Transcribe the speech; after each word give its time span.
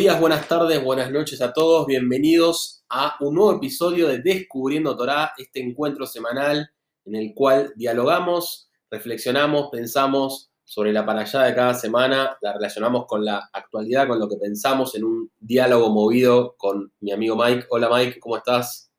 días, 0.00 0.18
buenas 0.18 0.48
tardes, 0.48 0.82
buenas 0.82 1.10
noches 1.10 1.42
a 1.42 1.52
todos. 1.52 1.86
Bienvenidos 1.86 2.82
a 2.88 3.16
un 3.20 3.34
nuevo 3.34 3.58
episodio 3.58 4.08
de 4.08 4.22
Descubriendo 4.22 4.96
Torah, 4.96 5.34
este 5.36 5.60
encuentro 5.60 6.06
semanal 6.06 6.70
en 7.04 7.16
el 7.16 7.34
cual 7.34 7.74
dialogamos, 7.76 8.70
reflexionamos, 8.90 9.68
pensamos 9.70 10.50
sobre 10.64 10.94
la 10.94 11.04
parallada 11.04 11.48
de 11.48 11.54
cada 11.54 11.74
semana, 11.74 12.38
la 12.40 12.54
relacionamos 12.54 13.04
con 13.04 13.26
la 13.26 13.50
actualidad, 13.52 14.08
con 14.08 14.18
lo 14.18 14.26
que 14.26 14.38
pensamos 14.38 14.94
en 14.94 15.04
un 15.04 15.30
diálogo 15.38 15.90
movido 15.90 16.54
con 16.56 16.90
mi 17.00 17.12
amigo 17.12 17.36
Mike. 17.36 17.66
Hola 17.68 17.90
Mike, 17.92 18.20
¿cómo 18.20 18.38
estás? 18.38 18.90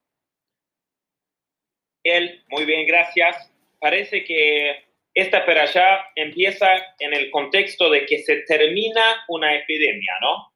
Él, 2.04 2.44
muy 2.52 2.66
bien, 2.66 2.86
gracias. 2.86 3.52
Parece 3.80 4.24
que 4.24 4.86
esta 5.16 5.48
perashá 5.48 6.06
empieza 6.16 6.68
en 7.00 7.16
el 7.16 7.32
contexto 7.32 7.90
de 7.90 8.06
que 8.06 8.20
se 8.20 8.44
termina 8.48 9.02
una 9.30 9.56
epidemia, 9.56 10.14
¿no? 10.22 10.51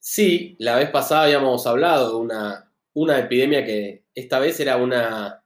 Sí, 0.00 0.56
la 0.58 0.76
vez 0.76 0.90
pasada 0.90 1.24
habíamos 1.24 1.66
hablado 1.66 2.10
de 2.10 2.16
una, 2.16 2.72
una 2.94 3.18
epidemia 3.18 3.64
que 3.64 4.06
esta 4.14 4.38
vez 4.38 4.58
era 4.58 4.76
una, 4.76 5.44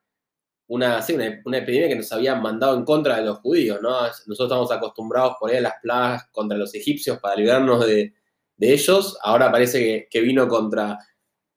una, 0.69 1.03
sí, 1.03 1.15
una, 1.45 1.59
epidemia 1.59 1.89
que 1.89 1.97
nos 1.97 2.13
habían 2.13 2.41
mandado 2.41 2.77
en 2.77 2.85
contra 2.85 3.17
de 3.17 3.25
los 3.25 3.39
judíos, 3.41 3.81
¿no? 3.83 3.91
Nosotros 4.01 4.47
estamos 4.47 4.73
acostumbrados 4.73 5.37
por 5.41 5.51
ahí 5.51 5.57
a 5.57 5.63
las 5.63 5.75
plagas 5.83 6.29
contra 6.33 6.57
los 6.57 6.75
egipcios 6.75 7.19
para 7.19 7.37
librarnos 7.37 7.87
de, 7.87 8.15
ellos, 8.61 9.19
ahora 9.23 9.51
parece 9.51 9.81
que, 9.81 10.09
que 10.11 10.21
vino 10.21 10.49
contra 10.49 10.99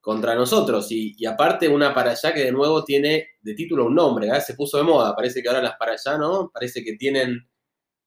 contra 0.07 0.35
nosotros. 0.35 0.87
Y, 0.89 1.25
aparte 1.25 1.67
una 1.67 1.93
para 1.93 2.11
allá 2.11 2.33
que 2.33 2.45
de 2.45 2.51
nuevo 2.53 2.85
tiene 2.85 3.31
de 3.41 3.53
título 3.55 3.87
un 3.87 3.95
nombre, 3.95 4.29
¿eh? 4.29 4.39
se 4.39 4.53
puso 4.53 4.77
de 4.77 4.83
moda, 4.83 5.13
parece 5.13 5.41
que 5.41 5.49
ahora 5.49 5.61
las 5.61 5.75
para 5.75 5.91
allá, 5.91 6.17
¿no? 6.17 6.49
Parece 6.49 6.81
que 6.81 6.93
tienen, 6.93 7.45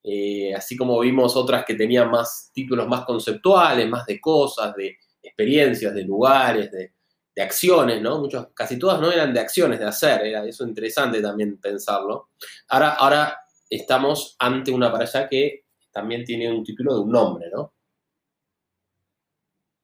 eh, 0.03 0.53
así 0.55 0.75
como 0.75 0.99
vimos 0.99 1.35
otras 1.35 1.63
que 1.63 1.75
tenían 1.75 2.09
más 2.09 2.51
títulos 2.53 2.87
más 2.87 3.05
conceptuales, 3.05 3.87
más 3.87 4.05
de 4.05 4.19
cosas, 4.19 4.75
de 4.75 4.97
experiencias, 5.21 5.93
de 5.93 6.03
lugares, 6.03 6.71
de, 6.71 6.93
acciones, 7.41 7.99
¿no? 7.99 8.19
Muchos, 8.19 8.49
casi 8.53 8.77
todas 8.77 9.01
no 9.01 9.11
eran 9.11 9.33
de 9.33 9.39
acciones, 9.39 9.79
de 9.79 9.85
hacer, 9.85 10.27
era 10.27 10.45
eso 10.45 10.63
interesante 10.63 11.23
también 11.23 11.59
pensarlo. 11.59 12.29
Ahora, 12.67 12.91
ahora 12.91 13.39
estamos 13.67 14.35
ante 14.37 14.69
una 14.69 14.91
para 14.91 15.05
allá 15.05 15.27
que 15.27 15.63
también 15.91 16.23
tiene 16.23 16.51
un 16.51 16.63
título 16.63 16.93
de 16.93 16.99
un 16.99 17.11
nombre, 17.11 17.47
¿no? 17.51 17.73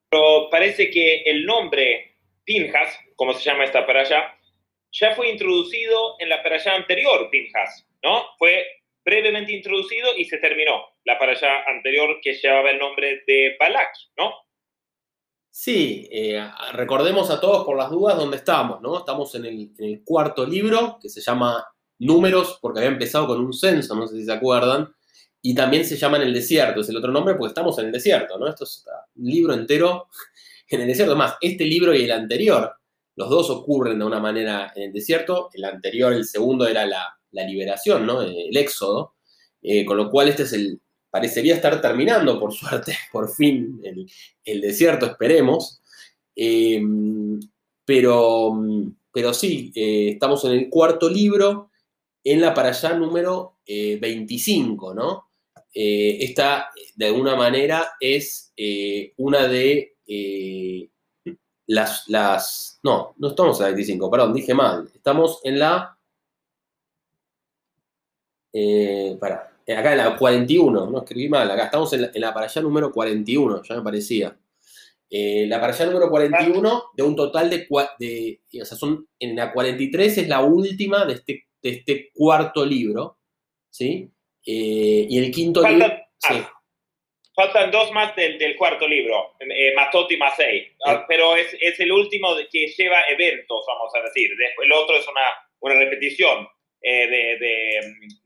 Pero 0.08 0.48
parece 0.50 0.88
que 0.88 1.22
el 1.22 1.44
nombre 1.44 2.16
Pinjas, 2.44 2.96
como 3.16 3.32
se 3.34 3.42
llama 3.42 3.64
esta 3.64 3.84
allá, 4.02 4.38
ya 4.92 5.16
fue 5.16 5.30
introducido 5.30 6.14
en 6.20 6.28
la 6.28 6.40
allá 6.42 6.74
anterior, 6.76 7.28
Pinjas, 7.28 7.86
¿no? 8.04 8.24
Fue 8.38 8.64
brevemente 9.08 9.52
introducido 9.52 10.10
y 10.18 10.26
se 10.26 10.36
terminó 10.36 10.82
la 11.04 11.14
allá 11.14 11.64
anterior 11.66 12.18
que 12.22 12.34
llevaba 12.34 12.70
el 12.70 12.78
nombre 12.78 13.22
de 13.26 13.56
Balak, 13.58 13.90
¿no? 14.18 14.34
Sí, 15.50 16.06
eh, 16.12 16.46
recordemos 16.72 17.30
a 17.30 17.40
todos 17.40 17.64
por 17.64 17.76
las 17.76 17.90
dudas 17.90 18.18
dónde 18.18 18.36
estamos, 18.36 18.82
¿no? 18.82 18.98
Estamos 18.98 19.34
en 19.34 19.46
el, 19.46 19.72
en 19.78 19.84
el, 19.84 20.04
cuarto 20.04 20.44
libro 20.44 20.98
que 21.00 21.08
se 21.08 21.22
llama 21.22 21.66
Números, 21.98 22.58
porque 22.60 22.80
había 22.80 22.90
empezado 22.90 23.26
con 23.26 23.40
un 23.40 23.54
censo, 23.54 23.94
no 23.94 24.06
sé 24.06 24.16
si 24.16 24.24
se 24.26 24.32
acuerdan, 24.32 24.94
y 25.40 25.54
también 25.54 25.86
se 25.86 25.96
llama 25.96 26.18
En 26.18 26.24
el 26.24 26.34
desierto, 26.34 26.82
es 26.82 26.88
el 26.90 26.96
otro 26.98 27.10
nombre 27.10 27.34
porque 27.34 27.48
estamos 27.48 27.78
en 27.78 27.86
el 27.86 27.92
desierto, 27.92 28.38
¿no? 28.38 28.46
Esto 28.46 28.64
es 28.64 28.84
un 29.16 29.24
libro 29.24 29.54
entero 29.54 30.08
en 30.68 30.82
el 30.82 30.86
desierto. 30.86 31.16
Más, 31.16 31.36
este 31.40 31.64
libro 31.64 31.94
y 31.94 32.04
el 32.04 32.12
anterior, 32.12 32.77
los 33.18 33.28
dos 33.28 33.50
ocurren 33.50 33.98
de 33.98 34.04
una 34.04 34.20
manera 34.20 34.72
en 34.76 34.84
el 34.84 34.92
desierto. 34.92 35.50
El 35.52 35.64
anterior, 35.64 36.12
el 36.12 36.24
segundo, 36.24 36.66
era 36.68 36.86
la, 36.86 37.14
liberación, 37.32 38.06
¿no? 38.06 38.22
El 38.22 38.56
éxodo. 38.56 39.14
Eh, 39.60 39.84
con 39.84 39.96
lo 39.96 40.08
cual 40.08 40.28
este 40.28 40.44
es 40.44 40.52
el, 40.52 40.80
parecería 41.10 41.56
estar 41.56 41.80
terminando, 41.80 42.38
por 42.38 42.52
suerte, 42.52 42.96
por 43.12 43.34
fin, 43.34 43.80
el, 44.44 44.60
desierto, 44.60 45.06
esperemos. 45.06 45.82
Eh, 46.36 46.80
pero, 47.84 48.56
pero 49.12 49.34
sí, 49.34 49.72
eh, 49.74 50.10
estamos 50.12 50.44
en 50.44 50.52
el 50.52 50.68
cuarto 50.70 51.10
libro, 51.10 51.70
en 52.22 52.40
la 52.40 52.54
para 52.54 52.68
allá 52.68 52.94
número 52.94 53.58
25, 53.66 54.94
¿no? 54.94 55.28
Eh, 55.74 56.24
esta, 56.24 56.70
de 56.96 57.06
alguna 57.06 57.36
manera, 57.36 57.92
es 58.00 58.52
eh, 58.56 59.12
una 59.16 59.46
de 59.46 59.96
eh, 60.06 60.88
las, 61.68 62.08
las... 62.08 62.80
No, 62.82 63.14
no 63.18 63.28
estamos 63.28 63.58
en 63.60 63.66
la 63.66 63.68
25, 63.68 64.10
perdón, 64.10 64.34
dije 64.34 64.54
mal. 64.54 64.90
Estamos 64.92 65.40
en 65.44 65.58
la... 65.58 65.96
para, 69.20 69.52
acá 69.76 69.92
en 69.92 69.98
la 69.98 70.16
41, 70.16 70.90
no 70.90 70.98
escribí 70.98 71.28
mal, 71.28 71.50
acá 71.50 71.66
estamos 71.66 71.92
en 71.92 72.10
la, 72.14 72.34
para 72.34 72.46
allá 72.46 72.62
número 72.62 72.90
41, 72.90 73.62
ya 73.62 73.76
me 73.76 73.82
parecía. 73.82 74.36
la 75.10 75.60
para 75.60 75.72
allá 75.72 75.86
número 75.86 76.10
41 76.10 76.82
de 76.96 77.02
un 77.02 77.14
total 77.14 77.50
de, 77.50 77.68
de, 77.98 78.40
o 78.62 78.64
sea, 78.64 78.76
son, 78.76 79.06
en 79.18 79.36
la 79.36 79.52
43 79.52 80.18
es 80.18 80.28
la 80.28 80.42
última 80.42 81.04
de 81.04 81.14
este, 81.14 81.44
de 81.62 81.70
este 81.70 82.10
cuarto 82.14 82.64
libro, 82.64 83.18
¿sí? 83.70 84.10
Eh, 84.46 85.06
y 85.08 85.18
el 85.18 85.30
quinto 85.30 85.62
libro. 85.62 85.86
Faltan 87.38 87.70
dos 87.70 87.92
más 87.92 88.16
del, 88.16 88.36
del 88.36 88.56
cuarto 88.56 88.88
libro, 88.88 89.36
eh, 89.38 89.72
Matot 89.76 90.10
y 90.10 90.16
Masei, 90.16 90.72
ah, 90.84 91.04
pero 91.06 91.36
es, 91.36 91.56
es, 91.60 91.78
el 91.78 91.92
último 91.92 92.34
que 92.50 92.66
lleva 92.66 93.06
eventos, 93.08 93.64
vamos 93.64 93.92
a 93.94 94.02
decir. 94.02 94.28
Después, 94.36 94.66
el 94.66 94.72
otro 94.72 94.96
es 94.96 95.06
una, 95.06 95.20
una 95.60 95.74
repetición 95.76 96.48
eh, 96.82 97.06
de, 97.06 97.36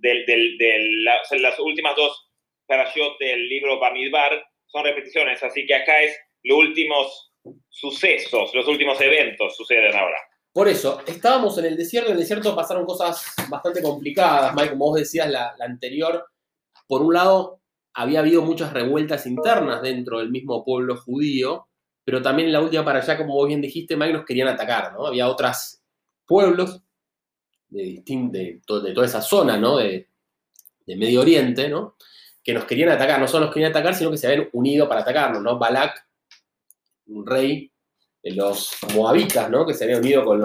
de, 0.00 0.24
de, 0.58 0.78
las, 1.04 1.58
últimas 1.58 1.94
dos 1.94 2.30
parashot 2.66 3.18
del 3.18 3.50
libro 3.50 3.78
Bamidbar, 3.78 4.42
son 4.64 4.84
repeticiones, 4.84 5.42
así 5.42 5.66
que 5.66 5.74
acá 5.74 6.00
es 6.00 6.18
los 6.44 6.56
últimos 6.56 7.34
sucesos, 7.68 8.54
los 8.54 8.66
últimos 8.66 8.98
eventos 9.02 9.54
suceden 9.54 9.94
ahora. 9.94 10.16
Por 10.54 10.68
eso, 10.68 11.02
estábamos 11.06 11.58
en 11.58 11.66
el 11.66 11.76
desierto, 11.76 12.08
en 12.08 12.14
el 12.14 12.20
desierto 12.20 12.56
pasaron 12.56 12.86
cosas 12.86 13.34
bastante 13.50 13.82
complicadas, 13.82 14.54
Mike, 14.54 14.70
como 14.70 14.86
vos 14.86 15.00
decías, 15.00 15.28
la, 15.28 15.54
anterior, 15.60 16.26
por 16.86 17.02
un 17.02 17.12
lado, 17.12 17.61
había 17.94 18.20
habido 18.20 18.42
muchas 18.42 18.72
revueltas 18.72 19.26
internas 19.26 19.82
dentro 19.82 20.18
del 20.18 20.30
mismo 20.30 20.64
pueblo 20.64 20.96
judío, 20.96 21.68
pero 22.04 22.22
también 22.22 22.48
en 22.48 22.52
la 22.52 22.60
última 22.60 22.84
para 22.84 23.00
allá, 23.00 23.16
como 23.16 23.34
vos 23.34 23.48
bien 23.48 23.60
dijiste, 23.60 23.96
nos 23.96 24.24
querían 24.24 24.48
atacar, 24.48 24.92
¿no? 24.92 25.06
Había 25.06 25.28
otros 25.28 25.80
pueblos 26.26 26.82
de, 27.68 28.02
de, 28.04 28.32
de 28.32 28.60
toda 28.64 29.06
esa 29.06 29.22
zona, 29.22 29.56
¿no? 29.56 29.76
De, 29.76 30.08
de, 30.86 30.96
Medio 30.96 31.20
Oriente, 31.20 31.68
¿no? 31.68 31.96
Que 32.42 32.54
nos 32.54 32.64
querían 32.64 32.90
atacar, 32.90 33.20
no 33.20 33.28
solo 33.28 33.46
nos 33.46 33.54
querían 33.54 33.70
atacar, 33.70 33.94
sino 33.94 34.10
que 34.10 34.18
se 34.18 34.26
habían 34.26 34.48
unido 34.52 34.88
para 34.88 35.02
atacarnos, 35.02 35.42
¿no? 35.42 35.58
Balak, 35.58 36.06
un 37.06 37.26
rey 37.26 37.72
los 38.24 38.70
moabitas, 38.94 39.50
¿no? 39.50 39.66
Que 39.66 39.74
se 39.74 39.84
habían 39.84 40.00
unido 40.00 40.24
con, 40.24 40.40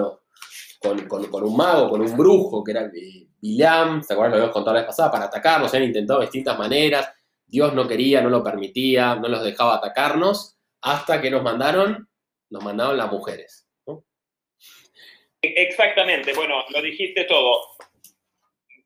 con, 1.08 1.44
un 1.44 1.56
mago, 1.56 1.88
con 1.88 2.00
un 2.00 2.16
brujo, 2.16 2.62
que 2.62 2.72
era 2.72 2.90
Bilam, 3.40 4.02
¿se 4.02 4.12
acuerdan? 4.12 4.32
Lo 4.32 4.36
habíamos 4.36 4.54
contado 4.54 4.74
la 4.74 4.80
vez 4.80 4.86
pasada, 4.88 5.10
para 5.10 5.24
atacarnos, 5.26 5.72
habían 5.72 5.88
intentado 5.88 6.20
de 6.20 6.26
distintas 6.26 6.58
maneras, 6.58 7.08
Dios 7.48 7.74
no 7.74 7.88
quería, 7.88 8.20
no 8.20 8.28
lo 8.28 8.44
permitía, 8.44 9.16
no 9.16 9.28
los 9.28 9.42
dejaba 9.42 9.76
atacarnos, 9.76 10.56
hasta 10.82 11.20
que 11.20 11.30
nos 11.30 11.42
mandaron, 11.42 12.08
nos 12.50 12.62
mandaron 12.62 12.96
las 12.96 13.10
mujeres. 13.10 13.66
Exactamente, 15.40 16.32
bueno, 16.34 16.64
lo 16.70 16.82
dijiste 16.82 17.24
todo. 17.24 17.62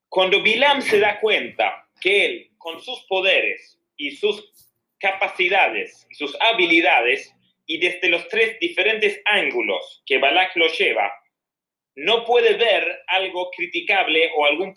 Cuando 0.08 0.42
Bilam 0.42 0.82
se 0.82 1.00
da 1.00 1.18
cuenta 1.18 1.88
que 2.00 2.26
él, 2.26 2.50
con 2.58 2.80
sus 2.80 3.00
poderes 3.08 3.78
y 3.96 4.12
sus 4.16 4.52
capacidades 4.98 6.06
sus 6.12 6.36
habilidades, 6.40 7.34
y 7.66 7.78
desde 7.78 8.08
los 8.08 8.28
tres 8.28 8.58
diferentes 8.60 9.20
ángulos 9.24 10.02
que 10.06 10.18
Balak 10.18 10.54
lo 10.56 10.68
lleva, 10.68 11.12
no 11.96 12.24
puede 12.24 12.54
ver 12.54 13.02
algo 13.06 13.50
criticable 13.50 14.30
o 14.36 14.44
algún 14.44 14.74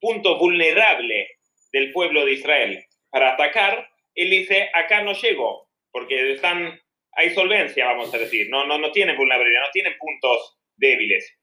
punto 0.00 0.38
vulnerable 0.38 1.28
del 1.72 1.92
pueblo 1.92 2.24
de 2.24 2.32
Israel. 2.32 2.84
Para 3.10 3.32
atacar, 3.32 3.88
él 4.14 4.30
dice, 4.30 4.70
acá 4.74 5.02
no 5.02 5.12
llego, 5.12 5.68
porque 5.90 6.32
están, 6.32 6.80
hay 7.12 7.30
solvencia, 7.30 7.86
vamos 7.86 8.12
a 8.14 8.18
decir, 8.18 8.48
no, 8.50 8.66
no, 8.66 8.78
no 8.78 8.92
tienen 8.92 9.16
vulnerabilidad, 9.16 9.62
no 9.62 9.70
tienen 9.72 9.96
puntos 9.98 10.58
débiles. 10.76 11.36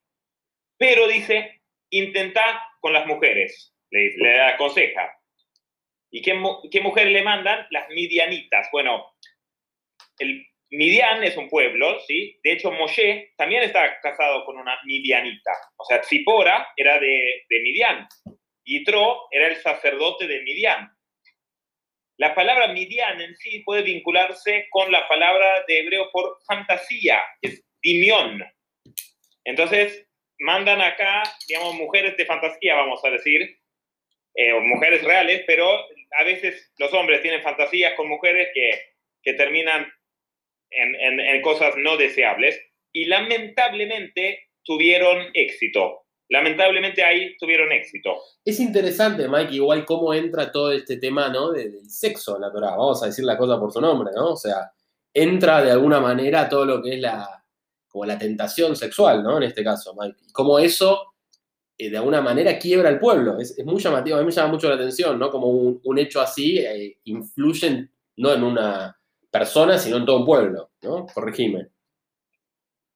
Pero 0.77 1.07
dice, 1.07 1.61
intenta 1.89 2.63
con 2.79 2.93
las 2.93 3.05
mujeres, 3.05 3.75
le, 3.91 4.15
le 4.17 4.41
aconseja. 4.41 5.13
¿Y 6.11 6.21
qué, 6.21 6.41
qué 6.71 6.81
mujeres 6.81 7.11
le 7.11 7.23
mandan? 7.23 7.67
Las 7.69 7.89
midianitas. 7.89 8.69
Bueno, 8.71 9.13
el 10.19 10.47
Midian 10.69 11.23
es 11.23 11.37
un 11.37 11.49
pueblo, 11.49 11.99
¿sí? 12.01 12.39
De 12.43 12.53
hecho, 12.53 12.71
Moshe 12.71 13.33
también 13.37 13.63
está 13.63 13.99
casado 14.01 14.43
con 14.45 14.57
una 14.57 14.77
midianita. 14.85 15.51
O 15.77 15.85
sea, 15.85 16.01
Tzipora 16.01 16.67
era 16.75 16.99
de, 16.99 17.45
de 17.49 17.59
Midian. 17.61 18.07
Yitro 18.65 19.27
era 19.31 19.47
el 19.47 19.55
sacerdote 19.57 20.27
de 20.27 20.41
Midian. 20.41 20.91
La 22.17 22.33
palabra 22.33 22.67
Midian 22.69 23.21
en 23.21 23.35
sí 23.37 23.59
puede 23.59 23.83
vincularse 23.83 24.67
con 24.69 24.91
la 24.91 25.07
palabra 25.07 25.63
de 25.67 25.79
hebreo 25.79 26.09
por 26.11 26.37
fantasía, 26.47 27.23
que 27.41 27.49
es 27.49 27.65
dimión. 27.81 28.43
Entonces, 29.43 30.07
mandan 30.39 30.81
acá, 30.81 31.23
digamos, 31.47 31.75
mujeres 31.75 32.17
de 32.17 32.25
fantasía, 32.25 32.75
vamos 32.75 33.03
a 33.05 33.11
decir, 33.11 33.59
eh, 34.35 34.53
mujeres 34.59 35.03
reales, 35.03 35.43
pero 35.47 35.67
a 36.19 36.23
veces 36.23 36.71
los 36.77 36.93
hombres 36.93 37.21
tienen 37.21 37.41
fantasías 37.41 37.93
con 37.93 38.07
mujeres 38.07 38.49
que 38.53 38.97
que 39.27 39.33
terminan 39.33 39.91
en, 40.71 41.41
cosas 41.41 41.75
no 41.75 41.97
deseables 41.97 42.57
y 42.93 43.05
lamentablemente 43.05 44.47
tuvieron 44.63 45.31
éxito. 45.33 46.06
Lamentablemente 46.29 47.03
ahí 47.03 47.37
tuvieron 47.37 47.71
éxito. 47.71 48.17
Es 48.43 48.59
interesante, 48.59 49.27
Mike, 49.29 49.55
igual 49.55 49.85
cómo 49.85 50.13
entra 50.13 50.51
todo 50.51 50.71
este 50.71 50.97
tema, 50.97 51.29
¿no? 51.29 51.51
del 51.51 51.89
sexo 51.89 52.35
en 52.35 52.41
la 52.41 52.51
Torah. 52.51 52.71
Vamos 52.71 53.01
a 53.01 53.05
decir 53.05 53.23
la 53.23 53.37
cosa 53.37 53.59
por 53.59 53.71
su 53.71 53.79
nombre, 53.79 54.11
¿no? 54.13 54.33
O 54.33 54.35
sea, 54.35 54.71
entra 55.13 55.63
de 55.63 55.71
alguna 55.71 55.99
manera 55.99 56.49
todo 56.49 56.65
lo 56.65 56.81
que 56.81 56.95
es 56.95 56.99
la, 56.99 57.43
como 57.87 58.05
la 58.05 58.17
tentación 58.17 58.75
sexual, 58.75 59.23
¿no? 59.23 59.37
En 59.37 59.43
este 59.43 59.63
caso, 59.63 59.95
Mike. 59.97 60.17
Y 60.27 60.31
cómo 60.31 60.59
eso, 60.59 61.13
eh, 61.77 61.89
de 61.89 61.97
alguna 61.97 62.21
manera, 62.21 62.59
quiebra 62.59 62.89
el 62.89 62.99
pueblo. 62.99 63.39
Es, 63.39 63.57
muy 63.63 63.81
llamativo, 63.81 64.17
a 64.17 64.19
mí 64.19 64.25
me 64.25 64.31
llama 64.31 64.51
mucho 64.51 64.67
la 64.67 64.75
atención, 64.75 65.17
¿no? 65.17 65.29
Como 65.29 65.47
un, 65.47 65.97
hecho 65.97 66.19
así 66.19 66.59
eh, 66.59 66.97
influye 67.05 67.89
no 68.17 68.33
en 68.33 68.43
una 68.43 68.99
persona, 69.31 69.77
sino 69.77 69.97
en 69.97 70.05
todo 70.05 70.19
un 70.19 70.25
pueblo, 70.25 70.71
¿no? 70.81 71.05
Corregime. 71.13 71.69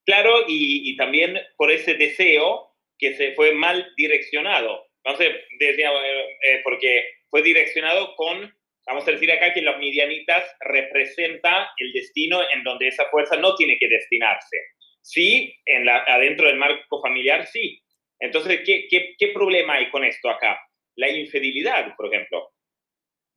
Claro, 0.06 0.32
y, 0.48 0.96
también 0.98 1.38
por 1.56 1.72
ese 1.72 1.94
deseo 1.94 2.71
que 3.02 3.16
se 3.16 3.34
fue 3.34 3.54
mal 3.54 3.92
direccionado. 3.98 4.86
Entonces, 5.04 5.36
decía, 5.60 5.92
eh, 5.92 6.62
porque 6.64 7.04
fue 7.30 7.42
direccionado 7.42 8.16
con, 8.16 8.54
vamos 8.86 9.08
a 9.08 9.12
decir 9.12 9.32
acá 9.32 9.54
que 9.54 9.64
los 9.64 9.78
midianitas 9.80 10.46
representa 10.60 11.72
el 11.78 11.92
destino 11.92 12.40
en 12.54 12.64
donde 12.64 12.88
esa 12.88 13.06
fuerza 13.10 13.36
no 13.38 13.56
tiene 13.56 13.78
que 13.80 13.88
destinarse. 13.88 14.58
Sí, 15.02 15.54
en 15.66 15.86
la, 15.86 15.98
adentro 16.04 16.48
del 16.48 16.58
marco 16.58 17.02
familiar, 17.02 17.48
sí. 17.48 17.82
Entonces, 18.20 18.62
¿qué, 18.64 18.86
qué, 18.88 19.16
qué 19.18 19.30
problema 19.30 19.76
hay 19.76 19.90
con 19.90 20.04
esto 20.04 20.30
acá? 20.30 20.62
La 20.96 21.10
infidelidad, 21.10 21.96
por 21.98 22.14
ejemplo. 22.14 22.52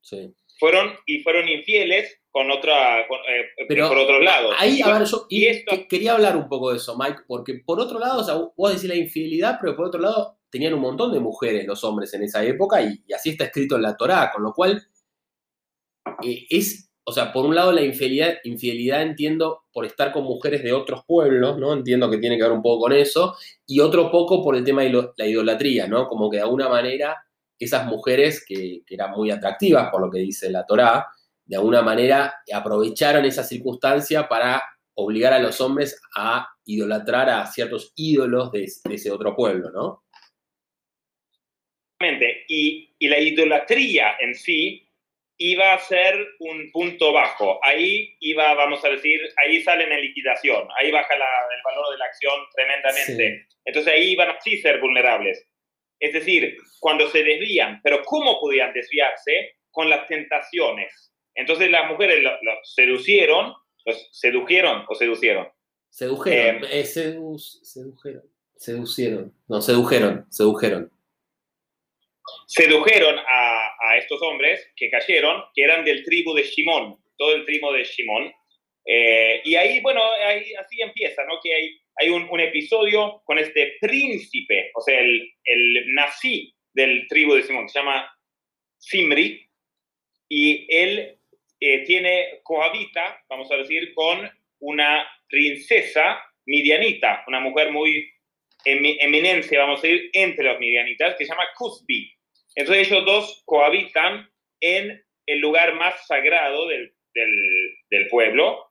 Sí. 0.02 0.34
Fueron 0.58 0.92
y 1.06 1.22
fueron 1.22 1.48
infieles 1.48 2.20
con 2.30 2.50
otra, 2.50 3.00
eh, 3.00 3.06
Pero 3.68 3.88
por 3.88 3.98
otro 3.98 4.20
lado. 4.20 4.50
Ahí, 4.56 4.80
a 4.82 4.98
ver, 4.98 5.06
yo 5.06 5.26
y 5.28 5.46
esto... 5.46 5.72
quería 5.88 6.14
hablar 6.14 6.36
un 6.36 6.48
poco 6.48 6.70
de 6.70 6.78
eso, 6.78 6.96
Mike, 6.98 7.22
porque 7.26 7.62
por 7.64 7.80
otro 7.80 7.98
lado, 7.98 8.20
o 8.20 8.24
sea, 8.24 8.34
vos 8.56 8.72
decís 8.72 8.88
la 8.88 8.96
infidelidad, 8.96 9.58
pero 9.60 9.76
por 9.76 9.86
otro 9.86 10.00
lado, 10.00 10.38
tenían 10.50 10.74
un 10.74 10.80
montón 10.80 11.12
de 11.12 11.20
mujeres 11.20 11.66
los 11.66 11.82
hombres 11.84 12.12
en 12.14 12.22
esa 12.22 12.44
época 12.44 12.82
y, 12.82 13.04
así 13.12 13.30
está 13.30 13.44
escrito 13.44 13.76
en 13.76 13.82
la 13.82 13.96
Torá, 13.96 14.30
con 14.32 14.42
lo 14.42 14.52
cual 14.52 14.82
eh, 16.22 16.46
es 16.50 16.90
o 17.06 17.12
sea, 17.12 17.32
por 17.32 17.44
un 17.44 17.54
lado 17.54 17.70
la 17.70 17.82
infidelidad, 17.82 18.36
infidelidad 18.44 19.02
entiendo 19.02 19.64
por 19.72 19.84
estar 19.84 20.10
con 20.10 20.24
mujeres 20.24 20.62
de 20.62 20.72
otros 20.72 21.04
pueblos, 21.06 21.58
¿no? 21.58 21.74
Entiendo 21.74 22.10
que 22.10 22.16
tiene 22.16 22.38
que 22.38 22.44
ver 22.44 22.52
un 22.52 22.62
poco 22.62 22.84
con 22.84 22.92
eso, 22.94 23.36
y 23.66 23.80
otro 23.80 24.10
poco 24.10 24.42
por 24.42 24.56
el 24.56 24.64
tema 24.64 24.82
de 24.82 25.12
la 25.16 25.26
idolatría, 25.26 25.86
¿no? 25.86 26.08
Como 26.08 26.30
que 26.30 26.38
de 26.38 26.44
alguna 26.44 26.68
manera 26.68 27.16
esas 27.64 27.86
mujeres 27.86 28.44
que, 28.46 28.82
eran 28.88 29.10
muy 29.12 29.30
atractivas, 29.30 29.90
por 29.90 30.00
lo 30.00 30.10
que 30.10 30.18
dice 30.18 30.50
la 30.50 30.64
Torá, 30.66 31.06
de 31.44 31.56
alguna 31.56 31.82
manera 31.82 32.36
aprovecharon 32.52 33.24
esa 33.24 33.44
circunstancia 33.44 34.28
para 34.28 34.62
obligar 34.94 35.32
a 35.32 35.40
los 35.40 35.60
hombres 35.60 36.00
a 36.16 36.48
idolatrar 36.64 37.28
a 37.28 37.46
ciertos 37.46 37.92
ídolos 37.96 38.52
de, 38.52 38.64
ese 38.64 39.10
otro 39.10 39.34
pueblo, 39.34 39.70
¿no? 39.70 40.04
Y, 42.48 42.94
y 42.98 43.08
la 43.08 43.18
idolatría 43.18 44.16
en 44.20 44.34
sí 44.34 44.84
iba 45.38 45.72
a 45.72 45.78
ser 45.78 46.14
un 46.38 46.70
punto 46.70 47.12
bajo. 47.12 47.58
Ahí 47.64 48.16
iba, 48.20 48.54
vamos 48.54 48.84
a 48.84 48.90
decir, 48.90 49.20
ahí 49.36 49.62
salen 49.62 49.90
en 49.90 50.00
liquidación, 50.00 50.68
ahí 50.78 50.90
baja 50.90 51.14
el 51.14 51.20
valor 51.64 51.92
de 51.92 51.98
la 51.98 52.04
acción 52.04 52.34
tremendamente. 52.54 53.46
Entonces 53.64 53.92
ahí 53.92 54.12
iban 54.12 54.30
a 54.30 54.40
sí 54.40 54.58
ser 54.58 54.80
vulnerables. 54.80 55.46
Es 55.98 56.12
decir, 56.12 56.56
cuando 56.80 57.08
se 57.08 57.22
desvían, 57.22 57.80
pero 57.82 58.02
¿cómo 58.04 58.40
podían 58.40 58.72
desviarse? 58.72 59.56
Con 59.70 59.88
las 59.88 60.06
tentaciones. 60.08 61.12
Entonces 61.34 61.70
las 61.70 61.90
mujeres 61.90 62.22
los 62.22 62.32
lo 62.42 62.52
seducieron, 62.62 63.54
los 63.84 64.08
sedujeron 64.12 64.84
o 64.88 64.94
seducieron. 64.94 65.48
Sedujeron, 65.90 66.64
eh, 66.64 66.80
eh, 66.80 66.84
sedujeron, 66.84 68.22
seducieron, 68.56 69.32
no, 69.48 69.60
sedujeron, 69.60 70.26
sedujeron 70.30 70.90
sedujeron 72.46 73.16
a, 73.18 73.70
a, 73.80 73.96
estos 73.98 74.20
hombres 74.22 74.60
que 74.76 74.90
cayeron, 74.90 75.42
que 75.54 75.62
eran 75.64 75.84
del 75.84 76.04
tribu 76.04 76.34
de 76.34 76.42
Shimón, 76.42 76.98
todo 77.16 77.34
el 77.34 77.44
tribu 77.44 77.70
de 77.72 77.84
Shimón. 77.84 78.32
Eh, 78.86 79.40
y 79.44 79.54
ahí, 79.54 79.80
bueno, 79.80 80.02
ahí, 80.26 80.54
así 80.54 80.80
empieza, 80.80 81.24
¿no? 81.24 81.40
Que 81.42 81.54
hay, 81.54 81.78
hay 81.96 82.08
un, 82.10 82.28
un, 82.28 82.40
episodio 82.40 83.22
con 83.24 83.38
este 83.38 83.76
príncipe, 83.80 84.70
o 84.74 84.80
sea, 84.80 85.00
el, 85.00 85.32
el 85.44 85.94
nací 85.94 86.54
del 86.72 87.06
tribu 87.08 87.34
de 87.34 87.42
Shimón, 87.42 87.68
se 87.68 87.78
llama 87.78 88.12
Simri, 88.78 89.48
y 90.28 90.66
él 90.68 91.16
eh, 91.60 91.84
tiene, 91.84 92.40
cohabita, 92.42 93.22
vamos 93.28 93.50
a 93.50 93.56
decir, 93.56 93.94
con 93.94 94.30
una 94.60 95.06
princesa 95.28 96.22
midianita, 96.46 97.24
una 97.26 97.40
mujer 97.40 97.70
muy 97.70 98.10
eminencia, 98.64 99.60
vamos 99.60 99.78
a 99.78 99.86
decir, 99.86 100.10
entre 100.12 100.44
los 100.44 100.58
midianitas, 100.58 101.16
que 101.16 101.24
se 101.24 101.30
llama 101.30 101.46
Cusbi. 101.56 102.12
Entonces 102.54 102.88
ellos 102.88 103.04
dos 103.04 103.42
cohabitan 103.44 104.28
en 104.60 105.02
el 105.26 105.38
lugar 105.38 105.74
más 105.74 106.06
sagrado 106.06 106.68
del, 106.68 106.94
del, 107.14 108.08
pueblo 108.08 108.63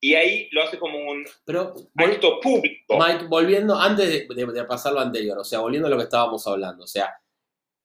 y 0.00 0.14
ahí 0.14 0.48
lo 0.52 0.62
hace 0.62 0.78
como 0.78 0.98
un 0.98 1.24
Pero, 1.44 1.74
acto 1.96 2.40
público. 2.40 2.98
Mike, 2.98 3.26
volviendo, 3.28 3.76
antes 3.76 4.08
de, 4.08 4.52
de, 4.52 4.64
pasar 4.64 4.92
lo 4.92 5.00
anterior, 5.00 5.38
o 5.38 5.44
sea, 5.44 5.60
volviendo 5.60 5.86
a 5.86 5.90
lo 5.90 5.96
que 5.96 6.04
estábamos 6.04 6.46
hablando, 6.46 6.84
o 6.84 6.86
sea, 6.86 7.14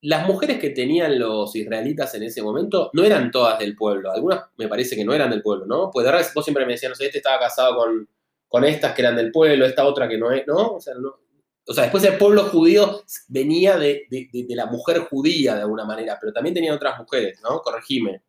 las 0.01 0.27
mujeres 0.27 0.59
que 0.59 0.69
tenían 0.69 1.17
los 1.17 1.55
israelitas 1.55 2.13
en 2.15 2.23
ese 2.23 2.41
momento 2.41 2.91
no 2.93 3.03
eran 3.03 3.31
todas 3.31 3.59
del 3.59 3.75
pueblo, 3.75 4.11
algunas 4.11 4.43
me 4.57 4.67
parece 4.67 4.95
que 4.95 5.03
no 5.03 5.13
eran 5.13 5.29
del 5.29 5.41
pueblo, 5.41 5.65
¿no? 5.65 5.89
Pues 5.91 6.05
de 6.05 6.11
verdad 6.11 6.27
vos 6.33 6.45
siempre 6.45 6.65
me 6.65 6.73
decías, 6.73 6.91
no 6.91 6.95
sé, 6.95 7.05
este 7.05 7.17
estaba 7.17 7.39
casado 7.39 7.75
con, 7.75 8.07
con 8.47 8.63
estas 8.63 8.93
que 8.93 9.01
eran 9.01 9.15
del 9.15 9.31
pueblo, 9.31 9.65
esta 9.65 9.85
otra 9.85 10.07
que 10.07 10.17
no 10.17 10.31
es, 10.31 10.45
¿no? 10.45 10.75
O 10.75 10.79
sea, 10.79 10.93
no, 10.95 11.15
o 11.67 11.73
sea, 11.73 11.83
después 11.83 12.03
el 12.03 12.17
pueblo 12.17 12.43
judío 12.43 13.03
venía 13.27 13.77
de, 13.77 14.07
la 14.49 14.67
mujer 14.67 14.99
judía 14.99 15.55
de 15.55 15.61
alguna 15.61 15.85
manera, 15.85 16.17
pero 16.19 16.31
también 16.31 16.53
tenían 16.53 16.75
otras 16.75 16.99
mujeres, 16.99 17.39
¿no? 17.41 17.61
Corregime. 17.61 18.21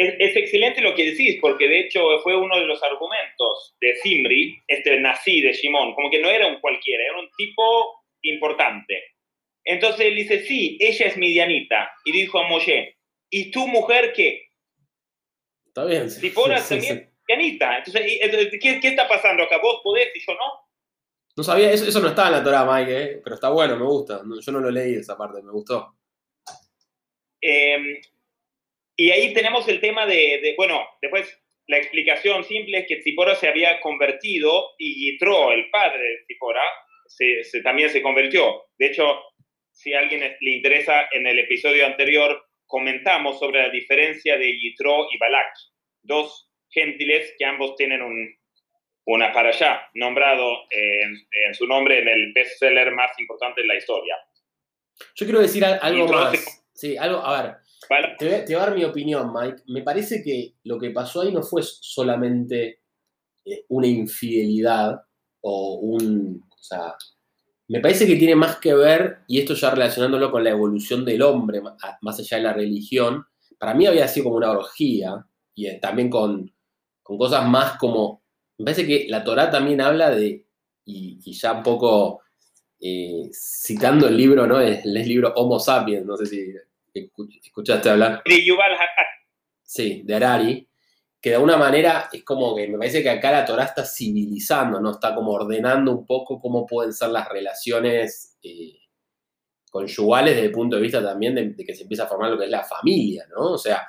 Es, 0.00 0.36
excelente 0.36 0.80
lo 0.80 0.94
que 0.94 1.10
decís, 1.10 1.38
porque 1.40 1.68
de 1.68 1.80
hecho 1.80 2.20
fue 2.22 2.36
uno 2.36 2.56
de 2.56 2.66
los 2.66 2.80
argumentos 2.84 3.74
de 3.80 3.96
Simri, 3.96 4.56
este 4.68 5.00
nací 5.00 5.40
de 5.40 5.52
Shimón, 5.52 5.92
como 5.94 6.08
que 6.08 6.20
no 6.20 6.30
era 6.30 6.46
un 6.46 6.60
cualquiera, 6.60 7.02
era 7.02 7.18
un 7.18 7.28
tipo 7.36 8.04
importante. 8.22 8.94
Entonces 9.64 10.06
él 10.06 10.14
dice, 10.14 10.44
sí, 10.44 10.78
ella 10.80 11.06
es 11.06 11.16
midianita. 11.16 11.90
Y 12.04 12.12
dijo 12.12 12.38
a 12.38 12.46
Moshe, 12.46 12.96
¿y 13.28 13.50
tu 13.50 13.66
mujer 13.66 14.12
qué? 14.14 14.46
Está 15.66 15.84
bien. 15.84 16.08
Si 16.08 16.30
fueras 16.30 16.68
también 16.68 17.10
midianita. 17.28 17.78
Entonces, 17.78 18.02
¿qué, 18.60 18.78
¿qué 18.80 18.88
está 18.88 19.08
pasando 19.08 19.42
acá? 19.42 19.58
¿Vos 19.60 19.80
podés 19.82 20.14
y 20.14 20.20
yo 20.20 20.32
no? 20.34 20.68
No 21.36 21.42
sabía, 21.42 21.72
eso, 21.72 21.86
eso 21.86 22.00
no 22.00 22.08
estaba 22.08 22.28
en 22.28 22.34
la 22.34 22.44
Torah, 22.44 22.64
Mike, 22.64 23.02
¿eh? 23.02 23.20
pero 23.22 23.34
está 23.34 23.50
bueno, 23.50 23.76
me 23.76 23.84
gusta. 23.84 24.22
yo 24.40 24.52
no 24.52 24.60
lo 24.60 24.70
leí 24.70 24.94
esa 24.94 25.16
parte, 25.18 25.42
me 25.42 25.50
gustó. 25.50 25.96
Em, 27.40 28.00
y 29.00 29.12
ahí 29.12 29.32
tenemos 29.32 29.68
el 29.68 29.80
tema 29.80 30.06
de, 30.06 30.54
bueno, 30.56 30.84
después 31.00 31.40
la 31.68 31.78
explicación 31.78 32.42
simple 32.42 32.78
es 32.78 32.86
que 32.88 32.96
Tzipora 32.96 33.36
se 33.36 33.46
había 33.46 33.80
convertido 33.80 34.70
y 34.76 35.12
Yitro, 35.12 35.52
el 35.52 35.70
padre 35.70 36.02
de 36.02 36.24
Tzipora, 36.26 36.64
se, 37.06 37.62
también 37.62 37.90
se 37.90 38.02
convirtió. 38.02 38.64
De 38.76 38.86
hecho, 38.86 39.20
si 39.70 39.94
a 39.94 40.00
alguien 40.00 40.36
le 40.40 40.50
interesa, 40.50 41.08
en 41.12 41.28
el 41.28 41.38
episodio 41.38 41.86
anterior 41.86 42.44
comentamos 42.66 43.38
sobre 43.38 43.62
la 43.62 43.70
diferencia 43.70 44.36
de 44.36 44.58
Yitro 44.58 45.06
y 45.12 45.18
Balak, 45.18 45.54
dos 46.02 46.50
gentiles 46.68 47.36
que 47.38 47.44
ambos 47.44 47.76
tienen 47.76 48.02
un, 48.02 48.36
una 49.06 49.32
para 49.32 49.50
allá, 49.50 49.88
nombrado 49.94 50.64
en, 50.70 51.54
su 51.54 51.68
nombre 51.68 52.00
en 52.00 52.08
el 52.08 52.32
bestseller 52.32 52.90
más 52.90 53.12
importante 53.20 53.62
de 53.62 53.68
la 53.68 53.76
historia. 53.76 54.16
Yo 55.14 55.24
quiero 55.24 55.40
decir 55.40 55.64
algo 55.64 56.08
más. 56.08 56.64
Sí, 56.74 56.96
algo, 56.96 57.24
a 57.24 57.42
ver, 57.42 57.54
te, 58.18 58.44
voy, 58.46 58.54
a 58.54 58.58
dar 58.58 58.74
mi 58.74 58.84
opinión, 58.84 59.32
Mike. 59.32 59.62
Me 59.68 59.82
parece 59.82 60.22
que 60.22 60.54
lo 60.64 60.78
que 60.78 60.90
pasó 60.90 61.22
ahí 61.22 61.32
no 61.32 61.42
fue 61.42 61.62
solamente 61.62 62.80
eh, 63.44 63.64
una 63.68 63.86
infidelidad 63.86 65.00
o 65.40 65.74
un... 65.74 66.44
O 66.50 66.62
sea, 66.62 66.94
me 67.68 67.80
parece 67.80 68.06
que 68.06 68.16
tiene 68.16 68.34
más 68.34 68.56
que 68.56 68.74
ver, 68.74 69.18
y 69.28 69.38
esto 69.38 69.54
ya 69.54 69.70
relacionándolo 69.70 70.30
con 70.30 70.42
la 70.42 70.50
evolución 70.50 71.04
del 71.04 71.22
hombre, 71.22 71.60
más 72.00 72.18
allá 72.18 72.36
de 72.36 72.42
la 72.42 72.52
religión, 72.52 73.24
para 73.58 73.74
mí 73.74 73.86
había 73.86 74.08
sido 74.08 74.24
como 74.24 74.36
una 74.36 74.50
orgía, 74.50 75.24
y 75.54 75.66
eh, 75.66 75.78
también 75.80 76.10
con, 76.10 76.52
con 77.02 77.18
cosas 77.18 77.46
más 77.46 77.78
como 77.78 78.22
me 78.58 78.64
parece 78.64 78.86
que 78.86 79.06
la 79.08 79.22
Torá 79.22 79.50
también 79.50 79.80
habla 79.80 80.10
de, 80.10 80.44
y, 80.84 81.32
ya 81.32 81.52
un 81.52 81.62
poco 81.62 82.22
eh, 82.80 83.30
citando 83.32 84.08
el 84.08 84.16
libro, 84.16 84.46
¿no? 84.46 84.60
Es 84.60 84.84
el 84.84 84.94
libro 84.94 85.32
Homo 85.36 85.60
sapiens, 85.60 86.04
no 86.04 86.16
sé 86.16 86.26
si 86.26 86.54
escuchaste 87.42 87.90
hablar. 87.90 88.22
De 88.24 88.44
Yuval 88.44 88.76
Sí, 89.62 90.02
de 90.04 90.14
Harari, 90.14 90.68
que 91.20 91.30
de 91.30 91.36
alguna 91.36 91.56
manera 91.56 92.08
es 92.12 92.24
como 92.24 92.54
que 92.56 92.68
me 92.68 92.78
parece 92.78 93.02
que 93.02 93.10
acá 93.10 93.30
la 93.30 93.44
Torá 93.44 93.64
está 93.64 93.84
civilizando, 93.84 94.80
¿no? 94.80 94.92
Está 94.92 95.14
como 95.14 95.32
ordenando 95.32 95.92
un 95.92 96.06
poco 96.06 96.40
cómo 96.40 96.66
pueden 96.66 96.92
ser 96.92 97.10
las 97.10 97.28
relaciones 97.28 98.38
eh, 98.42 98.78
conyugales 99.70 100.34
desde 100.34 100.46
el 100.46 100.52
punto 100.52 100.76
de 100.76 100.82
vista 100.82 101.02
también 101.02 101.34
de, 101.34 101.50
de, 101.50 101.64
que 101.64 101.74
se 101.74 101.82
empieza 101.82 102.04
a 102.04 102.08
formar 102.08 102.30
lo 102.30 102.38
que 102.38 102.44
es 102.44 102.50
la 102.50 102.64
familia, 102.64 103.26
¿no? 103.30 103.52
O 103.52 103.58
sea, 103.58 103.86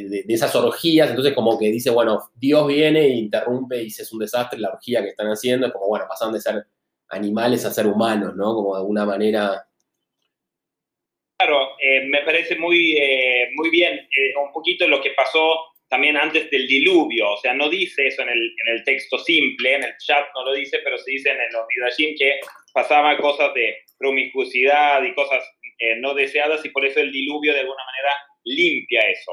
de, 0.00 0.24
esas 0.28 0.54
orgías, 0.54 1.10
entonces 1.10 1.34
como 1.34 1.58
que 1.58 1.70
dice, 1.70 1.90
bueno, 1.90 2.30
Dios 2.34 2.66
viene 2.66 3.00
e 3.00 3.16
interrumpe 3.16 3.80
y 3.80 3.84
dice, 3.84 4.02
es 4.02 4.12
un 4.12 4.18
desastre 4.18 4.58
la 4.58 4.70
orgía 4.70 5.02
que 5.02 5.08
están 5.08 5.28
haciendo, 5.28 5.66
es 5.66 5.72
como, 5.72 5.88
bueno, 5.88 6.06
pasaron 6.08 6.34
de 6.34 6.40
ser 6.40 6.66
animales 7.08 7.64
a 7.64 7.70
ser 7.70 7.86
humanos, 7.86 8.34
¿no? 8.34 8.54
Como 8.54 8.74
de 8.74 8.80
alguna 8.80 9.04
manera... 9.04 9.66
Claro, 11.42 11.76
eh, 11.80 12.04
me 12.06 12.22
parece 12.22 12.54
muy, 12.54 12.94
eh, 12.96 13.50
muy 13.54 13.68
bien 13.68 13.94
eh, 13.94 14.32
un 14.36 14.52
poquito 14.52 14.86
lo 14.86 15.00
que 15.02 15.10
pasó 15.10 15.72
también 15.88 16.16
antes 16.16 16.48
del 16.50 16.68
diluvio, 16.68 17.32
o 17.32 17.36
sea, 17.36 17.52
no 17.52 17.68
dice 17.68 18.06
eso 18.06 18.22
en 18.22 18.28
el, 18.28 18.54
en 18.64 18.74
el 18.74 18.84
texto 18.84 19.18
simple, 19.18 19.74
en 19.74 19.82
el 19.82 19.96
chat 19.98 20.24
no 20.34 20.44
lo 20.44 20.52
dice, 20.54 20.78
pero 20.84 20.96
se 20.98 21.10
dice 21.10 21.30
en 21.30 21.38
los 21.52 21.66
Midrashim 21.68 22.14
que 22.16 22.38
pasaban 22.72 23.16
cosas 23.16 23.52
de 23.54 23.76
promiscuidad 23.98 25.02
y 25.02 25.14
cosas 25.14 25.44
no 25.98 26.14
deseadas 26.14 26.64
y 26.64 26.68
por 26.68 26.86
eso 26.86 27.00
el 27.00 27.10
diluvio 27.10 27.52
de 27.52 27.60
alguna 27.60 27.84
manera 27.84 28.16
limpia 28.44 29.00
eso. 29.00 29.32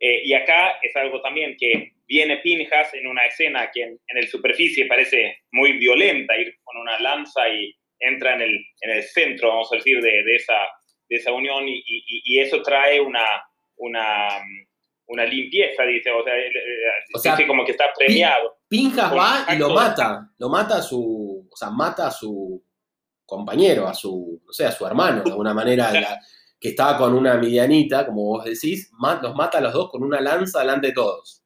Eh, 0.00 0.22
y 0.24 0.34
acá 0.34 0.78
es 0.82 0.94
algo 0.96 1.22
también 1.22 1.56
que 1.58 1.92
viene 2.06 2.38
Pinjas 2.38 2.92
en 2.94 3.06
una 3.06 3.26
escena 3.26 3.70
que 3.72 3.82
en, 3.82 3.98
el 4.08 4.28
superficie 4.28 4.86
parece 4.86 5.38
muy 5.52 5.78
violenta, 5.78 6.36
ir 6.36 6.54
con 6.64 6.76
una 6.76 6.98
lanza 6.98 7.48
y 7.48 7.74
entra 8.00 8.34
en 8.34 8.42
el, 8.42 8.66
en 8.80 8.90
el 8.90 9.02
centro, 9.02 9.48
vamos 9.48 9.72
a 9.72 9.76
decir, 9.76 10.02
de, 10.02 10.22
de, 10.24 10.36
esa, 10.36 10.68
de 11.14 11.20
esa 11.20 11.32
unión 11.32 11.68
y, 11.68 11.82
y, 11.86 12.40
eso 12.40 12.60
trae 12.62 13.00
una, 13.00 13.24
una, 13.76 14.28
una 15.06 15.24
limpieza, 15.24 15.84
dice, 15.84 16.10
o 16.10 16.24
sea, 16.24 16.36
eh, 16.36 16.50
dice 17.12 17.46
como 17.46 17.64
que 17.64 17.72
está 17.72 17.86
premiado. 17.96 18.56
Pinjas 18.68 19.14
va 19.14 19.46
y 19.54 19.58
lo 19.58 19.70
mata, 19.70 20.28
lo 20.38 20.48
mata 20.48 20.78
a 20.78 20.82
su, 20.82 21.48
o 21.50 21.56
sea, 21.56 21.70
mata 21.70 22.08
a 22.08 22.10
su 22.10 22.62
compañero, 23.24 23.86
a 23.86 23.94
su, 23.94 24.42
no 24.44 24.52
sé, 24.52 24.66
a 24.66 24.72
su 24.72 24.86
hermano, 24.86 25.22
de 25.22 25.30
alguna 25.30 25.54
manera, 25.54 26.20
que 26.60 26.68
estaba 26.68 26.98
con 26.98 27.14
una 27.14 27.36
medianita, 27.36 28.06
como 28.06 28.24
vos 28.24 28.44
decís, 28.44 28.90
los 29.22 29.34
mata 29.34 29.58
a 29.58 29.60
los 29.60 29.72
dos 29.72 29.90
con 29.90 30.02
una 30.02 30.20
lanza 30.20 30.60
delante 30.60 30.88
de 30.88 30.94
todos. 30.94 31.42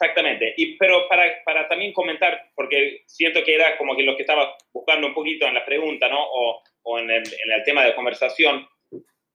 Exactamente, 0.00 0.54
y, 0.56 0.76
pero 0.76 1.08
para, 1.08 1.24
para, 1.44 1.68
también 1.68 1.92
comentar, 1.92 2.52
porque 2.54 3.02
siento 3.06 3.42
que 3.42 3.56
era 3.56 3.76
como 3.76 3.96
que 3.96 4.04
lo 4.04 4.14
que 4.14 4.22
estaba 4.22 4.56
buscando 4.72 5.08
un 5.08 5.14
poquito 5.14 5.44
en 5.44 5.54
la 5.54 5.64
pregunta, 5.64 6.08
¿no? 6.08 6.22
O, 6.22 6.62
o 6.88 6.98
en, 6.98 7.10
el, 7.10 7.22
en, 7.22 7.52
el, 7.52 7.62
tema 7.64 7.84
de 7.84 7.94
conversación, 7.94 8.66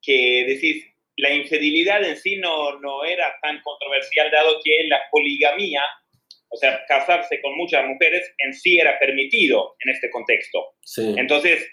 que 0.02 0.46
decís, 0.48 0.86
la 1.18 1.32
infidelidad 1.32 2.04
en 2.04 2.18
sí 2.18 2.38
no, 2.38 2.80
no 2.80 3.06
era 3.06 3.36
tan 3.42 3.62
controversial, 3.62 4.32
dado 4.32 4.60
que 4.64 4.88
la 4.88 5.00
poligamía, 5.12 5.84
o 6.50 6.58
sea, 6.58 6.84
casarse 6.88 7.40
con 7.42 7.56
muchas 7.56 7.86
mujeres, 7.86 8.34
en 8.40 8.54
sí 8.54 8.80
era 8.80 8.98
permitido 9.00 9.76
en 9.86 9.92
este 9.92 10.10
contexto. 10.10 10.76
Sí. 10.82 11.14
Entonces, 11.18 11.68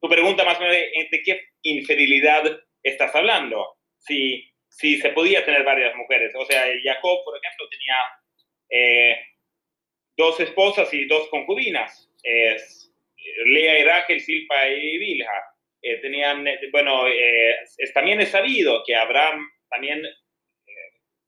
tu 0.00 0.08
pregunta 0.08 0.44
más 0.44 0.58
o 0.58 0.60
menos 0.60 0.76
de, 0.76 1.22
qué 1.24 1.40
infidelidad 1.62 2.42
estás 2.82 3.14
hablando. 3.14 3.76
Si, 3.98 4.48
si 4.68 4.96
se 4.98 5.10
podía 5.10 5.44
tener 5.44 5.64
varias 5.64 5.94
mujeres. 5.96 6.32
O 6.36 6.44
sea, 6.44 6.64
Jacob, 6.82 7.24
por 7.24 7.36
ejemplo, 7.36 7.68
tenía 7.68 7.96
eh, 8.70 9.16
dos 10.16 10.40
esposas 10.40 10.92
y 10.94 11.06
dos 11.06 11.28
concubinas. 11.28 12.10
Lea 13.44 13.84
Rachel, 13.84 14.20
Silpa 14.20 14.68
y 14.68 14.98
Bilha. 14.98 15.30
Eh, 15.80 15.98
tenían, 15.98 16.46
eh, 16.46 16.58
bueno, 16.70 17.06
es, 17.08 17.92
también 17.92 18.20
es 18.20 18.30
sabido 18.30 18.82
que 18.86 18.94
Abraham 18.94 19.48
también 19.68 20.02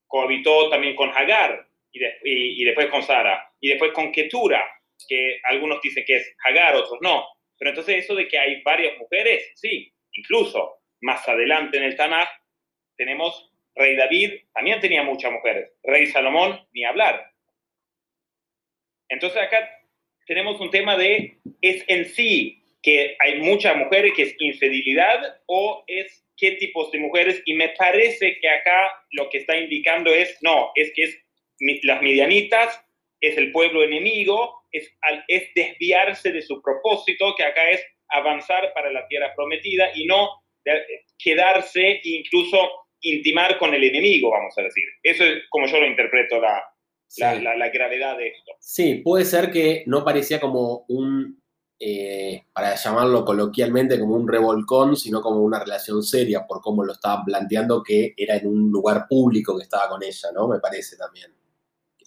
cohabitó 0.06 0.70
también 0.70 0.94
con 0.94 1.10
Hagar 1.10 1.66
y, 1.90 2.00
y, 2.62 2.64
después 2.64 2.86
con 2.86 3.02
Sara 3.02 3.50
y 3.60 3.70
después 3.70 3.92
con 3.92 4.12
Ketura, 4.12 4.64
que 5.08 5.40
algunos 5.44 5.80
dicen 5.82 6.04
que 6.06 6.16
es 6.16 6.36
Hagar, 6.44 6.76
otros 6.76 6.98
no. 7.00 7.26
Pero 7.58 7.70
entonces 7.70 8.04
eso 8.04 8.14
de 8.14 8.28
que 8.28 8.38
hay 8.38 8.62
varias 8.62 8.96
mujeres, 8.98 9.50
sí, 9.56 9.92
incluso 10.12 10.82
más 11.00 11.28
adelante 11.28 11.78
en 11.78 11.84
el 11.84 11.96
Tanaj 11.96 12.28
tenemos 12.96 13.50
rey 13.74 13.96
David, 13.96 14.32
también 14.52 14.80
tenía 14.80 15.02
muchas 15.02 15.32
mujeres, 15.32 15.72
rey 15.82 16.06
Salomón, 16.06 16.64
ni 16.72 16.84
hablar. 16.84 17.30
Entonces 19.08 19.42
acá 19.42 19.68
tenemos 20.26 20.60
un 20.60 20.70
tema 20.70 20.96
de, 20.96 21.38
es 21.60 21.84
en 21.88 22.06
sí 22.06 22.62
que 22.82 23.16
hay 23.18 23.40
muchas 23.40 23.76
mujeres 23.76 24.12
que 24.14 24.22
es 24.22 24.34
infidelidad 24.38 25.40
o 25.46 25.84
es 25.86 26.24
qué 26.36 26.52
tipos 26.52 26.90
de 26.92 26.98
mujeres 26.98 27.42
y 27.46 27.54
me 27.54 27.70
parece 27.70 28.38
que 28.40 28.48
acá 28.48 28.90
lo 29.12 29.28
que 29.30 29.38
está 29.38 29.56
indicando 29.56 30.12
es, 30.12 30.36
no, 30.42 30.70
es 30.74 30.92
que 30.94 31.04
es 31.04 31.18
las 31.84 32.02
medianitas, 32.02 32.84
es 33.20 33.38
el 33.38 33.52
pueblo 33.52 33.82
enemigo, 33.82 34.64
es, 34.70 34.92
es 35.28 35.48
desviarse 35.54 36.32
de 36.32 36.42
su 36.42 36.60
propósito, 36.60 37.34
que 37.36 37.44
acá 37.44 37.70
es 37.70 37.84
avanzar 38.08 38.72
para 38.74 38.92
la 38.92 39.06
tierra 39.08 39.32
prometida 39.34 39.90
y 39.94 40.04
no 40.06 40.28
quedarse 41.18 41.92
e 41.92 42.00
incluso 42.04 42.70
intimar 43.00 43.58
con 43.58 43.74
el 43.74 43.84
enemigo, 43.84 44.30
vamos 44.30 44.54
a 44.58 44.62
decir. 44.62 44.84
Eso 45.02 45.24
es 45.24 45.44
como 45.48 45.66
yo 45.66 45.80
lo 45.80 45.86
interpreto 45.86 46.40
la, 46.40 46.62
la, 47.16 47.68
gravedad 47.70 48.16
de 48.16 48.28
esto. 48.28 48.52
Sí, 48.58 48.96
puede 48.96 49.25
ser 49.25 49.50
que 49.50 49.84
no 49.87 50.04
parecía 50.04 50.40
como 50.40 50.84
un, 50.88 51.42
eh, 51.78 52.44
para 52.52 52.75
llamarlo 52.75 53.25
coloquialmente, 53.25 53.99
como 53.99 54.16
un 54.16 54.28
revolcón, 54.28 54.96
sino 54.96 55.20
como 55.20 55.40
una 55.40 55.61
relación 55.61 56.02
seria, 56.02 56.46
por 56.46 56.61
cómo 56.61 56.84
lo 56.84 56.92
estaba 56.92 57.25
planteando, 57.25 57.82
que 57.82 58.14
era 58.16 58.37
en 58.37 58.46
un 58.46 58.70
lugar 58.70 59.06
público 59.08 59.56
que 59.56 59.64
estaba 59.64 59.88
con 59.88 60.02
ella, 60.02 60.30
¿no? 60.34 60.49
Me 60.49 60.61
parece 60.61 60.96
también. 60.96 61.32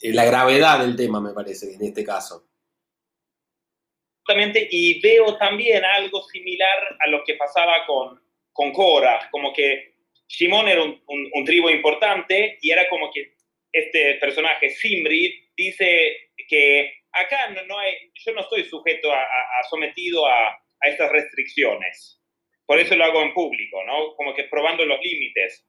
Eh, 0.01 0.13
la 0.13 0.25
gravedad 0.25 0.80
del 0.80 0.96
tema, 0.96 1.20
me 1.22 1.34
parece, 1.34 1.74
en 1.74 1.84
este 1.84 2.04
caso 2.04 2.48
y 4.70 5.00
veo 5.01 5.38
también 5.38 5.84
algo 5.86 6.24
similar 6.24 6.98
a 7.00 7.10
lo 7.10 7.24
que 7.24 7.36
pasaba 7.36 7.86
con, 7.86 8.22
con 8.51 8.72
Cora, 8.72 9.30
como 9.32 9.54
que 9.54 9.96
Simón 10.27 10.68
era 10.68 10.84
un, 10.84 11.01
un, 11.08 11.46
tribu 11.46 11.70
importante 11.70 12.58
y 12.62 12.72
era 12.72 12.89
como 12.89 13.10
que 13.12 13.37
este 13.79 14.15
personaje, 14.15 14.69
Simri, 14.69 15.50
dice 15.55 16.31
que 16.48 16.91
acá 17.12 17.50
no, 17.50 17.65
no 17.65 17.79
hay, 17.79 17.93
yo 18.25 18.34
no 18.34 18.41
estoy 18.41 18.63
sujeto 18.63 19.12
a, 19.12 19.25
sometido 19.69 20.25
a, 20.25 20.50
a, 20.50 20.89
estas 20.89 21.12
restricciones. 21.12 22.22
Por 22.65 22.79
eso 22.79 22.96
lo 22.96 23.05
hago 23.05 23.22
en 23.22 23.34
público, 23.34 23.84
¿no? 23.86 24.15
Como 24.15 24.34
que 24.34 24.46
probando 24.46 24.86
los 24.86 25.00
límites, 25.01 25.65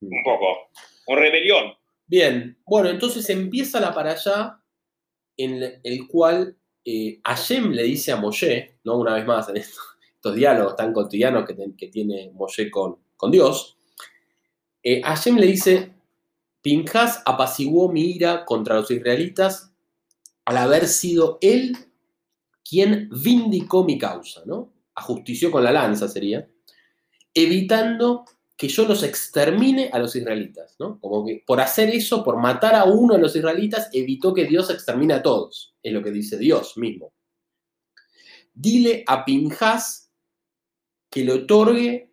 un 0.00 0.22
poco. 0.22 0.68
Un 1.06 1.18
rebelión. 1.18 1.74
Bien, 2.06 2.58
bueno, 2.66 2.90
entonces 2.90 3.28
empieza 3.30 3.80
la 3.80 3.94
para 3.94 4.12
allá 4.12 4.58
en 5.36 5.80
el 5.82 6.06
cual 6.08 6.56
eh, 6.84 7.20
Hashem 7.24 7.70
le 7.72 7.84
dice 7.84 8.12
a 8.12 8.16
Moshe, 8.16 8.78
¿no? 8.84 8.98
una 8.98 9.14
vez 9.14 9.24
más 9.24 9.48
en 9.48 9.56
estos, 9.56 9.82
diálogos 10.34 10.76
tan 10.76 10.92
cotidianos 10.92 11.44
que, 11.76 11.88
tiene 11.88 12.30
Moshe 12.32 12.70
con, 12.70 12.98
con 13.16 13.30
Dios, 13.32 13.76
eh, 14.82 15.00
Hashem 15.02 15.36
le 15.36 15.46
dice, 15.46 15.90
Pinjas 16.62 17.22
apaciguó 17.26 17.92
mi 17.92 18.02
ira 18.02 18.44
contra 18.44 18.76
los 18.76 18.90
israelitas 18.90 19.72
al 20.44 20.56
haber 20.56 20.86
sido 20.86 21.38
él 21.40 21.76
quien 22.64 23.08
vindicó 23.10 23.84
mi 23.84 23.98
causa, 23.98 24.42
¿no? 24.46 24.72
Ajustició 24.94 25.50
con 25.50 25.64
la 25.64 25.72
lanza 25.72 26.08
sería, 26.08 26.48
evitando 27.34 28.24
que 28.56 28.68
yo 28.68 28.86
los 28.86 29.02
extermine 29.02 29.90
a 29.92 29.98
los 29.98 30.14
israelitas, 30.14 30.76
¿no? 30.78 31.00
Como 31.00 31.26
que 31.26 31.42
por 31.44 31.60
hacer 31.60 31.90
eso, 31.90 32.22
por 32.22 32.38
matar 32.38 32.76
a 32.76 32.84
uno 32.84 33.14
de 33.14 33.20
los 33.20 33.34
israelitas, 33.34 33.88
evitó 33.92 34.32
que 34.32 34.44
Dios 34.44 34.70
extermine 34.70 35.14
a 35.14 35.22
todos, 35.22 35.74
es 35.82 35.92
lo 35.92 36.02
que 36.02 36.12
dice 36.12 36.38
Dios 36.38 36.76
mismo. 36.76 37.12
Dile 38.54 39.02
a 39.06 39.24
Pinjas 39.24 40.12
que 41.10 41.24
le 41.24 41.32
otorgue 41.32 42.12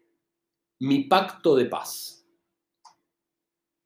mi 0.79 1.03
pacto 1.03 1.55
de 1.55 1.65
paz, 1.65 2.18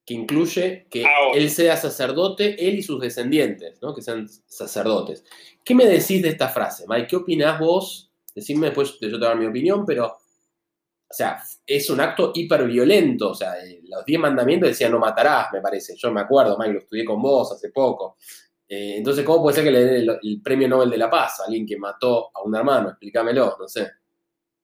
que 0.06 0.14
incluye 0.14 0.88
que 0.90 1.06
él 1.34 1.50
sea 1.50 1.78
sacerdote, 1.78 2.68
él 2.68 2.76
y 2.76 2.84
sus 2.84 3.00
descendientes, 3.00 3.82
¿no? 3.82 3.96
que 3.96 4.02
sean 4.02 4.28
sacerdotes. 4.46 5.24
¿Qué 5.64 5.74
me 5.74 5.86
decís 5.86 6.22
de 6.22 6.30
esta 6.30 6.50
frase, 6.50 6.86
Mike? 6.88 7.08
¿Qué 7.08 7.16
opinás 7.16 7.60
vos? 7.60 8.12
Decidme 8.36 8.68
después, 8.68 8.98
yo 9.00 9.20
te 9.20 9.26
dar 9.26 9.38
mi 9.38 9.46
opinión, 9.46 9.86
pero 9.86 10.18
o 11.14 11.16
sea, 11.16 11.40
es 11.68 11.92
un 11.92 12.02
acto 12.02 12.32
hiperviolento. 12.34 13.30
O 13.30 13.36
sea, 13.36 13.64
eh, 13.64 13.82
los 13.88 14.04
diez 14.04 14.20
mandamientos 14.20 14.70
decían 14.70 14.92
no 14.92 14.98
matarás, 14.98 15.54
me 15.54 15.62
parece. 15.62 15.96
Yo 15.96 16.12
me 16.12 16.22
acuerdo, 16.22 16.58
Mike, 16.58 16.74
lo 16.74 16.80
estudié 16.80 17.06
con 17.06 17.22
vos 17.22 17.52
hace 17.52 17.70
poco. 17.70 18.18
Eh, 18.68 18.96
entonces, 18.98 19.24
¿cómo 19.24 19.44
puede 19.44 19.56
ser 19.56 19.64
que 19.64 19.72
le 19.72 19.86
den 19.86 20.10
el, 20.24 20.42
premio 20.42 20.68
Nobel 20.68 20.90
de 20.90 20.98
la 20.98 21.12
Paz 21.12 21.40
a 21.40 21.46
alguien 21.46 21.68
que 21.68 21.78
mató 21.78 22.32
a 22.34 22.42
un 22.42 22.56
hermano? 22.56 22.90
Explícamelo, 22.90 23.58
no 23.60 23.68
sé. 23.68 23.92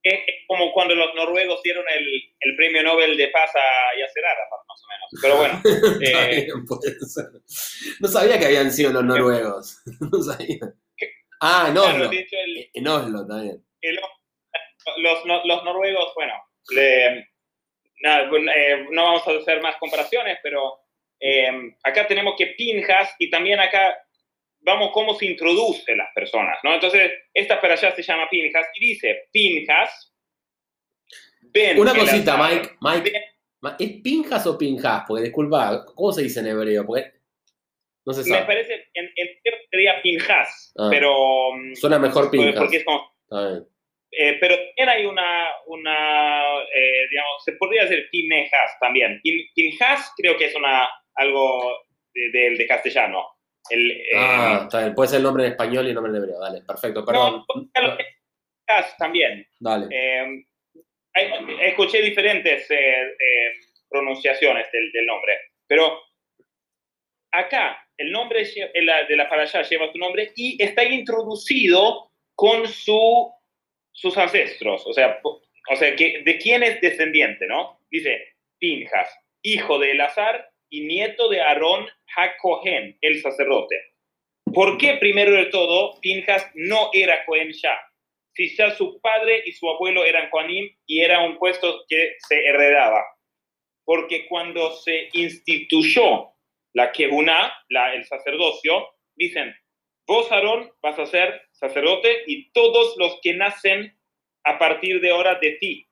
Es 0.10 0.46
como 0.48 0.72
cuando 0.74 0.96
los 0.96 1.14
noruegos 1.16 1.62
dieron 1.64 1.86
el, 1.90 2.56
premio 2.56 2.84
Nobel 2.84 3.16
de 3.16 3.28
Paz 3.28 3.52
a 3.56 4.00
Yasser 4.00 4.26
Arafat, 4.26 4.60
más 4.68 4.84
o 4.84 4.88
menos. 4.90 5.10
Pero 5.22 5.38
bueno. 5.38 5.62
eh. 6.02 6.48
No 8.00 8.08
sabía 8.08 8.40
que 8.40 8.46
habían 8.46 8.72
sido 8.72 8.92
los 8.92 9.04
noruegos. 9.04 9.82
no 10.12 10.22
sabía. 10.22 10.60
Ah, 11.42 11.68
en 11.70 11.78
Oslo. 11.78 12.10
en 12.74 12.88
Oslo 12.88 13.28
también. 13.28 13.64
El, 13.82 14.00
los, 14.98 15.26
los 15.46 15.64
noruegos, 15.64 16.14
bueno, 16.16 16.34
eh, 16.76 17.26
no 18.92 19.04
vamos 19.04 19.28
a 19.28 19.32
hacer 19.32 19.62
más 19.62 19.78
comparaciones, 19.78 20.40
pero 20.42 20.80
eh, 21.20 21.76
acá 21.84 22.08
tenemos 22.08 22.36
que 22.38 22.48
Pinjas 22.58 23.14
y 23.20 23.30
también 23.30 23.60
acá 23.60 23.98
vamos 24.62 24.92
cómo 24.94 25.14
se 25.16 25.26
introduce 25.26 25.96
las 25.96 26.10
personas, 26.14 26.58
¿no? 26.64 26.74
Entonces, 26.74 27.12
esta 27.34 27.60
para 27.60 27.74
allá 27.74 27.96
se 27.96 28.04
llama 28.04 28.30
Pinjas 28.30 28.68
y 28.76 28.88
dice, 28.88 29.30
Pinjas, 29.32 30.14
ven... 31.42 31.80
Una 31.80 31.94
cosita, 31.94 32.38
Mike, 32.38 32.70
Mike, 32.82 33.14
¿Es 33.80 34.02
Pinjas 34.02 34.48
o 34.48 34.58
Pinjas? 34.58 35.04
Porque 35.08 35.24
disculpa, 35.26 35.86
¿cómo 35.96 36.12
se 36.12 36.24
dice 36.24 36.40
en 36.40 36.48
hebreo? 36.48 36.86
Porque 36.86 37.12
no 38.06 38.14
se 38.14 38.24
sabe. 38.24 38.42
Me 38.42 38.48
parece, 38.48 38.88
en, 38.94 39.12
en 39.16 39.30
sería 39.70 40.02
Pinjas, 40.02 40.74
ah. 40.78 40.88
pero... 40.90 41.54
Mm, 41.56 41.76
suena 41.76 42.00
mejor 42.00 42.32
Pinjas. 42.32 42.56
Porque 42.56 42.78
es 42.78 42.86
como, 42.86 43.12
eh, 44.12 44.38
pero 44.40 44.56
también 44.56 44.90
hay 44.90 45.06
una, 45.06 45.50
una 45.68 46.64
eh, 46.64 47.08
digamos, 47.10 47.44
se 47.46 47.54
podría 47.54 47.84
decir 47.84 48.10
Pinejas 48.12 48.78
también. 48.80 49.22
Pinjas 49.54 50.12
creo 50.18 50.38
que 50.38 50.46
es 50.46 50.56
una, 50.56 50.90
algo 51.16 51.86
del 52.14 52.58
de, 52.58 52.68
castellano. 52.68 53.26
El, 53.70 53.92
eh, 53.92 54.12
ah, 54.16 54.70
puede 54.96 55.10
ser 55.10 55.18
el 55.18 55.24
nombre 55.24 55.46
en 55.46 55.52
español 55.52 55.86
y 55.86 55.90
el 55.90 55.96
nombre 55.96 56.12
en 56.12 56.18
hebreo. 56.18 56.40
Dale, 56.40 56.62
perfecto, 56.62 57.06
perdón. 57.06 57.46
No, 57.56 57.68
también. 58.98 59.48
Dale. 59.60 59.88
escuché 61.62 62.02
diferentes 62.02 62.68
pronunciaciones 63.90 64.72
del, 64.72 64.92
del, 64.92 65.06
nombre, 65.06 65.38
pero 65.68 66.00
acá 67.32 67.86
el 67.98 68.12
nombre 68.12 68.44
de 68.44 69.16
la 69.16 69.24
allá 69.24 69.62
lleva 69.64 69.92
su 69.92 69.98
nombre 69.98 70.32
y 70.36 70.62
está 70.62 70.84
introducido 70.84 72.12
con 72.36 72.68
su 72.68 73.34
sus 74.00 74.18
ancestros, 74.18 74.86
o 74.86 74.94
sea, 74.94 75.20
o 75.24 75.76
sea 75.76 75.96
que, 75.96 76.22
¿de 76.24 76.38
quién 76.38 76.64
es 76.64 76.80
descendiente, 76.80 77.46
no? 77.48 77.82
Dice, 77.92 78.36
Pinjas, 78.58 79.14
hijo 79.42 79.78
de 79.78 79.92
Elazar 79.92 80.50
y 80.70 80.82
nieto 80.82 81.30
de 81.30 81.42
Aarón 81.42 81.88
HaKohen, 82.16 82.98
el 83.02 83.22
sacerdote. 83.22 83.76
¿Por 84.54 84.78
qué, 84.78 84.96
primero 84.96 85.32
de 85.32 85.46
todo, 85.46 86.00
Pinjas 86.02 86.50
no 86.56 86.90
era 86.94 87.26
Cohen 87.26 87.52
ya? 87.52 87.80
Si 88.34 88.56
ya 88.56 88.72
su 88.72 89.00
padre 89.02 89.44
y 89.46 89.52
su 89.52 89.70
abuelo 89.70 90.06
eran 90.06 90.30
Kohanim 90.30 90.70
y 90.86 91.02
era 91.02 91.20
un 91.22 91.38
puesto 91.38 91.84
que 91.88 92.16
se 92.28 92.46
heredaba. 92.46 93.04
Porque 93.84 94.28
cuando 94.28 94.72
se 94.78 95.10
instituyó 95.14 96.30
la 96.74 96.92
Kebuna, 96.92 97.54
la, 97.70 97.94
el 97.94 98.06
sacerdocio, 98.06 98.88
dicen, 99.16 99.56
vos, 100.08 100.32
Aarón, 100.32 100.72
vas 100.82 100.98
a 100.98 101.06
ser 101.06 101.42
sacerdote 101.52 102.24
y 102.28 102.52
todos 102.52 102.96
los 102.98 103.20
que 103.22 103.34
nacen 103.34 103.98
a 104.44 104.58
partir 104.58 105.02
de 105.02 105.12
ahora 105.12 105.36
de 105.36 105.52
ti. 105.54 105.88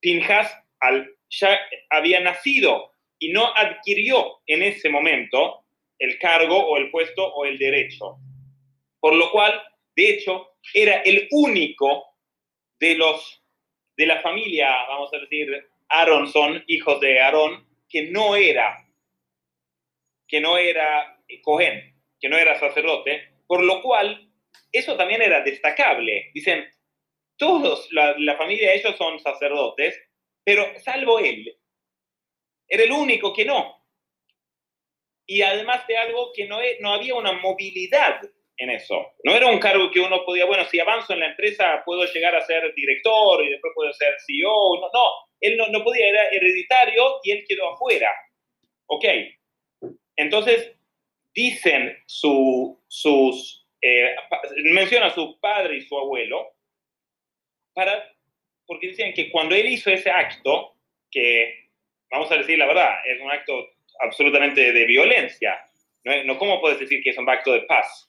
Pinjas 0.00 0.54
al, 0.80 1.10
ya 1.30 1.58
había 1.90 2.20
nacido 2.20 2.92
y 3.18 3.30
no 3.30 3.46
adquirió 3.56 4.40
en 4.46 4.62
ese 4.62 4.88
momento 4.88 5.64
el 5.98 6.18
cargo 6.18 6.56
o 6.56 6.76
el 6.76 6.90
puesto 6.90 7.26
o 7.26 7.44
el 7.44 7.58
derecho. 7.58 8.16
Por 9.00 9.14
lo 9.14 9.30
cual, 9.30 9.60
de 9.96 10.10
hecho, 10.10 10.56
era 10.72 11.02
el 11.02 11.28
único 11.30 12.16
de 12.78 12.94
los 12.94 13.42
de 13.96 14.06
la 14.06 14.20
familia, 14.20 14.70
vamos 14.88 15.12
a 15.12 15.18
decir, 15.18 15.48
Aronson, 15.88 16.62
hijos 16.68 17.00
de 17.00 17.20
Aarón, 17.20 17.66
que 17.88 18.02
no 18.10 18.36
era 18.36 18.84
que 20.28 20.40
no 20.40 20.58
era 20.58 21.18
Cohen, 21.42 21.94
que 22.20 22.28
no 22.28 22.36
era 22.36 22.58
sacerdote, 22.60 23.32
por 23.46 23.64
lo 23.64 23.82
cual 23.82 24.30
eso 24.70 24.96
también 24.96 25.22
era 25.22 25.40
destacable. 25.40 26.30
Dicen, 26.34 26.68
todos, 27.38 27.88
la, 27.92 28.36
familia 28.36 28.70
de 28.70 28.76
ellos 28.76 28.96
son 28.96 29.18
sacerdotes, 29.20 29.98
pero 30.44 30.66
salvo 30.80 31.18
él. 31.18 31.57
Era 32.68 32.84
el 32.84 32.92
único 32.92 33.32
que 33.32 33.44
no. 33.44 33.76
Y 35.26 35.42
además 35.42 35.86
de 35.86 35.96
algo 35.96 36.32
que 36.32 36.46
no, 36.46 36.58
no 36.80 36.92
había 36.92 37.14
una 37.14 37.32
movilidad 37.32 38.20
en 38.56 38.70
eso. 38.70 39.12
No 39.24 39.34
era 39.34 39.46
un 39.46 39.58
cargo 39.58 39.90
que 39.90 40.00
uno 40.00 40.24
podía, 40.24 40.46
bueno, 40.46 40.64
si 40.64 40.80
avanzo 40.80 41.12
en 41.12 41.20
la 41.20 41.30
empresa 41.30 41.82
puedo 41.84 42.04
llegar 42.06 42.34
a 42.34 42.44
ser 42.44 42.74
director 42.74 43.44
y 43.44 43.50
después 43.50 43.72
puedo 43.74 43.92
ser 43.92 44.14
CEO. 44.26 44.80
No, 44.80 44.90
no 44.92 45.28
él 45.40 45.56
no, 45.56 45.68
no 45.68 45.84
podía, 45.84 46.08
era 46.08 46.28
hereditario 46.30 47.20
y 47.22 47.32
él 47.32 47.44
quedó 47.48 47.72
afuera. 47.72 48.10
Ok. 48.86 49.04
Entonces, 50.16 50.74
dicen 51.32 51.96
su, 52.06 52.82
sus 52.88 53.66
eh, 53.80 54.16
menciona 54.64 55.06
a 55.06 55.14
su 55.14 55.38
padre 55.38 55.76
y 55.76 55.82
su 55.82 55.96
abuelo, 55.96 56.56
para, 57.72 58.12
porque 58.66 58.88
dicen 58.88 59.14
que 59.14 59.30
cuando 59.30 59.54
él 59.54 59.66
hizo 59.66 59.90
ese 59.90 60.10
acto, 60.10 60.74
que 61.10 61.67
vamos 62.10 62.30
a 62.30 62.36
decir 62.36 62.58
la 62.58 62.66
verdad, 62.66 62.94
es 63.06 63.20
un 63.20 63.30
acto 63.30 63.70
absolutamente 64.00 64.72
de 64.72 64.84
violencia, 64.84 65.58
no, 66.04 66.24
no 66.24 66.38
¿cómo 66.38 66.60
puedes 66.60 66.80
decir 66.80 67.02
que 67.02 67.10
es 67.10 67.18
un 67.18 67.28
acto 67.28 67.52
de 67.52 67.62
paz? 67.62 68.04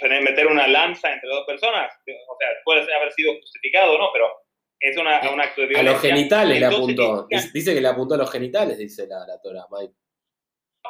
Meter 0.00 0.46
una 0.46 0.66
lanza 0.66 1.12
entre 1.12 1.28
dos 1.28 1.44
personas, 1.46 1.92
o 2.06 2.36
sea, 2.38 2.48
puede 2.64 2.80
haber 2.94 3.12
sido 3.12 3.34
justificado 3.34 3.94
o 3.94 3.98
no, 3.98 4.10
pero 4.12 4.30
es 4.80 4.96
un 4.96 5.06
acto 5.06 5.60
de 5.60 5.66
violencia. 5.66 5.90
A 5.90 5.92
los 5.92 6.02
genitales 6.02 6.60
le 6.60 6.66
apuntó, 6.66 7.26
dice 7.28 7.74
que 7.74 7.80
le 7.80 7.88
apuntó 7.88 8.14
a 8.14 8.18
los 8.18 8.30
genitales, 8.30 8.78
dice 8.78 9.06
la, 9.06 9.26
la 9.26 9.40
Torah, 9.42 9.66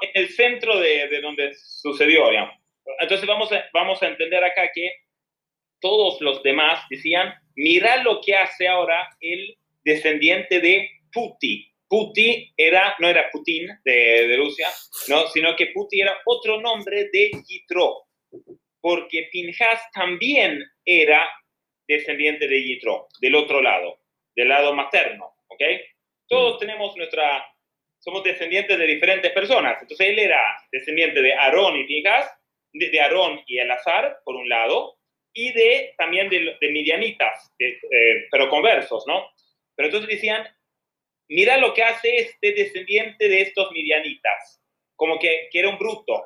En 0.00 0.10
el 0.14 0.28
centro 0.28 0.78
de, 0.78 1.08
de 1.08 1.20
donde 1.20 1.54
sucedió, 1.54 2.28
digamos. 2.28 2.54
Entonces 3.00 3.26
vamos 3.26 3.50
a, 3.52 3.64
vamos 3.72 4.02
a 4.02 4.08
entender 4.08 4.44
acá 4.44 4.70
que 4.72 4.88
todos 5.80 6.20
los 6.20 6.42
demás 6.42 6.82
decían, 6.90 7.34
mira 7.56 8.02
lo 8.02 8.20
que 8.20 8.34
hace 8.36 8.68
ahora 8.68 9.08
el 9.20 9.56
descendiente 9.84 10.60
de 10.60 10.88
Puti. 11.12 11.73
Puti 11.94 12.52
era, 12.56 12.96
no 12.98 13.08
era 13.08 13.30
Putin 13.30 13.68
de, 13.84 14.34
Rusia, 14.36 14.66
no, 15.06 15.28
sino 15.28 15.54
que 15.54 15.68
Puti 15.68 16.00
era 16.00 16.18
otro 16.24 16.60
nombre 16.60 17.08
de 17.12 17.30
Yitro, 17.46 18.08
porque 18.80 19.28
Pinjas 19.30 19.80
también 19.92 20.60
era 20.84 21.30
descendiente 21.86 22.48
de 22.48 22.64
Yitro, 22.64 23.06
del 23.20 23.36
otro 23.36 23.62
lado, 23.62 24.00
del 24.34 24.48
lado 24.48 24.74
materno, 24.74 25.36
¿ok? 25.46 25.62
Todos 26.26 26.58
tenemos 26.58 26.96
nuestra, 26.96 27.46
somos 28.00 28.24
descendientes 28.24 28.76
de 28.76 28.86
diferentes 28.88 29.30
personas. 29.30 29.80
Entonces 29.80 30.08
él 30.08 30.18
era 30.18 30.42
descendiente 30.72 31.22
de 31.22 31.32
Aarón 31.32 31.76
y 31.76 31.84
Pinjas, 31.84 32.28
de, 32.72 33.00
Aarón 33.00 33.40
y 33.46 33.58
Elazar, 33.58 34.18
por 34.24 34.34
un 34.34 34.48
lado, 34.48 34.98
y 35.32 35.52
de 35.52 35.94
también 35.96 36.28
de, 36.28 36.56
de 36.60 36.68
midianitas, 36.72 37.54
eh, 37.60 37.78
pero 38.32 38.48
conversos, 38.48 39.04
¿no? 39.06 39.30
Pero 39.76 39.86
entonces 39.86 40.10
decían, 40.10 40.44
mira 41.28 41.56
lo 41.56 41.74
que 41.74 41.82
hace 41.82 42.16
este 42.16 42.52
descendiente 42.52 43.28
de 43.28 43.42
estos 43.42 43.70
midianitas, 43.72 44.60
como 44.96 45.18
que, 45.18 45.48
que 45.50 45.58
era 45.58 45.70
un 45.70 45.78
bruto. 45.78 46.24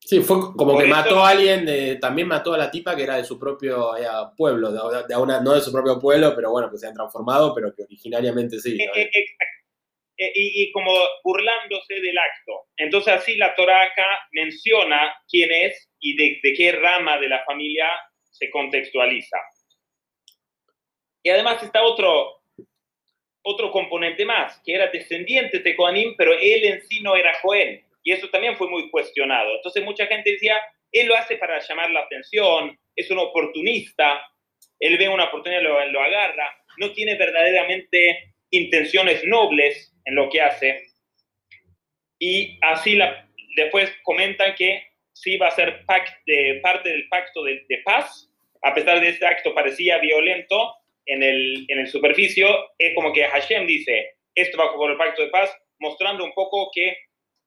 Sí, 0.00 0.20
fue 0.20 0.38
como 0.56 0.78
que 0.78 0.86
mató 0.86 1.24
a 1.24 1.30
alguien, 1.30 1.98
también 2.00 2.28
mató 2.28 2.54
a 2.54 2.58
la 2.58 2.70
tipa 2.70 2.96
que 2.96 3.02
era 3.02 3.16
de 3.16 3.24
su 3.24 3.38
propio 3.38 3.96
eh, 3.96 4.06
pueblo, 4.36 4.72
de, 4.72 5.16
una, 5.16 5.40
no 5.40 5.54
de 5.54 5.60
su 5.60 5.72
propio 5.72 5.98
pueblo, 5.98 6.32
pero 6.34 6.50
bueno, 6.50 6.70
que 6.70 6.78
se 6.78 6.86
han 6.86 6.94
transformado, 6.94 7.54
pero 7.54 7.74
que 7.74 7.82
originariamente 7.82 8.58
sí. 8.60 8.78
Eh, 8.80 9.10
eh, 10.20 10.32
y, 10.34 10.72
como 10.72 10.92
burlándose 11.22 11.94
del 11.94 12.18
acto. 12.18 12.66
Entonces 12.76 13.14
así 13.14 13.36
la 13.36 13.54
Torah 13.54 13.82
acá 13.82 14.06
menciona 14.32 15.14
quién 15.28 15.50
es 15.52 15.88
y 16.00 16.16
de, 16.16 16.40
qué 16.56 16.72
rama 16.72 17.18
de 17.18 17.28
la 17.28 17.44
familia 17.44 17.88
se 18.30 18.50
contextualiza. 18.50 19.38
Y 21.22 21.30
además 21.30 21.62
está 21.62 21.82
otro, 21.82 22.37
otro 23.48 23.70
componente 23.70 24.24
más, 24.24 24.60
que 24.64 24.74
era 24.74 24.88
descendiente 24.88 25.58
de 25.60 25.76
Coanim, 25.76 26.14
pero 26.16 26.32
él 26.32 26.64
en 26.64 26.82
sí 26.82 27.00
no 27.00 27.16
era 27.16 27.34
Joel. 27.40 27.82
Y 28.02 28.12
eso 28.12 28.28
también 28.28 28.56
fue 28.56 28.68
muy 28.68 28.90
cuestionado. 28.90 29.56
Entonces 29.56 29.84
mucha 29.84 30.06
gente 30.06 30.32
decía, 30.32 30.56
él 30.92 31.06
lo 31.06 31.16
hace 31.16 31.36
para 31.36 31.60
llamar 31.60 31.90
la 31.90 32.00
atención, 32.00 32.78
es 32.94 33.10
un 33.10 33.18
oportunista, 33.18 34.22
él 34.80 34.96
ve 34.96 35.08
una 35.08 35.24
oportunidad 35.24 35.62
lo, 35.62 35.84
lo 35.90 36.02
agarra, 36.02 36.56
no 36.78 36.92
tiene 36.92 37.16
verdaderamente 37.16 38.32
intenciones 38.50 39.24
nobles 39.24 39.94
en 40.04 40.14
lo 40.14 40.28
que 40.30 40.40
hace. 40.40 40.86
Y 42.18 42.58
así 42.62 42.96
la, 42.96 43.28
después 43.56 43.92
comentan 44.02 44.54
que 44.54 44.82
sí 45.12 45.36
va 45.36 45.48
a 45.48 45.52
ser 45.52 45.84
de, 46.26 46.60
parte 46.62 46.88
del 46.88 47.08
pacto 47.08 47.42
de, 47.44 47.82
paz, 47.84 48.30
a 48.62 48.74
pesar 48.74 49.00
de 49.00 49.10
este 49.10 49.26
acto 49.26 49.54
parecía 49.54 49.98
violento 49.98 50.74
en 51.08 51.22
el, 51.22 51.64
en 51.68 51.80
el 51.80 51.88
superficio, 51.88 52.48
es 52.78 52.94
como 52.94 53.12
que 53.12 53.24
Hashem 53.24 53.66
dice, 53.66 54.12
esto 54.34 54.56
va 54.56 54.72
por 54.72 54.90
el 54.90 54.96
pacto 54.96 55.22
de 55.22 55.30
paz, 55.30 55.50
mostrando 55.80 56.24
un 56.24 56.32
poco 56.32 56.70
que 56.72 56.96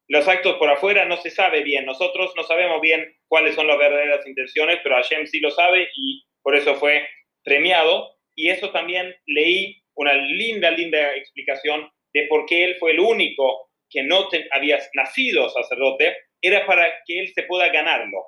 los 0.10 0.28
actos 0.28 0.58
por 0.58 0.70
afuera 0.70 1.06
no 1.06 1.16
se 1.18 1.30
sabe 1.30 1.64
bien, 1.64 1.86
nosotros 1.86 2.34
no 2.36 2.44
sabemos 2.44 2.82
bien 2.82 3.16
cuáles 3.30 3.56
son 3.56 3.68
las 3.68 3.78
verdaderas 3.78 4.28
intenciones, 4.28 4.80
pero 4.84 4.96
Hashem 4.96 5.26
sí 5.26 5.40
lo 5.40 5.52
sabe 5.52 5.88
y 5.96 6.24
por 6.42 6.56
eso 6.56 6.76
fue 6.76 7.08
premiado. 7.44 8.18
Y 8.36 8.50
eso 8.50 8.72
también 8.72 9.16
leí 9.26 9.82
una 9.96 10.14
linda, 10.14 10.72
linda 10.72 11.16
explicación 11.16 11.90
de 12.14 12.28
por 12.28 12.46
qué 12.46 12.66
él 12.66 12.76
fue 12.80 12.92
el 12.92 13.00
único 13.00 13.70
que 13.90 14.04
no 14.04 14.28
había 14.52 14.80
nacido 14.94 15.50
sacerdote, 15.50 16.16
era 16.42 16.66
para 16.66 16.92
que 17.06 17.20
él 17.20 17.32
se 17.34 17.44
pueda 17.44 17.70
ganarlo. 17.70 18.26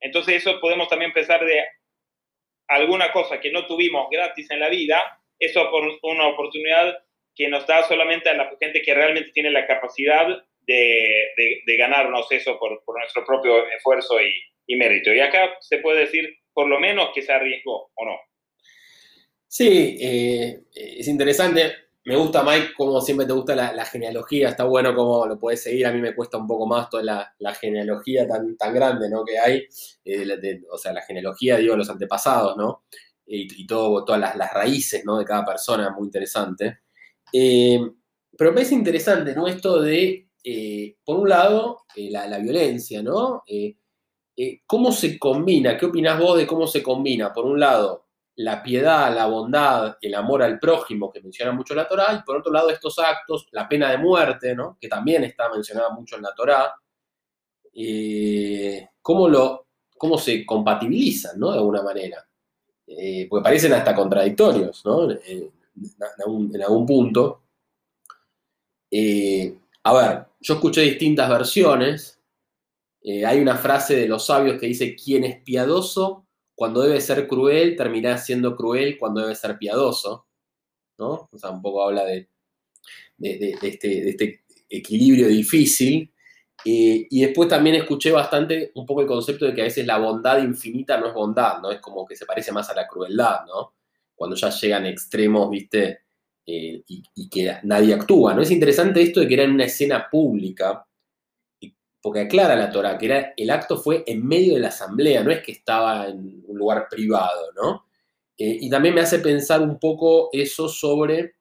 Entonces 0.00 0.36
eso 0.36 0.60
podemos 0.60 0.88
también 0.88 1.12
pensar 1.12 1.44
de 1.44 1.64
alguna 2.68 3.12
cosa 3.12 3.40
que 3.40 3.50
no 3.50 3.66
tuvimos 3.66 4.08
gratis 4.10 4.50
en 4.50 4.60
la 4.60 4.68
vida, 4.68 5.20
eso 5.38 5.70
por 5.70 5.84
una 6.02 6.28
oportunidad 6.28 6.96
que 7.34 7.48
nos 7.48 7.66
da 7.66 7.86
solamente 7.86 8.30
a 8.30 8.34
la 8.34 8.50
gente 8.58 8.82
que 8.82 8.94
realmente 8.94 9.30
tiene 9.32 9.50
la 9.50 9.66
capacidad 9.66 10.26
de, 10.66 11.62
de, 11.64 11.76
ganarnos 11.76 12.26
eso 12.32 12.58
por, 12.58 12.82
por, 12.84 12.98
nuestro 12.98 13.24
propio 13.24 13.66
esfuerzo 13.68 14.20
y, 14.20 14.32
y, 14.66 14.76
mérito. 14.76 15.12
Y 15.12 15.20
acá 15.20 15.56
se 15.60 15.78
puede 15.78 16.00
decir 16.00 16.38
por 16.52 16.66
lo 16.66 16.80
menos 16.80 17.10
que 17.14 17.22
se 17.22 17.32
arriesgó 17.32 17.90
o 17.94 18.04
no. 18.04 18.18
Sí, 19.46 19.98
eh, 20.00 20.58
es 20.74 21.06
interesante 21.06 21.85
me 22.06 22.14
gusta, 22.14 22.44
Mike, 22.44 22.68
como 22.76 23.00
siempre 23.00 23.26
te 23.26 23.32
gusta 23.32 23.56
la, 23.56 23.84
genealogía, 23.84 24.50
está 24.50 24.62
bueno 24.62 24.94
cómo 24.94 25.26
lo 25.26 25.40
puedes 25.40 25.64
seguir. 25.64 25.86
A 25.86 25.92
mí 25.92 26.00
me 26.00 26.14
cuesta 26.14 26.38
un 26.38 26.46
poco 26.46 26.64
más 26.64 26.88
toda 26.88 27.02
la, 27.02 27.54
genealogía 27.54 28.28
tan, 28.28 28.56
grande 28.72 29.10
¿no? 29.10 29.24
que 29.24 29.36
hay, 29.36 29.66
eh, 30.04 30.62
o 30.70 30.78
sea, 30.78 30.92
la 30.92 31.02
genealogía, 31.02 31.56
digo, 31.56 31.74
los 31.74 31.90
antepasados, 31.90 32.56
¿no? 32.56 32.84
Y, 33.26 33.66
todas 33.66 34.20
las, 34.20 34.52
raíces 34.54 35.04
¿no? 35.04 35.18
de 35.18 35.24
cada 35.24 35.44
persona, 35.44 35.90
muy 35.90 36.04
interesante. 36.04 36.78
Eh, 37.32 37.80
pero 38.38 38.50
me 38.50 38.54
parece 38.54 38.76
interesante, 38.76 39.34
¿no? 39.34 39.48
Esto 39.48 39.82
de, 39.82 40.28
eh, 40.44 40.96
por 41.04 41.18
un 41.18 41.28
lado, 41.28 41.86
la, 41.96 42.28
la, 42.28 42.38
violencia, 42.38 43.02
¿no? 43.02 43.42
¿Cómo 44.64 44.92
se 44.92 45.18
combina? 45.18 45.76
¿Qué 45.76 45.86
opinas 45.86 46.20
vos 46.20 46.38
de 46.38 46.46
cómo 46.46 46.68
se 46.68 46.84
combina, 46.84 47.32
por 47.32 47.46
un 47.46 47.58
lado, 47.58 48.05
la 48.36 48.62
piedad, 48.62 49.14
la 49.14 49.26
bondad, 49.26 49.96
el 50.00 50.14
amor 50.14 50.42
al 50.42 50.58
prójimo, 50.58 51.10
que 51.10 51.22
menciona 51.22 51.52
mucho 51.52 51.74
la 51.74 51.88
Torá, 51.88 52.12
y 52.12 52.22
por 52.22 52.36
otro 52.36 52.52
lado 52.52 52.68
estos 52.68 52.98
actos, 52.98 53.48
la 53.52 53.66
pena 53.66 53.90
de 53.90 53.98
muerte, 53.98 54.54
¿no? 54.54 54.76
que 54.78 54.88
también 54.88 55.24
está 55.24 55.50
mencionada 55.50 55.90
mucho 55.90 56.16
en 56.16 56.22
la 56.22 56.34
Torá, 56.34 56.74
eh, 57.72 58.88
¿cómo, 59.00 59.28
lo, 59.28 59.68
cómo 59.96 60.18
se 60.18 60.44
compatibilizan, 60.44 61.38
¿no? 61.38 61.50
de 61.50 61.58
alguna 61.58 61.82
manera. 61.82 62.26
Eh, 62.86 63.26
porque 63.28 63.42
parecen 63.42 63.72
hasta 63.72 63.94
contradictorios, 63.94 64.84
¿no? 64.84 65.10
Eh, 65.10 65.50
en, 65.74 66.62
algún, 66.62 66.86
punto. 66.86 67.42
a 69.82 69.92
ver, 69.94 70.26
yo 70.40 70.54
escuché 70.54 70.82
distintas 70.82 71.28
versiones. 71.28 72.20
hay 73.26 73.40
una 73.40 73.56
frase 73.56 73.96
de 73.96 74.08
los 74.08 74.24
sabios 74.26 74.58
que 74.60 74.66
dice, 74.66 74.94
quien 74.94 75.24
es 75.24 75.42
piadoso 75.42 76.25
cuando 76.56 76.82
debe 76.82 77.00
ser 77.02 77.28
cruel, 77.28 77.76
termina 77.76 78.16
siendo 78.16 78.56
cruel 78.56 78.98
cuando 78.98 79.20
debe 79.20 79.34
ser 79.34 79.58
piadoso, 79.58 80.26
¿no? 80.98 81.28
O 81.30 81.38
sea, 81.38 81.50
un 81.50 81.60
poco 81.60 81.84
habla 81.86 82.02
de, 82.04 82.30
este, 83.18 84.08
este, 84.08 84.44
equilibrio 84.68 85.28
difícil. 85.28 86.10
Eh, 86.64 87.06
y 87.10 87.20
después 87.20 87.48
también 87.48 87.76
escuché 87.76 88.10
bastante 88.10 88.72
un 88.74 88.86
poco 88.86 89.02
el 89.02 89.06
concepto 89.06 89.44
de 89.44 89.54
que 89.54 89.60
a 89.60 89.64
veces 89.64 89.86
la 89.86 89.98
bondad 89.98 90.42
infinita 90.42 90.98
no 90.98 91.08
es 91.08 91.14
bondad, 91.14 91.60
¿no? 91.60 91.70
Es 91.70 91.80
como 91.80 92.06
que 92.06 92.16
se 92.16 92.24
parece 92.24 92.50
más 92.52 92.70
a 92.70 92.74
la 92.74 92.88
crueldad, 92.88 93.44
¿no? 93.46 93.74
Cuando 94.14 94.34
ya 94.34 94.48
llegan 94.48 94.86
extremos, 94.86 95.50
¿viste? 95.50 96.00
Eh, 96.46 96.82
y, 96.86 97.02
y, 97.16 97.28
que 97.28 97.58
nadie 97.64 97.92
actúa, 97.92 98.32
¿no? 98.32 98.40
Es 98.40 98.50
interesante 98.50 99.02
esto 99.02 99.20
de 99.20 99.28
que 99.28 99.34
era 99.34 99.42
en 99.42 99.52
una 99.52 99.64
escena 99.64 100.08
pública, 100.10 100.86
porque 102.00 102.20
aclara 102.20 102.56
la 102.56 102.70
Torah, 102.70 102.96
que 102.98 103.06
era, 103.06 103.34
el 103.36 103.50
acto 103.50 103.78
fue 103.78 104.04
en 104.06 104.26
medio 104.26 104.54
de 104.54 104.60
la 104.60 104.68
asamblea, 104.68 105.22
no 105.24 105.30
es 105.30 105.42
que 105.42 105.52
estaba 105.52 106.06
en 106.06 106.42
un 106.46 106.58
lugar 106.58 106.86
privado, 106.88 107.52
¿no? 107.54 107.86
Eh, 108.38 108.58
y 108.60 108.70
también 108.70 108.94
me 108.94 109.00
hace 109.00 109.18
pensar 109.18 109.62
un 109.62 109.78
poco 109.78 110.28
eso 110.32 110.68
sobre 110.68 111.34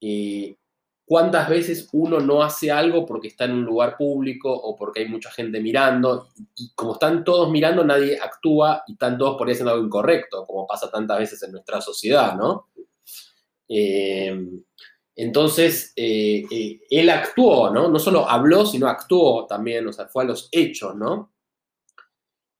eh, 0.00 0.56
cuántas 1.04 1.48
veces 1.48 1.88
uno 1.92 2.18
no 2.18 2.42
hace 2.42 2.70
algo 2.70 3.06
porque 3.06 3.28
está 3.28 3.44
en 3.44 3.52
un 3.52 3.64
lugar 3.64 3.96
público 3.96 4.52
o 4.52 4.76
porque 4.76 5.00
hay 5.00 5.08
mucha 5.08 5.30
gente 5.30 5.60
mirando, 5.60 6.28
y, 6.56 6.72
como 6.74 6.94
están 6.94 7.22
todos 7.24 7.50
mirando, 7.50 7.84
nadie 7.84 8.18
actúa 8.20 8.82
y 8.88 8.92
están 8.92 9.16
todos 9.16 9.38
por 9.38 9.46
ahí 9.46 9.52
haciendo 9.52 9.72
algo 9.72 9.86
incorrecto, 9.86 10.44
como 10.46 10.66
pasa 10.66 10.90
tantas 10.90 11.18
veces 11.18 11.42
en 11.44 11.52
nuestra 11.52 11.80
sociedad, 11.80 12.34
¿no? 12.34 12.68
Eh, 13.68 14.36
entonces, 15.16 15.94
eh, 15.96 16.44
eh, 16.50 16.80
él 16.90 17.08
actuó, 17.08 17.70
¿no? 17.70 17.88
No 17.88 17.98
solo 17.98 18.28
habló, 18.28 18.66
sino 18.66 18.86
actuó 18.86 19.46
también, 19.46 19.86
o 19.88 19.92
sea, 19.92 20.06
fue 20.08 20.24
a 20.24 20.26
los 20.26 20.50
hechos, 20.52 20.94
¿no? 20.94 21.32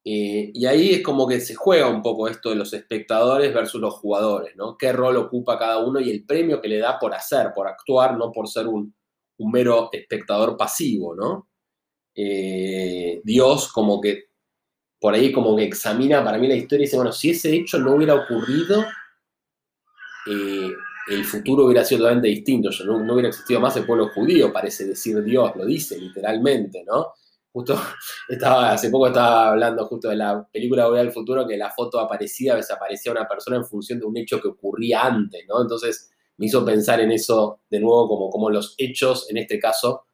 Eh, 0.02 0.52
y 0.54 0.64
ahí 0.64 0.94
es 0.94 1.02
como 1.02 1.26
que 1.28 1.40
se 1.40 1.54
juega 1.54 1.88
un 1.88 2.00
poco 2.00 2.28
esto 2.28 2.48
de 2.48 2.56
los 2.56 2.72
espectadores 2.72 3.52
versus 3.52 3.80
los 3.80 3.94
jugadores, 3.94 4.56
¿no? 4.56 4.76
¿Qué 4.78 4.90
rol 4.92 5.18
ocupa 5.18 5.58
cada 5.58 5.84
uno 5.84 6.00
y 6.00 6.10
el 6.10 6.24
premio 6.24 6.60
que 6.62 6.68
le 6.68 6.78
da 6.78 6.98
por 6.98 7.12
hacer, 7.12 7.52
por 7.54 7.68
actuar, 7.68 8.16
no 8.16 8.32
por 8.32 8.48
ser 8.48 8.68
un, 8.68 8.94
un 9.38 9.50
mero 9.50 9.90
espectador 9.92 10.56
pasivo, 10.56 11.14
¿no? 11.14 11.50
Dios 12.14 13.70
como 13.70 14.00
que 14.00 14.30
por 14.98 15.12
ahí 15.12 15.30
como 15.30 15.54
que 15.54 15.64
examina 15.64 16.24
para 16.24 16.38
mí 16.38 16.48
la 16.48 16.54
historia 16.54 16.84
y 16.84 16.86
dice, 16.86 16.96
bueno, 16.96 17.12
si 17.12 17.30
ese 17.30 17.54
hecho 17.54 17.78
no 17.78 17.94
hubiera 17.94 18.14
ocurrido, 18.14 18.86
el 21.08 21.24
futuro 21.24 21.66
hubiera 21.66 21.84
sido 21.84 22.00
totalmente 22.00 22.28
distinto, 22.28 22.70
yo 22.70 22.84
no, 22.84 23.12
hubiera 23.12 23.28
existido 23.28 23.60
más 23.60 23.76
el 23.76 23.86
pueblo 23.86 24.08
judío, 24.08 24.52
parece 24.52 24.86
decir 24.86 25.22
Dios, 25.22 25.52
lo 25.56 25.64
dice 25.64 25.98
literalmente, 25.98 26.84
¿no? 26.84 27.12
Justo 27.52 27.78
estaba, 28.28 28.72
hace 28.72 28.90
poco 28.90 29.08
estaba 29.08 29.50
hablando 29.50 29.86
justo 29.86 30.08
de 30.08 30.16
la 30.16 30.46
película 30.52 30.86
Volver 30.86 31.04
del 31.04 31.12
Futuro, 31.12 31.46
que 31.46 31.56
la 31.56 31.70
foto 31.70 32.00
aparecía, 32.00 32.52
a 32.52 32.56
veces 32.56 32.72
aparecía 32.72 33.12
una 33.12 33.28
persona 33.28 33.56
en 33.56 33.64
función 33.64 33.98
de 34.00 34.06
un 34.06 34.16
hecho 34.16 34.40
que 34.40 34.48
ocurría 34.48 35.04
antes, 35.04 35.44
¿no? 35.48 35.62
Entonces 35.62 36.10
me 36.38 36.46
hizo 36.46 36.64
pensar 36.64 37.00
en 37.00 37.12
eso 37.12 37.60
de 37.70 37.80
nuevo, 37.80 38.08
como, 38.08 38.30
como 38.30 38.50
los 38.50 38.74
hechos, 38.76 39.30
en 39.30 39.38
este 39.38 39.58
caso, 39.58 40.06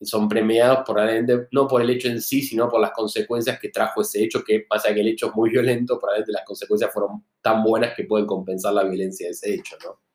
son 0.00 0.28
premiados 0.28 0.80
probablemente 0.86 1.48
no 1.52 1.66
por 1.66 1.82
el 1.82 1.90
hecho 1.90 2.08
en 2.08 2.20
sí, 2.20 2.42
sino 2.42 2.68
por 2.68 2.80
las 2.80 2.92
consecuencias 2.92 3.58
que 3.58 3.70
trajo 3.70 4.02
ese 4.02 4.22
hecho, 4.22 4.44
que 4.44 4.60
pasa 4.68 4.92
que 4.94 5.00
el 5.00 5.08
hecho 5.08 5.28
es 5.28 5.34
muy 5.34 5.50
violento, 5.50 5.98
probablemente 5.98 6.32
las 6.32 6.44
consecuencias 6.44 6.92
fueron 6.92 7.24
tan 7.40 7.62
buenas 7.62 7.94
que 7.96 8.04
pueden 8.04 8.26
compensar 8.26 8.74
la 8.74 8.84
violencia 8.84 9.26
de 9.26 9.32
ese 9.32 9.54
hecho, 9.54 9.76
¿no? 9.84 10.05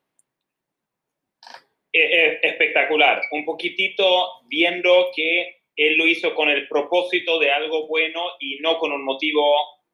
Espectacular. 1.92 3.22
Un 3.32 3.46
poquitito 3.46 4.06
viendo 4.48 5.12
que 5.16 5.62
él 5.76 5.98
lo 5.98 6.08
hizo 6.08 6.34
con 6.36 6.50
el 6.50 6.68
propósito 6.68 7.40
de 7.40 7.52
algo 7.52 7.88
bueno 7.88 8.22
y 8.40 8.60
no 8.60 8.78
con 8.78 8.92
un 8.92 9.04
motivo 9.04 9.44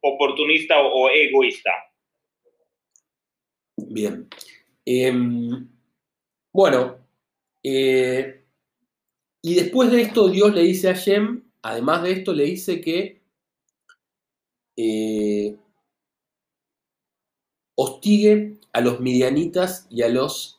oportunista 0.00 0.80
o, 0.80 1.08
egoísta. 1.08 1.70
Bien. 3.76 4.28
Em, 4.84 5.68
bueno, 6.52 6.98
eh, 7.62 8.44
y 9.42 9.54
después 9.54 9.90
de 9.90 10.02
esto 10.02 10.28
Dios 10.28 10.54
le 10.54 10.62
dice 10.62 10.88
a 10.88 10.94
Shem, 10.94 11.44
además 11.62 12.02
de 12.02 12.12
esto 12.12 12.32
le 12.32 12.44
dice 12.44 12.80
que 12.80 13.20
eh, 14.76 15.56
hostigue 17.76 18.58
a 18.72 18.80
los 18.80 19.00
midianitas 19.00 19.86
y 19.90 20.02
a 20.02 20.08
los 20.08 20.57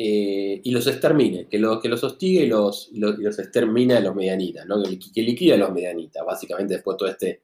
eh, 0.00 0.60
y 0.62 0.70
los 0.70 0.86
extermine, 0.86 1.48
que, 1.48 1.60
que 1.82 1.88
los 1.88 2.04
hostigue 2.04 2.44
y 2.44 2.46
los, 2.46 2.88
los, 2.92 3.36
extermine 3.36 3.94
a 3.94 4.00
los 4.00 4.14
medianitas, 4.14 4.64
¿no? 4.64 4.80
que, 4.80 4.96
que 4.96 5.22
liquide 5.22 5.54
a 5.54 5.56
los 5.56 5.72
medianitas, 5.72 6.24
básicamente 6.24 6.74
después 6.74 6.94
de 6.94 6.98
todo 6.98 7.08
este 7.08 7.42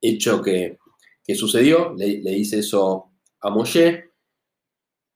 hecho 0.00 0.40
que, 0.40 0.78
sucedió, 1.34 1.94
le, 1.94 2.18
dice 2.22 2.60
eso 2.60 3.12
a 3.42 3.50
Moshe. 3.50 4.12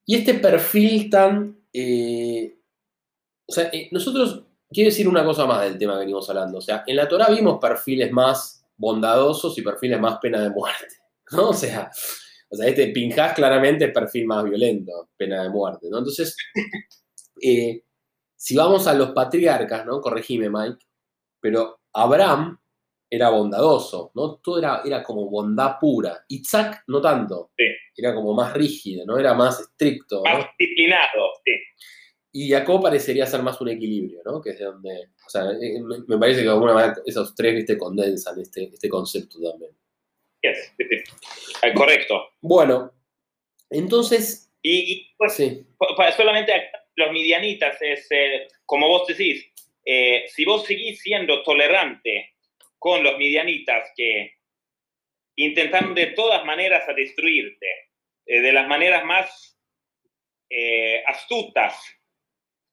Y 0.04 0.16
este 0.16 0.34
perfil 0.34 1.08
tan... 1.08 1.58
Eh, 1.72 2.58
o 3.46 3.52
sea, 3.52 3.70
eh, 3.72 3.88
nosotros, 3.90 4.44
quiero 4.70 4.90
decir 4.90 5.08
una 5.08 5.24
cosa 5.24 5.46
más 5.46 5.62
del 5.62 5.78
tema 5.78 5.94
que 5.94 6.00
venimos 6.00 6.28
hablando, 6.28 6.58
o 6.58 6.62
sea, 6.62 6.84
en 6.86 6.96
la 6.96 7.08
Torah 7.08 7.30
vimos 7.30 7.58
perfiles 7.58 8.12
más 8.12 8.62
bondadosos 8.76 9.56
y 9.56 9.62
perfiles 9.62 9.98
más 9.98 10.18
pena 10.18 10.42
de 10.42 10.50
muerte, 10.50 10.96
¿no? 11.32 11.48
O 11.48 11.54
sea, 11.54 11.90
o 12.48 12.56
sea, 12.56 12.68
este 12.68 12.88
Pinjas 12.88 13.34
claramente 13.34 13.86
es 13.86 13.92
perfil 13.92 14.26
más 14.26 14.44
violento, 14.44 15.10
pena 15.16 15.42
de 15.42 15.50
muerte, 15.50 15.88
¿no? 15.90 15.98
Entonces, 15.98 16.36
eh, 17.42 17.82
si 18.36 18.56
vamos 18.56 18.86
a 18.86 18.94
los 18.94 19.10
patriarcas, 19.10 19.86
¿no? 19.86 20.00
Corregime, 20.00 20.50
Mike, 20.50 20.84
pero 21.40 21.80
Abraham 21.92 22.58
era 23.10 23.30
bondadoso, 23.30 24.10
¿no? 24.14 24.36
Todo 24.36 24.58
era, 24.58 24.82
era 24.84 25.02
como 25.02 25.28
bondad 25.28 25.76
pura. 25.80 26.24
Isaac 26.28 26.82
no 26.88 27.00
tanto. 27.00 27.50
Sí. 27.56 27.64
Era 27.96 28.14
como 28.14 28.34
más 28.34 28.52
rígido, 28.52 29.06
¿no? 29.06 29.18
Era 29.18 29.34
más 29.34 29.60
estricto. 29.60 30.22
Más 30.24 30.46
disciplinado, 30.58 31.32
sí. 31.44 31.52
Y 32.32 32.50
Jacob 32.50 32.82
parecería 32.82 33.26
ser 33.26 33.42
más 33.42 33.60
un 33.60 33.68
equilibrio, 33.68 34.20
¿no? 34.24 34.40
Que 34.40 34.50
es 34.50 34.58
de 34.58 34.64
donde. 34.64 35.10
O 35.24 35.30
sea, 35.30 35.52
eh, 35.52 35.80
me 36.08 36.18
parece 36.18 36.40
que 36.40 36.46
de 36.46 36.52
alguna 36.52 36.74
manera 36.74 36.96
esos 37.06 37.34
tres, 37.34 37.54
viste, 37.54 37.78
condensan 37.78 38.40
este, 38.40 38.64
este 38.64 38.88
concepto 38.88 39.38
también. 39.40 39.70
Correcto. 41.74 42.30
Bueno, 42.40 42.92
entonces. 43.70 44.50
Y, 44.62 45.14
pues, 45.18 45.34
solamente 46.16 46.70
los 46.96 47.12
midianitas, 47.12 47.80
es, 47.82 48.06
eh, 48.10 48.48
como 48.64 48.88
vos 48.88 49.06
decís, 49.06 49.52
eh, 49.84 50.24
si 50.28 50.44
vos 50.44 50.64
seguís 50.64 51.00
siendo 51.00 51.42
tolerante 51.42 52.34
con 52.78 53.02
los 53.02 53.18
midianitas 53.18 53.90
que 53.96 54.34
intentan 55.36 55.94
de 55.94 56.06
todas 56.08 56.44
maneras 56.44 56.88
a 56.88 56.94
destruirte, 56.94 57.66
eh, 58.26 58.40
de 58.40 58.52
las 58.52 58.68
maneras 58.68 59.04
más 59.04 59.50
astutas 61.06 61.74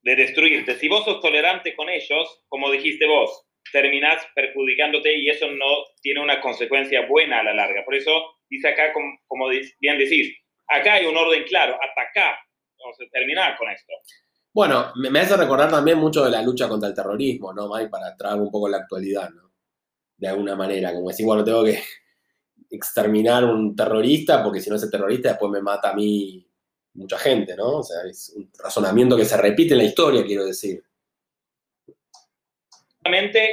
de 0.02 0.14
destruirte, 0.14 0.76
si 0.78 0.86
vos 0.86 1.04
sos 1.04 1.20
tolerante 1.20 1.74
con 1.74 1.88
ellos, 1.88 2.44
como 2.48 2.70
dijiste 2.70 3.06
vos, 3.06 3.44
terminas 3.70 4.22
perjudicándote 4.34 5.16
y 5.16 5.28
eso 5.28 5.50
no 5.50 5.84
tiene 6.00 6.20
una 6.20 6.40
consecuencia 6.40 7.06
buena 7.06 7.40
a 7.40 7.44
la 7.44 7.54
larga. 7.54 7.84
Por 7.84 7.94
eso 7.94 8.10
dice 8.48 8.68
acá, 8.68 8.92
como, 8.92 9.48
bien 9.80 9.98
decís, 9.98 10.36
acá 10.68 10.94
hay 10.94 11.06
un 11.06 11.16
orden 11.16 11.44
claro, 11.44 11.74
hasta 11.74 12.02
acá 12.02 12.38
vamos 12.78 12.96
a 13.00 13.10
terminar 13.10 13.56
con 13.56 13.70
esto. 13.70 13.92
Bueno, 14.52 14.92
me, 14.96 15.18
hace 15.18 15.36
recordar 15.36 15.70
también 15.70 15.98
mucho 15.98 16.24
de 16.24 16.30
la 16.30 16.42
lucha 16.42 16.68
contra 16.68 16.88
el 16.88 16.94
terrorismo, 16.94 17.54
¿no, 17.54 17.68
Mike? 17.72 17.88
Para 17.88 18.14
traer 18.16 18.38
un 18.38 18.50
poco 18.50 18.68
la 18.68 18.78
actualidad, 18.78 19.30
¿no? 19.30 19.52
De 20.16 20.28
alguna 20.28 20.54
manera, 20.54 20.92
como 20.92 21.08
decir, 21.08 21.24
bueno, 21.24 21.42
tengo 21.42 21.64
que 21.64 21.80
exterminar 22.70 23.44
un 23.44 23.74
terrorista 23.74 24.42
porque 24.42 24.60
si 24.60 24.68
no 24.68 24.76
ese 24.76 24.90
terrorista 24.90 25.30
después 25.30 25.50
me 25.50 25.62
mata 25.62 25.90
a 25.90 25.94
mí 25.94 26.46
mucha 26.94 27.18
gente, 27.18 27.56
¿no? 27.56 27.78
O 27.78 27.82
sea, 27.82 28.02
es 28.08 28.32
un 28.36 28.50
razonamiento 28.58 29.16
que 29.16 29.24
se 29.24 29.36
repite 29.36 29.72
en 29.72 29.78
la 29.78 29.84
historia, 29.84 30.24
quiero 30.24 30.44
decir. 30.44 30.82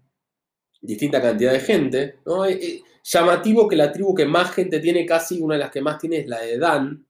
distinta 0.80 1.20
cantidad 1.20 1.54
de 1.54 1.60
gente. 1.60 2.20
¿no? 2.24 2.46
Eh, 2.46 2.84
llamativo 3.12 3.68
que 3.68 3.76
la 3.76 3.92
tribu 3.92 4.14
que 4.14 4.26
más 4.26 4.54
gente 4.54 4.80
tiene, 4.80 5.06
casi 5.06 5.42
una 5.42 5.56
de 5.56 5.60
las 5.60 5.72
que 5.72 5.82
más 5.82 5.98
tiene, 5.98 6.18
es 6.18 6.28
la 6.28 6.42
de 6.42 6.58
Dan, 6.58 7.06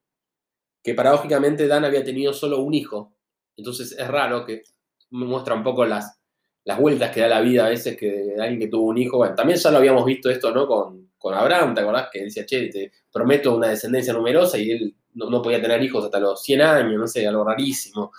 que 0.82 0.94
paradójicamente 0.94 1.68
Dan 1.68 1.86
había 1.86 2.04
tenido 2.04 2.34
solo 2.34 2.62
un 2.62 2.74
hijo. 2.74 3.14
Entonces 3.58 3.92
es 3.92 4.08
raro 4.08 4.46
que 4.46 4.62
muestra 5.10 5.56
un 5.56 5.64
poco 5.64 5.86
las, 5.86 6.22
las 6.64 6.80
vueltas 6.80 7.12
que 7.12 7.20
da 7.20 7.28
la 7.28 7.42
vida 7.42 7.66
a 7.66 7.70
veces 7.70 7.98
que 7.98 8.36
alguien 8.40 8.60
que 8.60 8.68
tuvo 8.68 8.88
un 8.88 8.98
hijo. 8.98 9.18
Bueno, 9.18 9.36
también 9.36 9.60
ya 9.60 9.72
lo 9.72 9.78
habíamos 9.78 10.06
visto 10.06 10.30
esto, 10.30 10.52
¿no? 10.52 10.66
Con, 10.66 11.12
con 11.18 11.34
Abraham, 11.34 11.76
¿te 11.76 11.82
acordás? 11.82 12.10
Que 12.12 12.24
decía, 12.24 12.46
che, 12.46 12.68
te 12.70 12.92
prometo 13.12 13.56
una 13.56 13.68
descendencia 13.68 14.14
numerosa 14.14 14.58
y 14.58 14.72
él 14.72 14.96
no, 15.16 15.42
podía 15.42 15.62
tener 15.62 15.84
hijos 15.84 16.06
hasta 16.06 16.20
los 16.20 16.42
100 16.42 16.62
años, 16.62 16.94
no 16.94 17.08
sé, 17.08 17.28
algo 17.28 17.44
rarísimo. 17.44 18.14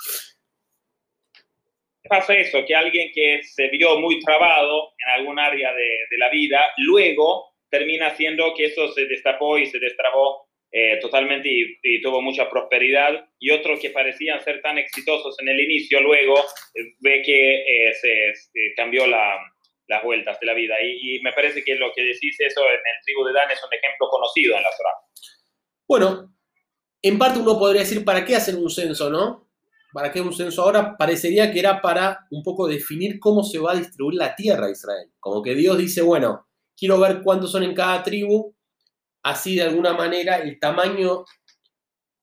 Pasa 2.07 2.35
eso, 2.35 2.59
que 2.67 2.75
alguien 2.75 3.11
que 3.15 3.41
se 3.45 3.69
vio 3.69 3.99
muy 4.01 4.21
trabado 4.21 4.91
en 4.99 5.21
algún 5.21 5.39
área 5.39 5.71
de 5.73 6.19
la 6.19 6.29
vida, 6.29 6.59
luego 6.79 7.50
termina 7.71 8.09
haciendo 8.09 8.53
que 8.57 8.67
eso 8.67 8.93
se 8.93 9.07
destapó 9.07 9.59
y 9.59 9.67
se 9.67 9.79
destrabó 9.79 10.51
eh, 10.73 10.99
totalmente 11.01 11.49
y, 11.51 12.01
tuvo 12.01 12.23
mucha 12.23 12.49
prosperidad, 12.49 13.29
y 13.41 13.51
otros 13.51 13.81
que 13.81 13.91
parecían 13.91 14.41
ser 14.45 14.63
tan 14.63 14.79
exitosos 14.79 15.37
en 15.41 15.49
el 15.49 15.59
inicio, 15.59 16.01
luego 16.01 16.39
eh, 16.75 16.95
ve 17.01 17.23
que 17.23 17.57
eh, 17.57 17.95
se, 17.95 18.75
cambió 18.77 19.05
las 19.07 20.03
vueltas 20.05 20.39
de 20.39 20.47
la 20.47 20.55
vida. 20.55 20.77
Y, 20.81 21.21
me 21.23 21.33
parece 21.33 21.65
que 21.65 21.75
lo 21.75 21.93
que 21.93 22.03
decís 22.03 22.37
eso 22.39 22.61
en 22.63 22.75
el 22.75 23.05
tribu 23.05 23.25
de 23.25 23.33
Dan 23.33 23.51
es 23.51 23.61
un 23.65 23.75
ejemplo 23.77 24.09
conocido 24.09 24.57
en 24.57 24.63
la 24.63 24.71
Torah. 24.77 24.95
Bueno, 25.89 26.37
en 27.03 27.19
parte 27.19 27.41
uno 27.41 27.59
podría 27.59 27.81
decir, 27.81 28.05
¿para 28.05 28.25
qué 28.25 28.37
hacer 28.37 28.55
un 28.55 28.71
censo, 28.71 29.11
no? 29.11 29.49
¿Para 29.93 30.13
qué 30.13 30.21
un 30.21 30.33
censo 30.33 30.63
ahora? 30.63 30.97
Parecería 30.97 31.51
que 31.51 31.59
era 31.59 31.81
para 31.81 32.27
un 32.31 32.45
poco 32.45 32.69
definir 32.69 33.19
cómo 33.19 33.43
se 33.43 33.59
va 33.59 33.73
a 33.73 33.77
distribuir 33.77 34.19
la 34.19 34.37
tierra 34.37 34.67
a 34.67 34.71
Israel. 34.71 35.11
Como 35.19 35.43
que 35.43 35.57
Dios 35.57 35.77
dice, 35.77 36.01
bueno, 36.01 36.47
quiero 36.81 36.99
ver 36.99 37.23
cuántos 37.23 37.53
son 37.53 37.63
en 37.63 37.75
cada 37.75 38.03
tribu 38.03 38.55
así 39.23 39.57
de 39.57 39.63
alguna 39.63 39.93
manera 39.93 40.39
el 40.39 40.59
tamaño 40.59 41.25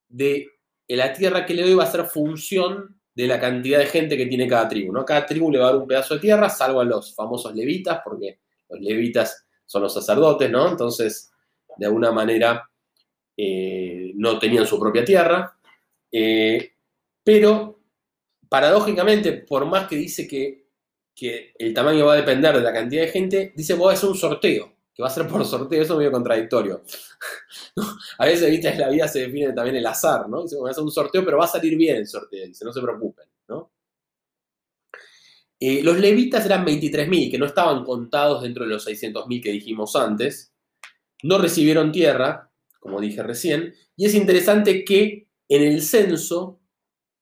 de 0.10 0.48
la 0.88 1.14
tierra 1.14 1.46
que 1.46 1.54
le 1.54 1.64
doy 1.64 1.76
va 1.76 1.84
a 1.84 1.92
ser 1.92 2.06
función 2.06 3.00
de 3.14 3.28
la 3.28 3.40
cantidad 3.40 3.80
de 3.80 3.88
gente 3.88 4.16
que 4.16 4.26
tiene 4.26 4.48
cada 4.48 4.68
tribu. 4.68 4.94
¿no? 4.94 5.04
Cada 5.04 5.26
tribu 5.26 5.52
le 5.52 5.60
va 5.60 5.66
a 5.66 5.72
dar 5.72 5.82
un 5.82 5.88
pedazo 5.88 6.16
de 6.16 6.20
tierra, 6.20 6.50
salvo 6.50 6.82
a 6.82 6.86
los 6.86 7.16
famosos 7.16 7.54
levitas, 7.56 8.02
porque 8.04 8.40
los 8.70 8.80
levitas 8.80 9.48
son 9.66 9.82
los 9.82 9.94
sacerdotes, 9.94 10.50
¿no? 10.50 10.70
Entonces, 10.70 11.32
de 11.78 11.86
alguna 11.86 12.12
manera, 12.12 12.70
eh, 13.36 14.14
no 14.16 14.40
tenían 14.40 14.66
su 14.66 14.80
propia 14.80 15.04
tierra. 15.04 15.58
Eh, 16.12 16.74
pero, 17.24 17.82
paradójicamente, 18.48 19.34
por 19.34 19.66
más 19.66 19.88
que 19.88 19.96
dice 19.98 20.28
que, 20.28 20.67
que, 21.18 21.54
el 21.58 21.74
tamaño 21.74 22.06
va 22.06 22.14
a 22.14 22.18
depender 22.18 22.56
de 22.56 22.62
la 22.62 22.72
cantidad 22.72 23.02
de 23.02 23.08
gente, 23.10 23.54
dice, 23.56 23.74
voy 23.74 23.96
a 23.96 24.08
un 24.08 24.16
sorteo 24.16 24.78
que 24.94 25.04
va 25.04 25.10
a 25.10 25.12
ser 25.12 25.28
por 25.28 25.46
sorteo, 25.46 25.82
eso 25.82 25.94
es 25.94 25.98
medio 26.00 26.12
contradictorio. 26.12 26.82
A 28.18 28.26
veces, 28.26 28.50
viste, 28.50 28.76
la 28.78 28.90
vida 28.90 29.08
se 29.08 29.20
define 29.20 29.54
también 29.54 29.76
el 29.76 29.86
azar, 29.86 30.28
¿no? 30.28 30.42
Dice, 30.42 30.56
voy 30.56 30.70
a 30.70 30.72
hacer 30.72 30.84
un 30.84 30.90
sorteo, 30.90 31.24
pero 31.24 31.38
va 31.38 31.46
a 31.46 31.50
salir 31.50 31.78
bien 31.78 31.98
el 31.98 32.08
sorteo, 32.08 32.48
dice, 32.48 32.66
no 32.66 32.74
se 32.74 32.82
preocupen, 32.82 33.28
¿no? 33.48 33.72
Eh, 35.60 35.84
los 35.84 36.00
levitas 36.00 36.46
eran 36.48 36.66
23.000, 36.66 37.30
que 37.30 37.38
no 37.38 37.46
estaban 37.46 37.84
contados 37.84 38.42
dentro 38.42 38.64
de 38.64 38.72
los 38.72 38.88
600.000 38.88 39.44
que 39.44 39.52
dijimos 39.52 39.96
antes. 39.96 40.52
No 41.22 41.38
recibieron 41.38 41.92
tierra, 41.92 42.50
como 42.80 43.00
dije 43.00 43.22
recién, 43.22 43.76
y 43.96 44.06
es 44.06 44.16
interesante 44.16 44.84
que 44.84 45.28
en 45.48 45.62
el 45.64 45.84
censo 45.84 46.60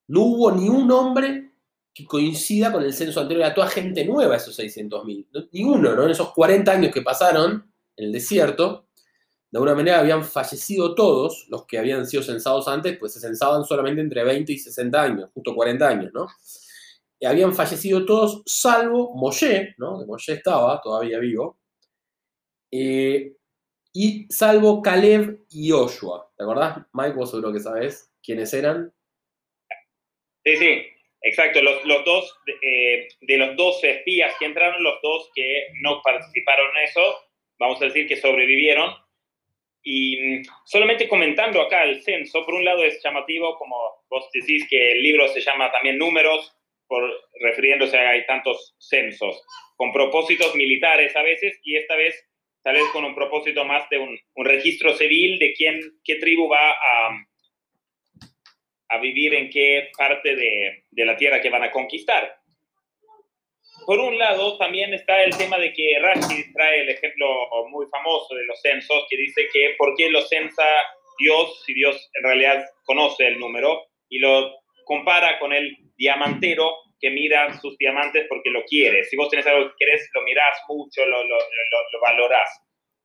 no 0.07 0.21
hubo 0.21 0.51
ni 0.51 0.69
un 0.69 0.91
hombre 0.91 1.44
que 1.95 2.05
coincida 2.05 2.73
con 2.73 2.83
el 2.83 2.93
censo 2.93 3.21
anterior, 3.21 3.45
a 3.45 3.53
toda 3.53 3.69
gente 3.69 4.03
nueva, 4.03 4.35
esos 4.35 4.59
600.000. 4.59 5.49
Ninguno, 5.53 5.95
¿no? 5.95 6.03
En 6.03 6.11
esos 6.11 6.33
40 6.33 6.69
años 6.69 6.93
que 6.93 7.01
pasaron 7.01 7.71
en 7.95 8.05
el 8.05 8.11
desierto, 8.11 8.89
de 9.49 9.57
alguna 9.57 9.75
manera 9.75 10.01
habían 10.01 10.25
fallecido 10.25 10.93
todos 10.93 11.47
los 11.47 11.65
que 11.65 11.79
habían 11.79 12.05
sido 12.05 12.21
censados 12.21 12.67
antes, 12.67 12.97
pues 12.99 13.13
se 13.13 13.21
censaban 13.21 13.63
solamente 13.63 14.01
entre 14.01 14.25
20 14.25 14.51
y 14.51 14.59
60 14.59 15.01
años, 15.01 15.29
justo 15.33 15.55
40 15.55 15.87
años, 15.87 16.11
¿no? 16.13 16.27
Y 17.17 17.25
habían 17.25 17.55
fallecido 17.55 18.05
todos, 18.05 18.43
salvo 18.45 19.15
Moshe, 19.15 19.73
¿no? 19.77 19.97
Que 19.97 20.05
Moshe 20.05 20.33
estaba 20.33 20.81
todavía 20.81 21.17
vivo, 21.19 21.57
eh, 22.71 23.37
y 23.93 24.27
salvo 24.29 24.81
Caleb 24.81 25.45
y 25.49 25.71
Joshua. 25.71 26.29
¿Te 26.35 26.43
acordás, 26.43 26.85
Mike? 26.91 27.15
Vos 27.15 27.29
seguro 27.29 27.53
que 27.53 27.61
sabes 27.61 28.11
quiénes 28.21 28.53
eran. 28.53 28.93
Sí, 30.43 30.57
sí, 30.57 30.81
Exacto, 31.27 31.59
los, 31.59 32.05
dos, 32.05 32.39
eh, 32.61 33.07
de 33.19 33.37
los 33.37 33.55
dos 33.55 33.83
espías 33.83 34.35
que 34.37 34.45
entraron, 34.45 34.83
los 34.83 35.01
dos 35.01 35.31
que 35.33 35.69
no 35.81 35.99
participaron 36.03 36.77
en 36.77 36.83
eso, 36.83 37.19
vamos 37.57 37.81
a 37.81 37.85
decir 37.85 38.07
que 38.07 38.15
sobrevivieron. 38.15 38.93
Y 39.81 40.17
mm, 40.17 40.43
solamente 40.65 41.07
comentando 41.07 41.63
acá 41.63 41.83
el 41.83 42.03
censo, 42.03 42.45
por 42.45 42.53
un 42.53 42.63
lado 42.63 42.83
es 42.83 43.01
llamativo, 43.03 43.57
como 43.57 43.75
vos 44.07 44.29
decís, 44.33 44.67
que 44.69 44.91
el 44.91 45.01
libro 45.01 45.27
se 45.29 45.41
llama 45.41 45.71
también 45.71 45.97
Números, 45.97 46.55
por, 46.87 47.11
refiriéndose 47.41 47.97
a 47.97 48.11
hay 48.11 48.23
tantos 48.27 48.75
censos, 48.77 49.43
con 49.77 49.91
propósitos 49.91 50.53
militares 50.53 51.15
a 51.15 51.23
veces, 51.23 51.59
y 51.63 51.75
esta 51.75 51.95
vez 51.95 52.23
tal 52.61 52.75
vez 52.75 52.85
con 52.93 53.03
un 53.03 53.15
propósito 53.15 53.65
más 53.65 53.89
de 53.89 53.97
un, 53.97 54.15
un 54.35 54.45
registro 54.45 54.93
civil 54.93 55.39
de 55.39 55.53
quién, 55.53 55.79
qué 56.03 56.15
tribu 56.15 56.47
va 56.49 56.71
a, 56.71 57.09
a 58.95 58.99
vivir 58.99 59.33
en 59.33 59.49
qué 59.49 59.91
parte 59.97 60.35
de, 60.35 60.85
de, 60.89 61.05
la 61.05 61.15
tierra 61.15 61.41
que 61.41 61.49
van 61.49 61.63
a 61.63 61.71
conquistar. 61.71 62.37
Por 63.85 63.99
un 63.99 64.17
lado, 64.17 64.57
también 64.57 64.93
está 64.93 65.23
el 65.23 65.37
tema 65.37 65.57
de 65.57 65.71
que 65.71 65.99
Rashi 65.99 66.51
trae 66.53 66.81
el 66.81 66.89
ejemplo 66.89 67.27
muy 67.69 67.85
famoso 67.87 68.33
de 68.35 68.45
los 68.45 68.59
censos, 68.61 69.05
que 69.09 69.17
dice 69.17 69.47
que 69.53 69.75
por 69.77 69.95
qué 69.95 70.09
lo 70.09 70.21
censa 70.21 70.65
Dios 71.17 71.63
si 71.65 71.73
Dios 71.73 72.09
en 72.15 72.23
realidad 72.23 72.65
conoce 72.83 73.27
el 73.27 73.39
número 73.39 73.85
y 74.09 74.19
lo 74.19 74.55
compara 74.85 75.39
con 75.39 75.53
el 75.53 75.77
diamantero 75.97 76.71
que 76.99 77.09
mira 77.09 77.53
sus 77.59 77.77
diamantes 77.77 78.25
porque 78.27 78.49
lo 78.49 78.63
quiere. 78.63 79.03
Si 79.03 79.15
vos 79.15 79.29
tenés 79.29 79.45
algo 79.45 79.69
que 79.69 79.85
querés, 79.85 80.09
lo 80.13 80.21
mirás 80.23 80.59
mucho, 80.67 81.05
lo, 81.05 81.23
lo, 81.23 81.37
lo, 81.37 81.91
lo 81.91 82.01
valorás. 82.01 82.49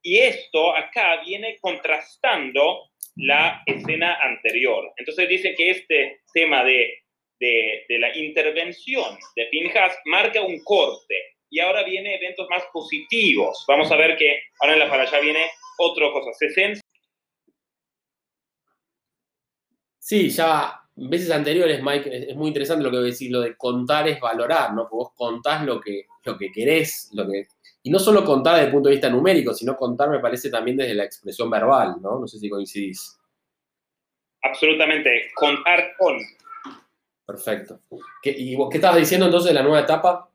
Y 0.03 0.18
esto 0.18 0.74
acá 0.74 1.20
viene 1.24 1.59
contrastando 1.61 2.89
la 3.16 3.62
escena 3.66 4.16
anterior. 4.23 4.92
Entonces 4.96 5.29
dice 5.29 5.55
que 5.57 5.70
este 5.70 6.20
tema 6.33 6.64
de, 6.64 7.03
de, 7.38 7.99
la 7.99 8.16
intervención 8.16 9.18
de 9.37 9.46
Pinjas 9.46 9.96
marca 10.07 10.42
un 10.42 10.62
corte 10.64 11.14
y 11.51 11.61
ahora 11.61 11.83
viene 11.85 12.16
eventos 12.16 12.49
más 12.49 12.64
positivos. 12.73 13.64
Vamos 13.66 13.90
a 13.90 13.96
ver 13.96 14.16
que 14.16 14.42
ahora 14.61 14.75
en 14.75 14.79
la 14.81 14.88
para 14.88 15.03
allá 15.03 15.20
viene 15.20 15.46
otra 15.79 16.11
cosa. 16.12 16.33
60 16.33 16.81
Sí, 20.11 20.29
ya 20.31 20.81
veces 20.96 21.31
anteriores, 21.31 21.81
Mike, 21.83 22.31
es 22.31 22.37
muy 22.37 22.49
interesante 22.49 22.83
lo 22.83 22.90
que 22.90 22.96
decís, 22.96 23.31
lo 23.31 23.40
de 23.40 23.57
contar 23.57 24.09
es 24.09 24.18
valorar, 24.20 24.75
¿no? 24.75 24.88
Que 24.88 24.96
vos 24.96 25.12
contás 25.14 25.64
lo 25.64 25.81
que, 25.81 26.07
lo 26.25 26.37
que 26.37 26.51
querés, 26.51 27.11
lo 27.12 27.29
que... 27.29 27.46
Y 27.83 27.90
no 27.90 27.99
solo 27.99 28.25
contar 28.25 28.55
desde 28.55 28.66
el 28.66 28.73
punto 28.73 28.88
de 28.88 28.97
vista 28.97 29.09
numérico, 29.09 29.55
sino 29.55 29.77
contar 29.77 30.11
me 30.11 30.21
parece 30.21 30.51
también 30.51 30.77
desde 30.77 30.95
la 30.95 31.05
expresión 31.05 31.49
verbal, 31.49 31.97
¿no? 32.01 32.19
No 32.19 32.27
sé 32.27 32.38
si 32.38 32.49
coincidís. 32.49 33.19
Absolutamente, 34.43 35.31
contar 35.35 35.95
con. 35.99 36.19
Perfecto. 37.27 37.81
¿Y 38.23 38.57
vos 38.57 38.69
qué 38.71 38.79
estabas 38.79 38.99
diciendo 38.99 39.27
entonces 39.27 39.51
de 39.51 39.55
la 39.55 39.62
nueva 39.62 39.81
etapa? 39.81 40.31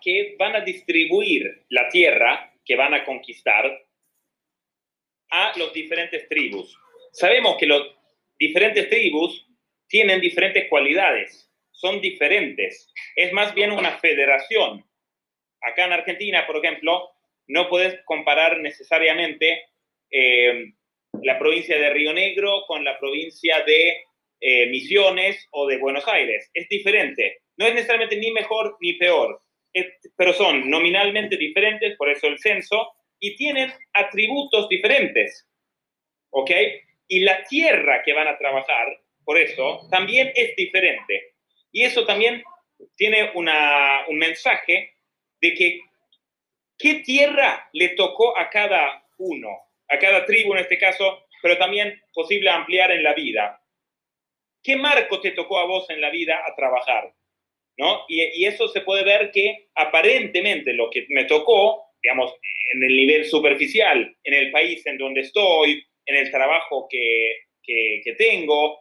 Que 0.00 0.36
van 0.38 0.56
a 0.56 0.60
distribuir 0.60 1.66
la 1.70 1.88
tierra 1.88 2.52
que 2.64 2.76
van 2.76 2.94
a 2.94 3.04
conquistar 3.04 3.66
a 5.30 5.58
los 5.58 5.72
diferentes 5.72 6.28
tribus 6.28 6.78
sabemos 7.14 7.56
que 7.58 7.66
las 7.66 7.80
diferentes 8.38 8.88
tribus 8.90 9.46
tienen 9.88 10.20
diferentes 10.20 10.68
cualidades, 10.68 11.50
son 11.70 12.00
diferentes. 12.00 12.92
Es 13.16 13.32
más 13.32 13.54
bien 13.54 13.72
una 13.72 13.98
federación. 13.98 14.84
Acá 15.64 15.86
en 15.86 15.92
Argentina, 15.92 16.46
por 16.46 16.56
ejemplo, 16.56 17.10
no 17.48 17.68
puedes 17.68 18.02
comparar 18.04 18.60
necesariamente 18.60 19.66
eh, 20.10 20.72
la 21.22 21.38
provincia 21.38 21.78
de 21.78 21.90
Río 21.90 22.12
Negro 22.12 22.64
con 22.66 22.84
la 22.84 22.98
provincia 22.98 23.62
de 23.64 24.04
eh, 24.40 24.66
Misiones 24.66 25.46
o 25.50 25.66
de 25.66 25.78
Buenos 25.78 26.06
Aires. 26.08 26.50
Es 26.54 26.68
diferente. 26.68 27.42
No 27.56 27.66
es 27.66 27.74
necesariamente 27.74 28.16
ni 28.16 28.30
mejor 28.32 28.76
ni 28.80 28.94
peor, 28.94 29.40
pero 30.16 30.32
son 30.32 30.68
nominalmente 30.68 31.36
diferentes, 31.36 31.96
por 31.96 32.08
eso 32.10 32.26
el 32.26 32.38
censo, 32.38 32.92
y 33.20 33.36
tienen 33.36 33.72
atributos 33.92 34.68
diferentes. 34.68 35.48
¿Ok? 36.30 36.50
y 37.08 37.20
la 37.20 37.44
tierra 37.44 38.02
que 38.02 38.12
van 38.12 38.28
a 38.28 38.38
trabajar, 38.38 39.00
por 39.24 39.38
eso, 39.38 39.86
también 39.90 40.32
es 40.34 40.54
diferente. 40.56 41.34
Y 41.72 41.82
eso 41.82 42.04
también 42.04 42.42
tiene 42.96 43.30
una, 43.34 44.06
un 44.08 44.18
mensaje 44.18 44.93
de 45.44 45.54
que 45.54 45.80
qué 46.78 46.94
tierra 47.04 47.68
le 47.74 47.90
tocó 47.90 48.36
a 48.36 48.48
cada 48.48 49.04
uno, 49.18 49.50
a 49.90 49.98
cada 49.98 50.24
tribu 50.24 50.54
en 50.54 50.60
este 50.60 50.78
caso, 50.78 51.26
pero 51.42 51.58
también 51.58 52.00
posible 52.14 52.48
ampliar 52.48 52.90
en 52.92 53.02
la 53.02 53.12
vida. 53.12 53.60
¿Qué 54.62 54.76
marco 54.76 55.20
te 55.20 55.32
tocó 55.32 55.58
a 55.58 55.66
vos 55.66 55.90
en 55.90 56.00
la 56.00 56.08
vida 56.08 56.42
a 56.46 56.54
trabajar? 56.56 57.12
¿No? 57.76 58.06
Y, 58.08 58.46
eso 58.46 58.68
se 58.68 58.80
puede 58.80 59.04
ver 59.04 59.30
que 59.32 59.68
aparentemente 59.74 60.72
lo 60.72 60.88
que 60.88 61.04
me 61.08 61.24
tocó, 61.24 61.82
digamos, 62.02 62.32
en 62.72 62.82
el 62.82 62.96
nivel 62.96 63.26
superficial, 63.26 64.16
en 64.24 64.34
el 64.34 64.50
país 64.50 64.86
en 64.86 64.96
donde 64.96 65.20
estoy, 65.20 65.84
en 66.06 66.16
el 66.16 66.30
trabajo 66.30 66.86
que, 66.88 67.36
que, 67.62 68.14
tengo, 68.16 68.80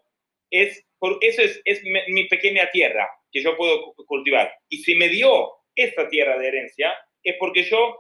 es, 0.50 0.86
por, 0.98 1.18
eso 1.20 1.42
es, 1.42 1.62
es, 1.66 1.84
mi 1.84 2.26
pequeña 2.30 2.72
tierra 2.72 3.10
que 3.34 3.42
yo 3.44 3.58
puedo 3.58 3.94
cultivar. 4.08 4.54
Y 4.70 4.78
si 4.78 4.96
me 4.96 5.10
dio 5.10 5.63
esta 5.76 6.10
tierra 6.10 6.38
de 6.38 6.48
herencia, 6.48 6.94
es 7.24 7.36
porque 7.40 7.64
yo 7.64 8.00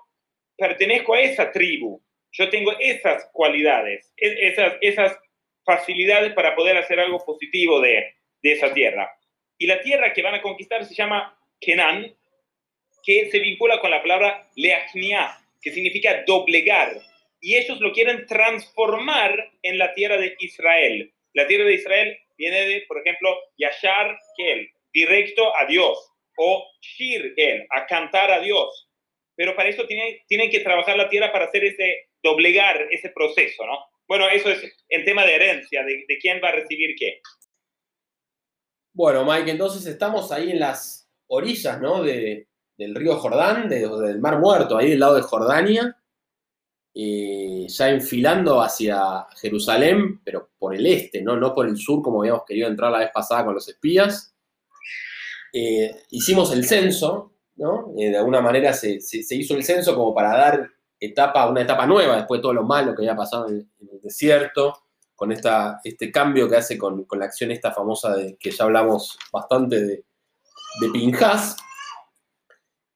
pertenezco 0.57 1.13
a 1.13 1.21
esa 1.21 1.51
tribu, 1.51 2.01
yo 2.31 2.49
tengo 2.49 2.73
esas 2.79 3.29
cualidades, 3.31 4.11
esas, 4.17 4.75
esas 4.81 5.17
facilidades 5.65 6.33
para 6.33 6.55
poder 6.55 6.77
hacer 6.77 6.99
algo 6.99 7.23
positivo 7.23 7.79
de, 7.79 8.15
de 8.41 8.51
esa 8.51 8.73
tierra. 8.73 9.09
Y 9.57 9.67
la 9.67 9.81
tierra 9.81 10.13
que 10.13 10.21
van 10.21 10.35
a 10.35 10.41
conquistar 10.41 10.85
se 10.85 10.95
llama 10.95 11.37
Kenan, 11.59 12.15
que 13.03 13.29
se 13.29 13.39
vincula 13.39 13.79
con 13.79 13.91
la 13.91 14.01
palabra 14.01 14.49
leachnia, 14.55 15.37
que 15.61 15.71
significa 15.71 16.23
doblegar, 16.25 16.99
y 17.39 17.55
ellos 17.55 17.79
lo 17.81 17.91
quieren 17.91 18.25
transformar 18.25 19.51
en 19.63 19.77
la 19.77 19.93
tierra 19.93 20.17
de 20.17 20.35
Israel. 20.39 21.13
La 21.33 21.45
tierra 21.45 21.65
de 21.65 21.73
Israel 21.73 22.17
viene 22.37 22.65
de, 22.67 22.81
por 22.87 22.99
ejemplo, 22.99 23.37
Yashar 23.57 24.17
Kel, 24.37 24.69
directo 24.93 25.55
a 25.57 25.65
Dios, 25.65 26.12
o 26.37 26.65
Shir 26.81 27.33
Kel, 27.35 27.65
a 27.69 27.85
cantar 27.85 28.31
a 28.31 28.39
Dios. 28.39 28.89
Pero 29.35 29.55
para 29.55 29.69
eso 29.69 29.85
tienen, 29.85 30.17
tienen 30.27 30.49
que 30.49 30.59
trabajar 30.59 30.95
la 30.97 31.09
tierra 31.09 31.31
para 31.31 31.45
hacer 31.45 31.63
ese, 31.63 32.09
doblegar 32.21 32.87
ese 32.91 33.09
proceso, 33.09 33.65
¿no? 33.65 33.79
Bueno, 34.07 34.27
eso 34.29 34.49
es 34.49 34.63
el 34.89 35.05
tema 35.05 35.25
de 35.25 35.35
herencia, 35.35 35.83
de, 35.83 36.05
quién 36.21 36.39
va 36.43 36.49
a 36.49 36.53
recibir 36.53 36.95
qué. 36.97 37.21
Bueno, 38.93 39.25
Mike, 39.25 39.51
entonces 39.51 39.85
estamos 39.85 40.31
ahí 40.31 40.51
en 40.51 40.59
las 40.59 41.09
orillas, 41.27 41.81
¿no? 41.81 42.03
De, 42.03 42.47
del 42.77 42.95
río 42.95 43.15
Jordán, 43.15 43.69
del 43.69 44.19
Mar 44.19 44.39
Muerto, 44.39 44.77
ahí 44.77 44.89
del 44.91 44.99
lado 44.99 45.15
de 45.15 45.21
Jordania. 45.21 45.97
Eh, 46.95 47.65
ya 47.69 47.89
enfilando 47.89 48.61
hacia 48.61 49.25
Jerusalén, 49.41 50.21
pero 50.23 50.51
por 50.59 50.75
el 50.75 50.85
este, 50.85 51.23
¿no? 51.23 51.35
no 51.35 51.51
por 51.51 51.67
el 51.67 51.75
sur 51.75 52.03
como 52.03 52.21
habíamos 52.21 52.45
querido 52.45 52.67
entrar 52.67 52.91
la 52.91 52.99
vez 52.99 53.09
pasada 53.11 53.45
con 53.45 53.55
los 53.55 53.67
espías. 53.67 54.32
Eh, 55.53 56.03
hicimos 56.09 56.51
el 56.51 56.65
censo. 56.65 57.31
Eh, 57.97 58.09
de 58.09 58.17
alguna 58.17 58.41
manera 58.41 58.73
se, 58.73 58.99
hizo 59.11 59.55
el 59.55 59.63
censo 59.63 59.95
como 59.95 60.13
para 60.13 60.35
dar 60.35 60.69
etapa, 60.99 61.47
una 61.47 61.61
etapa 61.61 61.85
nueva 61.85 62.17
después 62.17 62.39
de 62.39 62.41
todo 62.41 62.53
lo 62.53 62.63
malo 62.63 62.95
que 62.95 63.03
había 63.03 63.15
pasado 63.15 63.47
en 63.47 63.69
el, 63.79 64.01
desierto, 64.01 64.73
con 65.15 65.31
esta, 65.31 65.79
este 65.83 66.11
cambio 66.11 66.49
que 66.49 66.57
hace 66.57 66.77
con, 66.77 67.07
la 67.11 67.25
acción 67.25 67.51
esta 67.51 67.71
famosa 67.71 68.15
de 68.15 68.35
que 68.37 68.51
ya 68.51 68.65
hablamos 68.65 69.17
bastante 69.31 69.79
de, 69.81 70.03
de 70.81 70.89
Pinjas. 70.91 71.55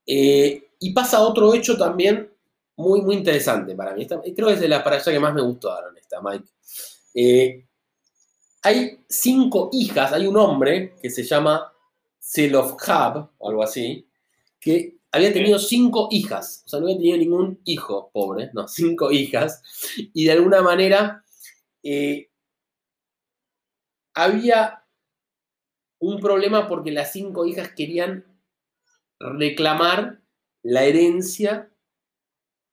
y 0.06 0.94
pasa 0.94 1.22
otro 1.22 1.54
hecho 1.54 1.78
también 1.78 2.30
muy, 2.78 3.02
muy 3.02 3.16
interesante 3.16 3.76
para 3.76 3.94
mí. 3.94 4.08
creo 4.08 4.48
que 4.48 4.54
es 4.54 4.60
de 4.60 4.70
las 4.70 4.84
para 4.84 4.98
allá 4.98 5.12
que 5.12 5.20
más 5.20 5.34
me 5.34 5.42
gustaron 5.42 5.98
esta, 5.98 6.22
Mike. 6.22 6.46
Eh, 7.14 7.68
hay 8.62 9.04
cinco 9.10 9.70
hijas, 9.74 10.14
hay 10.14 10.28
un 10.28 10.38
hombre 10.38 10.96
que 11.02 11.10
se 11.10 11.24
llama 11.24 11.74
Zelofhab, 12.28 13.30
o 13.38 13.50
algo 13.50 13.64
así, 13.64 14.08
que 14.60 14.98
había 15.12 15.32
tenido 15.32 15.60
cinco 15.60 16.10
hijas, 16.12 16.64
o 16.66 16.70
sea, 16.70 16.80
no 16.80 16.88
había 16.88 16.98
tenido 16.98 17.18
ningún 17.18 17.62
hijo, 17.64 18.10
pobre, 18.12 18.50
no, 18.54 18.68
cinco 18.68 19.12
hijas, 19.12 19.62
y 20.14 20.26
de 20.26 20.32
alguna 20.32 20.62
manera 20.62 21.24
eh, 21.84 22.30
había 24.14 24.84
un 26.00 26.20
problema 26.20 26.68
porque 26.68 26.92
las 26.92 27.12
cinco 27.12 27.46
hijas 27.46 27.72
querían 27.74 28.26
reclamar 29.20 30.22
la 30.64 30.84
herencia 30.84 31.72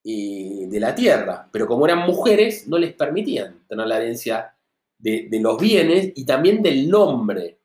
de 0.02 0.78
la 0.80 0.94
tierra, 0.94 1.48
pero 1.50 1.66
como 1.66 1.86
eran 1.86 2.00
mujeres, 2.00 2.68
no 2.68 2.76
les 2.76 2.92
permitían 2.92 3.66
tener 3.66 3.86
la 3.86 3.96
herencia 3.96 4.54
de, 4.98 5.28
los 5.40 5.58
bienes 5.58 6.12
y 6.14 6.26
también 6.26 6.62
del 6.62 6.90
nombre 6.90 7.60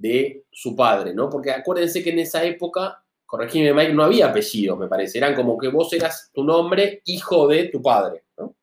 de 0.00 0.44
su 0.50 0.74
padre, 0.74 1.12
¿no? 1.12 1.28
Porque 1.28 1.50
acuérdense 1.50 2.02
que 2.02 2.10
en 2.10 2.20
esa 2.20 2.42
época, 2.42 3.04
corregime 3.26 3.74
Mike, 3.74 3.92
no 3.92 4.04
había 4.04 4.28
apellidos, 4.28 4.78
me 4.78 4.88
parece, 4.88 5.18
eran 5.18 5.34
como 5.34 5.58
que 5.58 5.68
vos 5.68 5.92
eras 5.92 6.30
tu 6.32 6.42
nombre, 6.42 7.02
hijo 7.04 7.46
de 7.46 7.64
tu 7.68 7.82
padre, 7.82 8.22
¿no? 8.38 8.56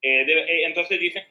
Eh, 0.00 0.22
eh, 0.22 0.64
entonces 0.66 1.00
dicen, 1.00 1.24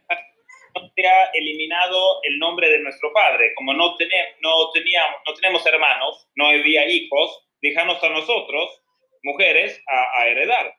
no 0.75 0.91
se 0.93 1.07
ha 1.07 1.25
eliminado 1.33 2.21
el 2.23 2.37
nombre 2.37 2.69
de 2.69 2.79
nuestro 2.79 3.13
padre, 3.13 3.53
como 3.55 3.73
no, 3.73 3.95
tenemos, 3.95 4.35
no, 4.41 4.69
teníamos, 4.71 5.15
no 5.25 5.33
tenemos 5.35 5.65
hermanos, 5.65 6.27
no 6.35 6.47
había 6.47 6.85
hijos, 6.85 7.47
déjanos 7.61 8.03
a 8.03 8.09
nosotros 8.09 8.81
mujeres 9.23 9.81
a, 9.87 10.27
heredar 10.27 10.75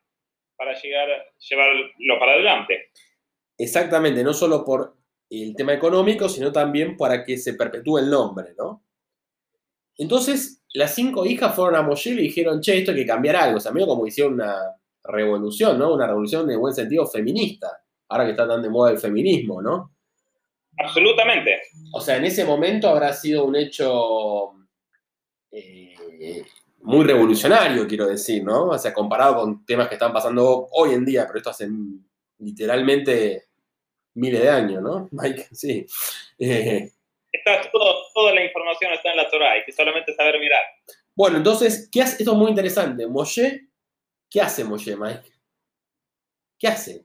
para 0.57 0.79
llegar, 0.79 1.09
llevarlo 1.49 2.19
para 2.19 2.33
adelante. 2.33 2.91
Exactamente, 3.57 4.23
no 4.23 4.35
solo 4.35 4.67
por 4.67 4.97
el 5.43 5.57
tema 5.57 5.73
económico, 5.73 6.29
sino 6.29 6.53
también 6.53 6.97
para 6.97 7.25
que 7.25 7.37
se 7.37 7.55
perpetúe 7.55 7.99
el 7.99 8.11
nombre, 8.11 8.55
¿no? 8.57 8.83
Entonces, 9.97 10.63
las 10.73 10.95
cinco 10.95 11.25
hijas 11.25 11.55
fueron 11.55 11.77
a 11.77 11.83
Moshe 11.83 12.11
y 12.11 12.15
le 12.15 12.23
dijeron, 12.23 12.61
che, 12.61 12.79
esto 12.79 12.91
hay 12.91 12.99
que 12.99 13.07
cambiar 13.07 13.37
algo. 13.37 13.59
O 13.59 13.61
sea, 13.61 13.73
medio 13.73 13.87
como 13.87 14.07
hicieron 14.07 14.35
una 14.35 14.57
revolución, 15.05 15.79
¿no? 15.79 15.95
Una 15.95 16.07
revolución 16.07 16.51
en 16.51 16.61
buen 16.61 16.75
sentido 16.75 17.07
feminista, 17.07 17.69
ahora 18.09 18.25
que 18.25 18.33
está 18.33 18.47
tan 18.49 18.63
de 18.63 18.71
moda 18.71 18.91
el 18.91 18.99
feminismo, 18.99 19.63
¿no? 19.63 19.93
Absolutamente. 20.79 21.63
O 21.93 22.01
sea, 22.01 22.17
en 22.17 22.25
ese 22.25 22.45
momento 22.45 22.89
habrá 22.89 23.13
sido 23.13 23.45
un 23.45 23.55
hecho 23.55 24.53
eh, 25.53 26.45
muy 26.81 27.05
revolucionario, 27.05 27.87
quiero 27.87 28.07
decir, 28.07 28.43
¿no? 28.43 28.71
O 28.71 28.79
sea, 28.79 28.93
comparado 28.93 29.37
con 29.37 29.65
temas 29.65 29.89
que 29.89 29.95
están 29.95 30.13
pasando 30.13 30.69
hoy 30.73 30.95
en 30.95 31.05
día, 31.05 31.25
pero 31.27 31.39
esto 31.39 31.51
hace 31.51 31.69
literalmente 32.39 33.45
miles 34.15 34.43
de 34.43 34.49
años, 34.49 34.83
¿no? 34.83 35.09
Mike, 35.13 35.49
sí. 35.53 35.87
Eh, 36.39 36.91
está 37.33 37.71
toda 37.71 38.35
la 38.35 38.45
información 38.45 38.93
está 38.93 39.11
en 39.11 39.17
la 39.17 39.29
Torah, 39.29 39.53
hay 39.53 39.65
que 39.65 39.73
solamente 39.73 40.15
saber 40.15 40.39
mirar. 40.39 40.63
Bueno, 41.15 41.39
entonces, 41.39 41.89
¿qué 41.93 42.03
hace? 42.03 42.17
Esto 42.23 42.33
es 42.33 42.39
muy 42.39 42.51
interesante. 42.51 43.07
Moshe, 43.07 43.69
¿qué 44.31 44.41
hace 44.41 44.65
Moshe, 44.65 44.97
Mike? 44.97 45.31
¿Qué 46.59 46.69
hace? 46.69 47.05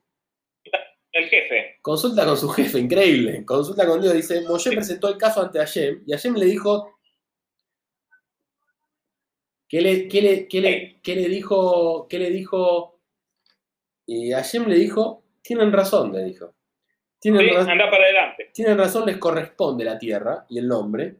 El 1.11 1.27
jefe. 1.27 1.77
Consulta 1.81 2.25
con 2.25 2.37
su 2.37 2.49
jefe, 2.49 2.79
increíble. 2.79 3.43
Consulta 3.45 3.85
con 3.87 4.01
Dios. 4.01 4.13
Dice, 4.13 4.41
Moshe 4.41 4.71
presentó 4.71 5.09
el 5.09 5.17
caso 5.17 5.41
ante 5.41 5.59
Hashem 5.59 6.03
y 6.05 6.11
Hashem 6.11 6.35
le 6.35 6.45
dijo, 6.45 6.99
¿Qué 9.69 9.81
le, 9.81 10.07
qué 10.07 10.21
le, 10.23 10.47
qué 10.47 10.61
le, 10.61 10.99
qué 11.03 11.15
le 11.15 11.29
dijo? 11.29 12.07
¿Qué 12.09 12.17
le 12.17 12.31
dijo? 12.31 12.99
Y 14.07 14.31
Hashem 14.31 14.67
le 14.67 14.75
dijo, 14.75 15.23
tienen 15.43 15.71
razón, 15.71 16.11
le 16.11 16.23
dijo. 16.23 16.55
Tienen, 17.19 17.41
Sí, 17.41 17.49
razón 17.53 17.71
anda 17.71 17.89
para 17.91 18.03
adelante. 18.05 18.49
tienen 18.53 18.77
razón, 18.77 19.05
les 19.05 19.17
corresponde 19.17 19.83
la 19.83 19.97
tierra 19.97 20.45
y 20.49 20.57
el 20.59 20.67
nombre. 20.67 21.15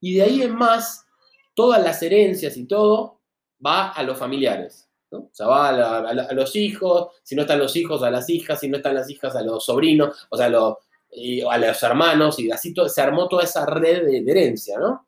Y 0.00 0.14
de 0.16 0.22
ahí 0.22 0.42
en 0.42 0.54
más, 0.54 1.06
todas 1.54 1.82
las 1.82 2.02
herencias 2.02 2.56
y 2.56 2.66
todo 2.66 3.20
va 3.64 3.90
a 3.90 4.02
los 4.02 4.16
familiares. 4.18 4.86
¿no? 5.10 5.18
O 5.18 5.30
sea, 5.32 5.46
va 5.48 5.68
a, 5.70 5.72
la- 5.72 5.98
a 6.08 6.14
la- 6.14 6.22
a 6.22 6.32
los 6.34 6.54
hijos, 6.54 7.16
si 7.24 7.34
no 7.34 7.42
están 7.42 7.58
los 7.58 7.74
hijos, 7.74 8.02
a 8.04 8.10
las 8.12 8.30
hijas, 8.30 8.60
si 8.60 8.68
no 8.68 8.76
están 8.76 8.94
las 8.94 9.10
hijas, 9.10 9.34
a 9.34 9.42
los 9.42 9.64
sobrinos, 9.64 10.26
o 10.30 10.36
sea, 10.36 10.46
a 10.46 10.50
los, 10.50 10.74
y 11.10 11.40
a 11.40 11.58
los 11.58 11.82
hermanos, 11.82 12.38
y 12.38 12.48
así 12.52 12.72
se 12.86 13.00
armó 13.00 13.28
toda 13.28 13.42
esa 13.42 13.66
red 13.66 14.04
de, 14.04 14.22
de 14.22 14.30
herencia, 14.30 14.78
¿no? 14.78 15.04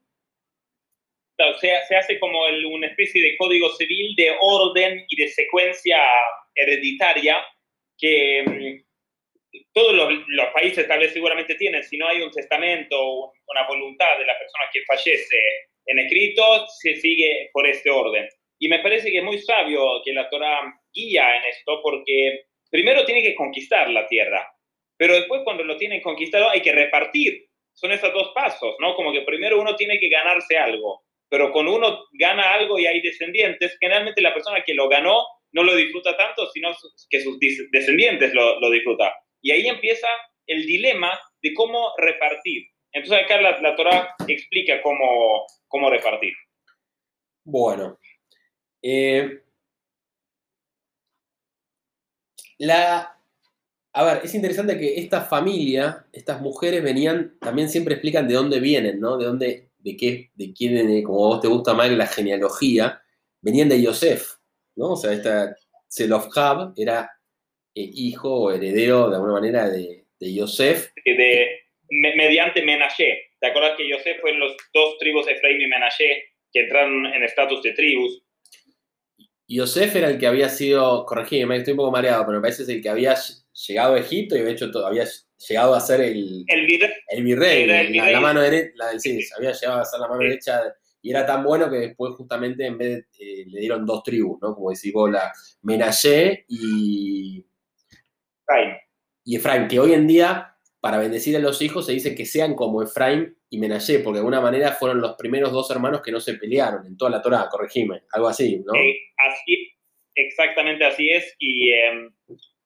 O 1.39 1.59
sea, 1.59 1.87
se 1.87 1.97
hace 1.97 2.19
como 2.21 2.47
el- 2.47 2.67
una 2.67 2.89
especie 2.89 3.23
de 3.23 3.37
código 3.37 3.69
civil 3.77 4.15
de 4.17 4.37
orden 4.41 5.05
y 5.09 5.17
de 5.23 5.29
secuencia 5.29 5.99
hereditaria 6.55 7.37
que 7.97 8.45
mm, 8.45 8.92
todos 9.73 9.95
los, 9.95 10.11
los 10.29 10.47
países 10.53 10.87
tal 10.89 11.01
vez 11.01 11.13
seguramente 11.13 11.55
tienen. 11.55 11.83
Si 11.85 11.97
no 11.97 12.09
hay 12.09 12.23
un 12.23 12.31
testamento 12.31 12.97
o 12.99 13.33
una 13.49 13.67
voluntad 13.67 14.19
de 14.19 14.27
la 14.27 14.39
persona 14.39 14.65
que 14.73 14.83
fallece 14.87 15.39
en 15.87 15.99
escrito, 15.99 16.67
se 16.69 16.97
sigue 16.97 17.51
por 17.53 17.67
este 17.67 17.91
orden. 17.91 18.29
Y 18.59 18.69
me 18.69 18.79
parece 18.79 19.11
que 19.11 19.19
es 19.19 19.25
muy 19.25 19.39
sabio 19.39 20.01
que 20.05 20.13
la 20.13 20.29
Torah 20.31 20.73
guía 20.95 21.37
en 21.37 21.45
esto 21.45 21.81
porque 21.83 22.45
primero 22.71 23.05
tiene 23.05 23.23
que 23.23 23.35
conquistar 23.35 23.91
la 23.91 24.07
tierra, 24.07 24.49
pero 24.97 25.15
después 25.15 25.43
cuando 25.43 25.65
lo 25.65 25.77
tienen 25.77 26.01
conquistado 26.01 26.49
hay 26.49 26.61
que 26.61 26.73
repartir. 26.73 27.47
Son 27.75 27.91
esos 27.91 28.13
dos 28.13 28.33
pasos, 28.35 28.77
¿no? 28.81 28.95
Como 28.95 29.13
que 29.13 29.23
primero 29.23 29.61
uno 29.61 29.75
tiene 29.75 29.99
que 29.99 30.09
ganarse 30.09 30.57
algo, 30.59 31.03
pero 31.29 31.51
cuando 31.51 31.75
uno 31.75 32.05
gana 32.13 32.53
algo 32.53 32.79
y 32.79 32.87
hay 32.87 33.01
descendientes, 33.01 33.77
generalmente 33.81 34.21
la 34.21 34.35
persona 34.35 34.63
que 34.63 34.75
lo 34.75 34.89
ganó 34.89 35.27
no 35.53 35.63
lo 35.65 35.75
disfruta 35.75 36.17
tanto, 36.17 36.49
sino 36.51 36.71
que 37.11 37.21
sus 37.21 37.39
descendientes 37.71 38.33
lo, 38.33 38.61
lo 38.61 38.71
disfrutan. 38.71 39.11
Y 39.43 39.51
ahí 39.51 39.67
empieza 39.67 40.09
el 40.47 40.65
dilema 40.67 41.19
de 41.43 41.53
cómo 41.55 41.93
repartir. 41.99 42.69
Entonces 42.93 43.25
acá 43.25 43.41
la, 43.41 43.61
la 43.61 43.77
Torah 43.77 44.15
explica 44.27 44.81
cómo, 44.83 45.47
cómo 45.69 45.91
repartir. 45.91 46.33
Bueno. 47.45 47.99
eh, 48.83 49.43
la, 52.59 53.19
a 53.95 54.05
ver, 54.05 54.21
es 54.25 54.35
interesante 54.35 54.79
que 54.79 54.99
esta 54.99 55.23
familia, 55.23 56.07
estas 56.13 56.41
mujeres 56.41 56.83
venían, 56.83 57.37
también 57.41 57.69
siempre 57.69 57.95
explican 57.95 58.29
de 58.29 58.35
dónde 58.35 58.61
vienen, 58.61 59.01
¿no? 59.01 59.17
De 59.17 59.27
dónde, 59.27 59.71
de 59.79 59.97
qué, 59.97 60.31
de 60.35 60.53
quién, 60.53 61.03
como 61.03 61.19
vos 61.19 61.41
te 61.41 61.49
gusta 61.49 61.75
más 61.75 61.91
la 61.91 62.07
genealogía, 62.07 63.03
venían 63.41 63.69
de 63.69 63.83
Yosef, 63.83 64.37
¿no? 64.77 64.93
O 64.93 64.97
sea, 64.97 65.13
esta 65.13 65.57
Zelofhab 65.91 66.73
era 66.77 67.11
hijo 67.75 68.33
o 68.35 68.53
heredero 68.53 69.09
de 69.09 69.17
alguna 69.17 69.33
manera 69.35 69.69
de, 69.69 70.05
de 70.19 70.35
Yosef. 70.35 70.91
de, 71.05 71.61
me- 71.91 72.17
mediante 72.17 72.63
Menashe. 72.63 73.31
¿Te 73.41 73.47
acuerdas 73.49 73.77
que 73.77 73.89
Yosef 73.89 74.21
fueron 74.21 74.41
los 74.41 74.57
dos 74.73 74.99
tribus, 74.99 75.27
Efraín 75.29 75.61
y 75.61 75.67
Menashe, 75.67 76.25
que 76.53 76.61
entraron 76.61 77.07
en 77.07 77.23
estatus 77.25 77.63
de 77.63 77.73
tribus? 77.73 78.23
Yosef 79.49 79.95
era 79.97 80.09
el 80.09 80.19
que 80.19 80.27
había 80.27 80.49
sido, 80.49 81.05
corregime, 81.05 81.57
estoy 81.57 81.73
un 81.73 81.79
poco 81.79 81.91
mareado, 81.91 82.25
pero 82.25 82.39
me 82.39 82.43
parece 82.43 82.59
que 82.59 82.63
es 82.63 82.69
el 82.77 82.83
que 82.83 82.89
había 82.89 83.15
llegado 83.69 83.95
a 83.95 83.99
Egipto 84.01 84.37
y 84.37 84.41
había, 84.41 84.53
hecho 84.53 84.71
había 84.87 85.05
llegado 85.49 85.75
a 85.75 85.81
ser 85.81 86.01
el, 86.01 86.45
El 86.47 86.67
virrey, 86.67 86.91
el 87.09 87.23
virrey, 87.25 87.67
la, 88.13 88.21
mano 88.21 88.41
derecha, 88.41 88.73
la, 88.77 88.99
sí, 88.99 89.21
había 89.37 89.53
llegado 89.53 89.81
a 89.81 89.85
ser 89.85 90.01
la 90.01 90.09
mano 90.09 90.21
Sí. 90.23 90.29
derecha 90.29 90.63
y 91.03 91.11
era 91.11 91.27
tan 91.27 91.43
bueno 91.43 91.69
que 91.69 91.77
después 91.79 92.15
justamente 92.15 92.65
en 92.65 92.79
vez 92.79 93.05
de, 93.19 93.43
eh, 93.43 93.45
le 93.49 93.61
dieron 93.61 93.85
dos 93.85 94.03
tribus, 94.05 94.39
¿no? 94.41 94.55
Como 94.55 94.71
decís 94.71 94.93
vos, 94.93 95.11
la 95.11 95.33
Menashe 95.63 96.45
y, 96.49 97.45
Efraín. 98.53 98.77
y 99.25 99.37
Efraín, 99.37 99.69
que 99.69 99.79
hoy 99.79 99.93
en 99.93 100.07
día 100.07 100.53
para 100.83 100.99
bendecir 100.99 101.37
a 101.37 101.39
los 101.39 101.63
hijos 101.63 101.87
se 101.87 101.93
dice 101.93 102.15
que 102.15 102.27
sean 102.27 102.57
como 102.57 102.83
Efraín 102.83 103.37
y 103.49 103.59
Menashe, 103.59 104.01
porque 104.01 104.15
de 104.15 104.19
alguna 104.19 104.41
manera 104.41 104.73
fueron 104.73 105.01
los 105.01 105.15
primeros 105.17 105.53
dos 105.53 105.71
hermanos 105.71 106.03
que 106.03 106.11
no 106.11 106.19
se 106.19 106.35
pelearon 106.35 106.85
en 106.87 106.97
toda 106.97 107.13
la 107.13 107.23
Torah, 107.23 107.49
corregime, 107.49 108.03
algo 108.13 108.27
así, 108.27 108.61
¿no? 108.65 108.75
Eh, 108.75 108.99
así, 109.17 109.71
exactamente 110.17 110.85
así 110.85 111.09
es. 111.09 111.37
Y, 111.39 111.71
eh, 111.71 112.09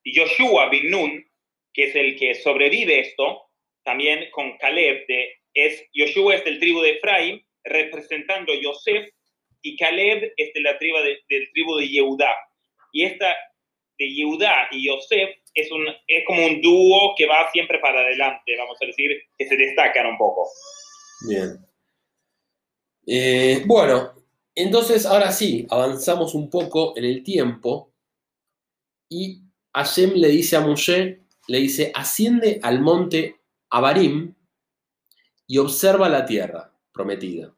y 0.02 0.16
Joshua 0.16 0.70
bin 0.70 0.90
Nun, 0.90 1.26
que 1.74 1.88
es 1.88 1.94
el 1.94 2.16
que 2.16 2.34
sobrevive 2.34 3.00
esto, 3.00 3.50
también 3.84 4.30
con 4.30 4.56
Caleb, 4.56 5.06
de, 5.06 5.34
es, 5.52 5.86
Joshua 5.94 6.36
es 6.36 6.44
del 6.44 6.58
tribu 6.58 6.80
de 6.80 6.92
Efraín, 6.92 7.46
representando 7.64 8.52
a 8.54 8.56
Yosef, 8.56 9.10
y 9.60 9.76
Caleb 9.76 10.32
es 10.38 10.54
de 10.54 10.60
la 10.60 10.78
tribu 10.78 10.96
de, 10.98 11.18
del 11.28 11.50
tribu 11.52 11.76
de 11.76 11.88
Yehudá. 11.88 12.34
Y 12.92 13.04
esta 13.04 13.36
de 13.98 14.14
Yehudá 14.14 14.68
y 14.70 14.86
Yosef 14.86 15.30
es, 15.54 15.70
un, 15.72 15.86
es 16.06 16.24
como 16.26 16.46
un 16.46 16.60
dúo 16.60 17.14
que 17.16 17.26
va 17.26 17.50
siempre 17.52 17.78
para 17.78 18.00
adelante, 18.00 18.56
vamos 18.58 18.76
a 18.80 18.86
decir, 18.86 19.10
que 19.38 19.48
se 19.48 19.56
destacan 19.56 20.06
un 20.06 20.18
poco. 20.18 20.48
Bien. 21.28 21.58
Eh, 23.06 23.62
bueno, 23.66 24.12
entonces 24.54 25.06
ahora 25.06 25.32
sí, 25.32 25.66
avanzamos 25.70 26.34
un 26.34 26.50
poco 26.50 26.96
en 26.96 27.04
el 27.04 27.22
tiempo 27.22 27.92
y 29.08 29.42
Hashem 29.72 30.12
le 30.14 30.28
dice 30.28 30.56
a 30.56 30.60
Moshe, 30.60 31.20
le 31.48 31.58
dice, 31.58 31.92
asciende 31.94 32.60
al 32.62 32.80
monte 32.80 33.36
Abarim 33.70 34.34
y 35.46 35.58
observa 35.58 36.08
la 36.08 36.26
tierra 36.26 36.72
prometida. 36.92 37.55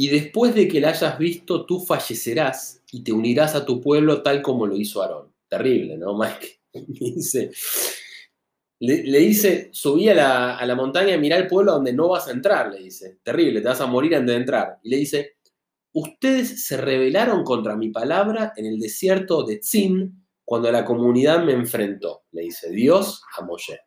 Y 0.00 0.06
después 0.06 0.54
de 0.54 0.68
que 0.68 0.80
la 0.80 0.90
hayas 0.90 1.18
visto, 1.18 1.66
tú 1.66 1.80
fallecerás 1.80 2.84
y 2.92 3.02
te 3.02 3.10
unirás 3.10 3.56
a 3.56 3.66
tu 3.66 3.80
pueblo 3.80 4.22
tal 4.22 4.42
como 4.42 4.64
lo 4.64 4.76
hizo 4.76 5.02
Aarón. 5.02 5.34
Terrible, 5.48 5.98
¿no, 5.98 6.16
Mike? 6.18 6.60
Le 6.72 7.10
dice, 7.16 7.50
le, 8.78 9.72
subí 9.72 10.08
a 10.08 10.14
la, 10.14 10.56
a 10.56 10.64
la 10.64 10.76
montaña 10.76 11.16
y 11.16 11.18
mirá 11.18 11.36
el 11.36 11.48
pueblo 11.48 11.72
donde 11.72 11.92
no 11.92 12.10
vas 12.10 12.28
a 12.28 12.30
entrar, 12.30 12.70
le 12.70 12.78
dice. 12.78 13.18
Terrible, 13.24 13.60
te 13.60 13.66
vas 13.66 13.80
a 13.80 13.86
morir 13.86 14.14
antes 14.14 14.36
de 14.36 14.40
entrar. 14.40 14.78
Y 14.84 14.90
le 14.90 14.98
dice, 14.98 15.38
ustedes 15.92 16.64
se 16.64 16.76
rebelaron 16.76 17.42
contra 17.42 17.74
mi 17.74 17.88
palabra 17.88 18.52
en 18.54 18.66
el 18.66 18.78
desierto 18.78 19.42
de 19.42 19.56
Tzin 19.56 20.24
cuando 20.44 20.70
la 20.70 20.84
comunidad 20.84 21.42
me 21.42 21.54
enfrentó, 21.54 22.22
le 22.30 22.42
dice 22.42 22.70
Dios 22.70 23.24
a 23.36 23.44
Moshe. 23.44 23.80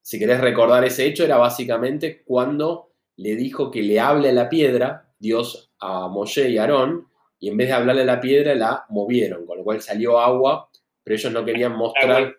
Si 0.00 0.18
querés 0.18 0.40
recordar 0.40 0.82
ese 0.86 1.04
hecho, 1.04 1.26
era 1.26 1.36
básicamente 1.36 2.24
cuando 2.24 2.87
le 3.18 3.34
dijo 3.34 3.70
que 3.70 3.82
le 3.82 3.98
hable 3.98 4.30
a 4.30 4.32
la 4.32 4.48
piedra, 4.48 5.12
Dios 5.18 5.72
a 5.80 6.08
Moshe 6.08 6.48
y 6.50 6.58
Aarón, 6.58 7.08
y 7.40 7.48
en 7.48 7.56
vez 7.56 7.68
de 7.68 7.74
hablarle 7.74 8.02
a 8.02 8.06
la 8.06 8.20
piedra, 8.20 8.54
la 8.54 8.86
movieron, 8.90 9.44
con 9.44 9.58
lo 9.58 9.64
cual 9.64 9.82
salió 9.82 10.20
agua, 10.20 10.70
pero 11.02 11.16
ellos 11.16 11.32
no 11.32 11.44
querían 11.44 11.76
mostrar, 11.76 12.36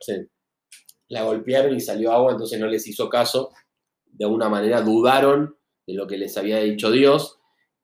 la 1.09 1.23
golpearon 1.23 1.75
y 1.75 1.81
salió 1.81 2.13
agua, 2.13 2.31
entonces 2.31 2.59
no 2.59 2.67
les 2.67 2.87
hizo 2.87 3.09
caso, 3.09 3.51
de 4.05 4.25
alguna 4.25 4.47
manera 4.47 4.81
dudaron 4.81 5.57
de 5.85 5.93
lo 5.93 6.07
que 6.07 6.17
les 6.17 6.37
había 6.37 6.59
dicho 6.59 6.91
Dios, 6.91 7.39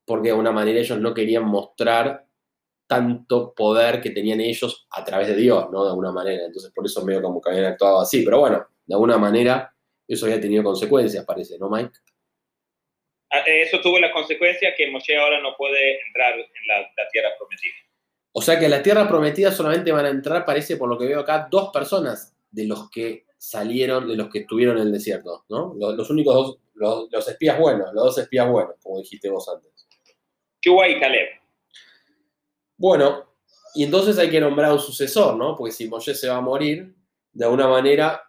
porque 0.05 0.27
de 0.27 0.31
alguna 0.31 0.53
manera 0.53 0.79
ellos 0.79 0.99
no 0.99 1.13
querían 1.13 1.43
mostrar 1.43 2.25
tanto 2.87 3.53
poder 3.53 3.99
que 3.99 4.11
tenían 4.11 4.39
ellos 4.39 4.87
a 4.91 5.03
través 5.03 5.27
de 5.27 5.35
Dios, 5.35 5.67
¿no? 5.69 5.83
De 5.83 5.89
alguna 5.89 6.13
manera, 6.13 6.45
entonces 6.45 6.71
por 6.73 6.85
eso 6.85 7.03
medio 7.03 7.21
como 7.21 7.41
que 7.41 7.49
habían 7.49 7.65
actuado 7.65 7.99
así, 7.99 8.23
pero 8.23 8.39
bueno, 8.39 8.65
de 8.85 8.93
alguna 8.93 9.17
manera 9.17 9.75
eso 10.07 10.27
había 10.27 10.39
tenido 10.39 10.63
consecuencias, 10.63 11.25
parece, 11.25 11.57
¿no, 11.59 11.69
Mike? 11.69 11.91
Ah, 13.35 13.43
Eso 13.47 13.81
tuvo 13.81 13.99
la 13.99 14.11
consecuencia 14.11 14.73
que 14.75 14.89
Moshe 14.89 15.17
ahora 15.17 15.41
no 15.41 15.55
puede 15.57 15.99
entrar 16.07 16.33
en 16.33 16.67
la, 16.67 16.79
la 16.81 17.09
tierra 17.11 17.29
prometida. 17.37 17.73
O 18.31 18.41
sea 18.41 18.59
que 18.59 18.65
a 18.65 18.69
la 18.69 18.83
tierra 18.83 19.07
prometida 19.07 19.51
solamente 19.51 19.91
van 19.91 20.05
a 20.05 20.09
entrar, 20.09 20.45
parece 20.45 20.77
por 20.77 20.89
lo 20.89 20.97
que 20.97 21.05
veo 21.05 21.21
acá, 21.21 21.47
dos 21.49 21.69
personas 21.71 22.35
de 22.51 22.65
los 22.65 22.89
que 22.89 23.25
salieron, 23.37 24.07
de 24.07 24.15
los 24.15 24.29
que 24.29 24.39
estuvieron 24.39 24.77
en 24.77 24.87
el 24.87 24.91
desierto, 24.91 25.45
¿no? 25.49 25.73
Los, 25.77 25.95
los 25.95 26.09
únicos 26.09 26.33
dos, 26.33 26.57
los, 26.73 27.11
los 27.11 27.27
espías 27.27 27.59
buenos, 27.59 27.93
los 27.93 28.03
dos 28.05 28.17
espías 28.17 28.49
buenos, 28.49 28.75
como 28.81 28.99
dijiste 28.99 29.29
vos 29.29 29.47
antes. 29.49 29.71
Shua 30.61 30.87
y 30.87 30.99
Caleb. 30.99 31.27
Bueno, 32.77 33.35
y 33.75 33.83
entonces 33.83 34.17
hay 34.17 34.29
que 34.29 34.39
nombrar 34.39 34.71
un 34.71 34.79
sucesor, 34.79 35.35
¿no? 35.35 35.55
Porque 35.55 35.71
si 35.71 35.87
Moshe 35.87 36.15
se 36.15 36.27
va 36.27 36.37
a 36.37 36.41
morir, 36.41 36.95
de 37.31 37.45
alguna 37.45 37.67
manera, 37.67 38.21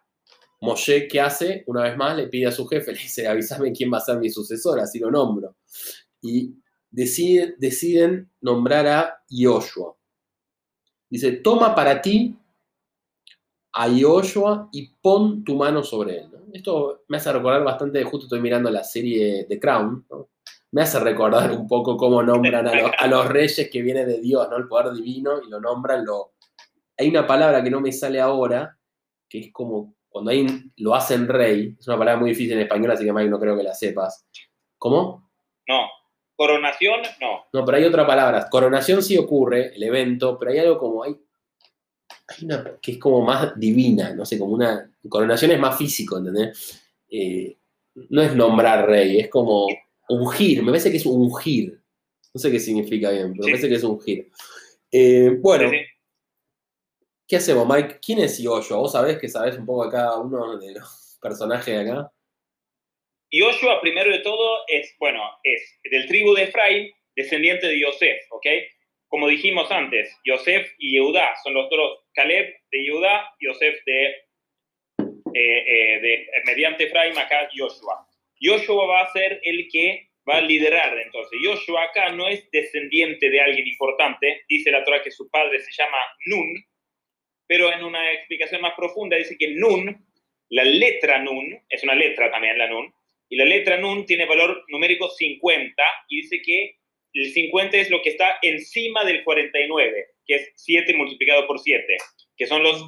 Moshe, 0.61 1.07
¿qué 1.09 1.21
hace? 1.21 1.65
Una 1.67 1.83
vez 1.83 1.97
más 1.97 2.17
le 2.17 2.29
pide 2.29 2.47
a 2.47 2.53
su 2.53 2.67
jefe, 2.67 2.93
le 2.93 2.99
dice, 2.99 3.27
avísame 3.27 3.73
quién 3.73 3.93
va 3.93 3.99
a 3.99 4.01
ser 4.01 4.19
mi 4.19 4.31
sucesor, 4.31 4.81
así 4.81 4.99
lo 4.99 5.11
nombro. 5.11 5.57
Y 6.23 6.55
decide- 6.91 7.55
deciden 7.59 8.31
nombrar 8.41 8.87
a 8.87 9.23
Yoshua. 9.29 9.95
Dice, 11.09 11.33
toma 11.33 11.75
para 11.75 12.01
ti 12.03 12.37
a 13.75 13.89
Yoshua 13.89 14.69
y 14.73 14.89
pon 15.01 15.45
tu 15.45 15.55
mano 15.57 15.83
sobre 15.83 16.19
él. 16.21 16.31
Esto 16.53 17.05
me 17.09 17.19
hace 17.19 17.33
recordar 17.33 17.63
bastante, 17.63 18.03
justo 18.05 18.27
estoy 18.27 18.41
mirando 18.41 18.71
la 18.71 18.83
serie 18.83 19.45
The 19.49 19.61
Crown, 19.61 20.07
me 20.73 20.83
hace 20.83 20.99
recordar 21.01 21.53
un 21.53 21.67
poco 21.69 21.97
cómo 21.97 22.23
nombran 22.23 22.67
a 22.67 22.75
los, 22.75 22.91
a 22.99 23.07
los 23.07 23.29
reyes 23.29 23.69
que 23.71 23.83
vienen 23.83 24.07
de 24.09 24.21
Dios, 24.21 24.49
¿no? 24.51 24.57
El 24.57 24.67
poder 24.67 24.95
divino, 24.95 25.41
y 25.47 25.51
lo 25.51 25.61
nombran, 25.61 26.05
lo... 26.05 26.33
Hay 26.99 27.09
una 27.09 27.27
palabra 27.27 27.63
que 27.63 27.71
no 27.71 27.81
me 27.81 27.93
sale 27.93 28.21
ahora, 28.21 28.79
que 29.29 29.39
es 29.41 29.53
como 29.53 29.95
cuando 30.17 30.31
un- 30.31 30.73
lo 30.79 30.95
hacen 30.95 31.29
rey, 31.29 31.77
es 31.79 31.87
una 31.89 31.99
palabra 31.99 32.19
muy 32.21 32.31
difícil 32.31 32.55
en 32.55 32.61
español, 32.61 32.91
así 32.91 33.05
que 33.05 33.13
Mike 33.13 33.29
no 33.29 33.39
creo 33.39 33.55
que 33.55 33.63
la 33.63 33.75
sepas. 33.75 34.27
¿Cómo? 34.79 35.31
No, 35.69 35.89
Coronación, 36.35 37.01
no. 37.21 37.45
No, 37.53 37.65
pero 37.67 37.77
hay 37.77 37.85
otra 37.85 38.07
palabra. 38.07 38.49
Coronación 38.51 39.03
sí 39.03 39.19
ocurre, 39.19 39.75
el 39.75 39.83
evento, 39.83 40.39
pero 40.39 40.53
hay 40.53 40.59
algo 40.59 40.79
como, 40.79 41.03
hay, 41.05 41.17
hay 42.29 42.45
una 42.47 42.79
que 42.81 42.93
es 42.93 42.99
como 42.99 43.21
más 43.21 43.59
divina, 43.61 44.15
no 44.15 44.25
sé, 44.25 44.39
como 44.39 44.55
una, 44.55 44.91
coronación 45.07 45.51
es 45.51 45.59
más 45.59 45.77
físico, 45.77 46.17
¿entendés? 46.17 46.83
Eh, 47.11 47.59
no 48.09 48.23
es 48.23 48.35
nombrar 48.35 48.87
rey, 48.87 49.21
es 49.21 49.29
como 49.29 49.67
ungir, 50.09 50.63
me 50.63 50.71
parece 50.73 50.91
que 50.91 50.97
es 50.97 51.05
ungir. 51.07 51.79
No 52.33 52.39
sé 52.41 52.51
qué 52.51 52.61
significa 52.61 53.11
bien, 53.11 53.33
pero 53.33 53.45
me 53.45 53.51
parece 53.53 53.69
que 53.69 53.75
es 53.75 53.85
ungir. 53.85 54.31
Eh, 54.91 55.37
bueno, 55.41 55.69
Sí, 55.71 55.77
sí. 55.77 55.85
¿Qué 57.29 57.37
hacemos, 57.37 57.67
Mike? 57.69 57.99
¿Quién 58.05 58.21
es 58.21 58.39
Yoyo? 58.43 58.79
Vos 58.79 58.93
sabés 58.93 59.19
que 59.19 59.29
sabés 59.29 59.57
un 59.59 59.67
poco 59.67 59.87
de 59.87 59.93
cada 59.93 60.19
uno 60.19 60.59
de 60.59 60.73
los 60.73 61.19
personajes 61.23 61.67
de 61.67 61.91
acá. 61.91 62.13
Yoshua, 63.31 63.81
primero 63.81 64.11
de 64.11 64.21
todo, 64.21 64.61
es, 64.69 64.95
bueno, 64.99 65.21
es 65.43 65.79
del 65.91 66.07
tribu 66.07 66.35
de 66.35 66.45
Efraín, 66.45 66.93
descendiente 67.17 67.67
de 67.67 67.81
Yosef, 67.81 68.21
¿ok? 68.31 68.47
Como 69.09 69.29
dijimos 69.29 69.71
antes, 69.71 70.17
Yosef 70.25 70.73
y 70.79 70.93
Yehudá 70.93 71.35
son 71.43 71.55
los 71.55 71.69
dos, 71.69 72.05
Caleb 72.15 72.55
de 72.71 72.85
Yehudá, 72.85 73.35
Yosef 73.41 73.85
de, 73.85 74.07
eh, 74.07 75.35
eh, 75.35 76.01
de 76.01 76.29
mediante 76.45 76.85
Efraín, 76.85 77.19
acá 77.19 77.49
Yoshua. 77.53 78.07
Yoshua 78.41 78.87
va 78.87 79.03
a 79.03 79.13
ser 79.13 79.41
el 79.43 79.69
que 79.73 80.09
va 80.29 80.37
a 80.37 80.41
liderar, 80.43 80.97
entonces. 80.99 81.39
Yoshua 81.43 81.85
acá 81.85 82.11
no 82.11 82.29
es 82.29 82.49
descendiente 82.51 83.29
de 83.29 83.41
alguien 83.41 83.67
importante, 83.67 84.45
dice 84.49 84.71
la 84.71 84.85
Torah 84.85 85.03
que 85.03 85.11
su 85.11 85.29
padre 85.31 85.61
se 85.61 85.73
llama 85.73 85.99
Nun, 86.27 86.65
pero 87.47 87.73
en 87.73 87.85
una 87.85 88.13
explicación 88.13 88.61
más 88.61 88.75
profunda 88.75 89.17
dice 89.17 89.37
que 89.39 89.55
Nun, 89.55 90.05
la 90.51 90.65
letra 90.65 91.19
Nun, 91.19 91.59
es 91.69 91.83
una 91.83 91.95
letra 91.95 92.31
también 92.31 92.59
la 92.59 92.69
Nun, 92.69 92.93
y 93.29 93.37
la 93.37 93.45
letra 93.45 93.77
Nun 93.77 94.07
tiene 94.07 94.27
valor 94.27 94.65
numérico 94.69 95.09
50 95.09 95.83
y 96.09 96.23
dice 96.23 96.41
que 96.45 96.77
el 97.15 97.33
50 97.33 97.79
es 97.79 97.91
lo 97.91 98.03
que 98.03 98.11
está 98.11 98.39
encima 98.43 99.05
del 99.05 99.25
49, 99.25 100.07
que 100.27 100.35
es 100.35 100.53
7 100.57 100.95
multiplicado 100.95 101.47
por 101.47 101.59
7, 101.59 101.97
que 102.37 102.47
son 102.47 102.63
las 102.63 102.83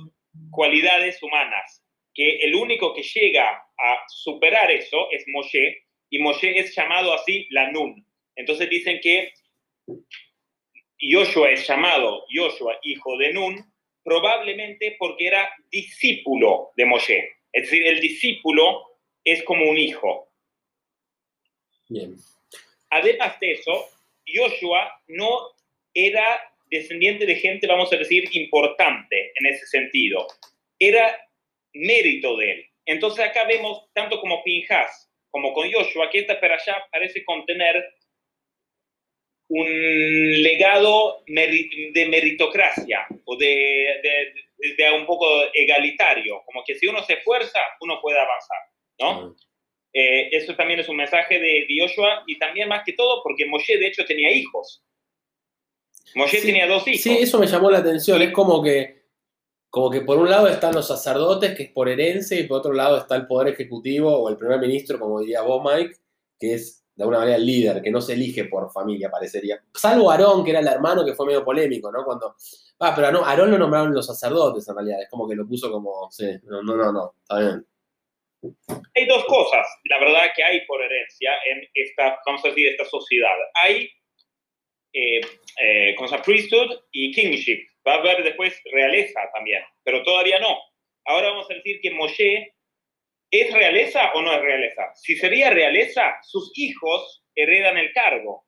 cualidades 0.51 1.23
humanas, 1.23 1.83
que 2.15 2.39
el 2.41 2.55
único 2.55 2.95
que 2.95 3.03
llega 3.03 3.49
a 3.49 4.05
superar 4.09 4.71
eso 4.71 5.11
es 5.11 5.25
Moshe, 5.29 5.83
y 6.11 6.19
Moshe 6.19 6.59
es 6.59 6.75
llamado 6.75 7.13
así 7.15 7.47
la 7.51 7.71
Nun. 7.71 8.07
Entonces 8.37 8.69
dicen 8.69 9.01
que 9.03 9.33
Yoshua 10.99 11.51
es 11.51 11.67
llamado 11.67 12.25
Yoshua, 12.29 12.79
hijo 12.83 13.17
de 13.17 13.33
Nun, 13.33 13.57
probablemente 14.09 14.97
porque 14.99 15.27
era 15.27 15.51
discípulo 15.71 16.73
de 16.77 16.87
Moshe. 16.87 17.37
Es 17.53 17.65
decir, 17.65 17.87
el 17.87 18.01
discípulo 18.01 18.99
es 19.23 19.43
como 19.45 19.69
un 19.69 19.77
hijo. 19.77 20.31
Bien. 21.91 22.17
Además 22.89 23.39
de 23.39 23.53
eso, 23.53 23.85
Joshua 24.27 24.91
no 25.09 25.41
era 25.93 26.41
descendiente 26.71 27.27
de 27.27 27.35
gente, 27.35 27.67
vamos 27.67 27.93
a 27.93 27.97
decir, 27.97 28.25
importante 28.33 29.33
en 29.35 29.47
ese 29.47 29.67
sentido. 29.67 30.27
Era 30.79 31.19
mérito 31.75 32.37
de 32.39 32.53
él. 32.53 32.67
Entonces 32.87 33.25
acá 33.25 33.45
vemos, 33.45 33.91
tanto 33.93 34.21
como 34.21 34.43
Pinjas 34.43 35.11
como 35.31 35.53
con 35.53 35.71
Joshua, 35.71 36.09
que 36.11 36.21
esta 36.21 36.35
allá 36.35 36.87
parece 36.91 37.23
contener 37.25 37.85
un 39.51 40.43
legado 40.43 41.23
de 41.27 42.07
meritocracia 42.11 43.07
o 43.25 43.37
de, 43.37 43.47
de- 44.03 44.75
de 44.77 44.91
un 44.93 45.07
poco 45.07 45.27
egalitario, 45.55 46.43
como 46.45 46.63
que 46.67 46.75
si 46.75 46.87
uno 46.87 47.03
se 47.05 47.15
esfuerza, 47.15 47.61
uno 47.81 48.01
puede 48.03 48.19
avanzar, 48.19 48.59
¿no? 49.01 49.37
Eh, 49.95 50.29
eso 50.33 50.55
también 50.55 50.81
es 50.81 50.89
un 50.89 50.97
mensaje 50.97 51.39
de, 51.39 51.65
de 51.67 51.77
Joshua 51.81 52.23
y 52.27 52.39
también 52.39 52.69
más 52.69 52.83
que 52.85 52.93
todo 52.93 53.23
porque 53.23 53.47
Moshe 53.47 53.79
de 53.79 53.87
hecho 53.87 54.05
tenía 54.05 54.31
hijos. 54.31 54.85
Moshe 56.15 56.41
Sí, 56.41 56.47
tenía 56.49 56.67
dos 56.67 56.87
hijos. 56.87 57.01
Sí, 57.03 57.17
eso 57.19 57.39
me 57.39 57.47
llamó 57.47 57.71
la 57.71 57.79
atención. 57.79 58.21
Es 58.21 58.33
como 58.33 58.63
que, 58.63 59.03
como 59.71 59.91
que 59.91 60.01
por 60.03 60.19
un 60.19 60.29
lado 60.29 60.49
están 60.49 60.75
los 60.75 60.89
sacerdotes, 60.89 61.55
que 61.55 61.65
es 61.65 61.71
por 61.71 61.89
herencia, 61.89 62.39
y 62.39 62.45
por 62.47 62.59
otro 62.59 62.73
lado 62.73 62.99
está 62.99 63.17
el 63.17 63.27
poder 63.27 63.55
ejecutivo 63.55 64.15
o 64.15 64.29
el 64.29 64.37
primer 64.37 64.59
ministro, 64.59 64.99
como 64.99 65.21
diría 65.21 65.43
vos, 65.43 65.63
Mike, 65.65 65.95
que 66.39 66.55
es 66.55 66.85
de 66.99 67.05
alguna 67.05 67.21
manera 67.21 67.37
el 67.37 67.47
líder, 67.47 67.81
que 67.81 67.93
no 67.93 68.01
se 68.01 68.15
elige 68.15 68.47
por 68.47 68.73
familia, 68.73 69.09
parecería. 69.09 69.63
Salvo 69.73 70.11
Aarón, 70.11 70.45
que 70.45 70.51
era 70.51 70.59
el 70.59 70.67
hermano, 70.67 71.05
que 71.05 71.15
fue 71.15 71.27
medio 71.27 71.45
polémico, 71.45 71.93
¿no? 71.93 72.05
Cuando. 72.05 72.35
Ah, 72.81 72.93
pero 72.93 73.13
no, 73.13 73.25
Aarón 73.25 73.53
lo 73.53 73.59
nombraron 73.59 73.95
los 73.95 74.05
sacerdotes, 74.05 74.69
en 74.69 74.75
realidad. 74.75 75.03
Es 75.03 75.09
como 75.09 75.29
que 75.29 75.37
lo 75.37 75.47
puso 75.47 75.71
como. 75.71 76.11
Sí, 76.11 76.27
no, 76.43 76.61
no, 76.61 76.93
no. 76.93 77.15
Está 77.23 77.39
bien. 77.39 77.67
Hay 78.97 79.07
dos 79.07 79.25
cosas, 79.27 79.65
la 79.85 80.01
verdad, 80.01 80.25
que 80.35 80.43
hay 80.43 80.67
por 80.67 80.83
herencia 80.83 81.31
en 81.49 81.69
esta, 81.73 82.19
vamos 82.27 82.45
a 82.45 82.49
decir, 82.49 82.67
esta 82.67 82.85
sociedad. 82.85 83.37
Hay, 83.63 83.89
eh, 84.93 85.21
eh, 85.63 85.95
¿cómo 85.97 86.09
se 86.09 86.17
llama? 86.17 86.25
Priesthood 86.25 86.81
y 86.91 87.13
kingship. 87.13 87.61
Va 87.87 87.95
a 87.95 87.99
haber 87.99 88.25
después 88.25 88.61
realeza 88.73 89.21
también, 89.33 89.63
pero 89.85 90.03
todavía 90.03 90.41
no. 90.41 90.59
Ahora 91.05 91.31
vamos 91.31 91.49
a 91.49 91.55
decir 91.55 91.79
que 91.81 91.93
Moshe 91.93 92.55
es 93.31 93.53
realeza 93.53 94.13
o 94.15 94.23
no 94.23 94.33
es 94.33 94.41
realeza. 94.41 94.83
Si 94.95 95.17
sería 95.17 95.51
realeza, 95.51 96.17
sus 96.23 96.53
hijos 96.55 97.25
heredan 97.35 97.77
el 97.77 97.93
cargo. 97.93 98.45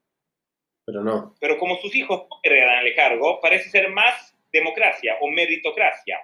Pero 0.84 1.04
no. 1.04 1.36
pero 1.40 1.58
como 1.58 1.76
sus 1.76 1.94
hijos 1.94 2.22
no 2.28 2.36
heredan 2.42 2.84
el 2.84 2.94
cargo, 2.96 3.40
parece 3.40 3.70
ser 3.70 3.90
más 3.90 4.34
democracia 4.52 5.16
o 5.20 5.30
meritocracia. 5.30 6.18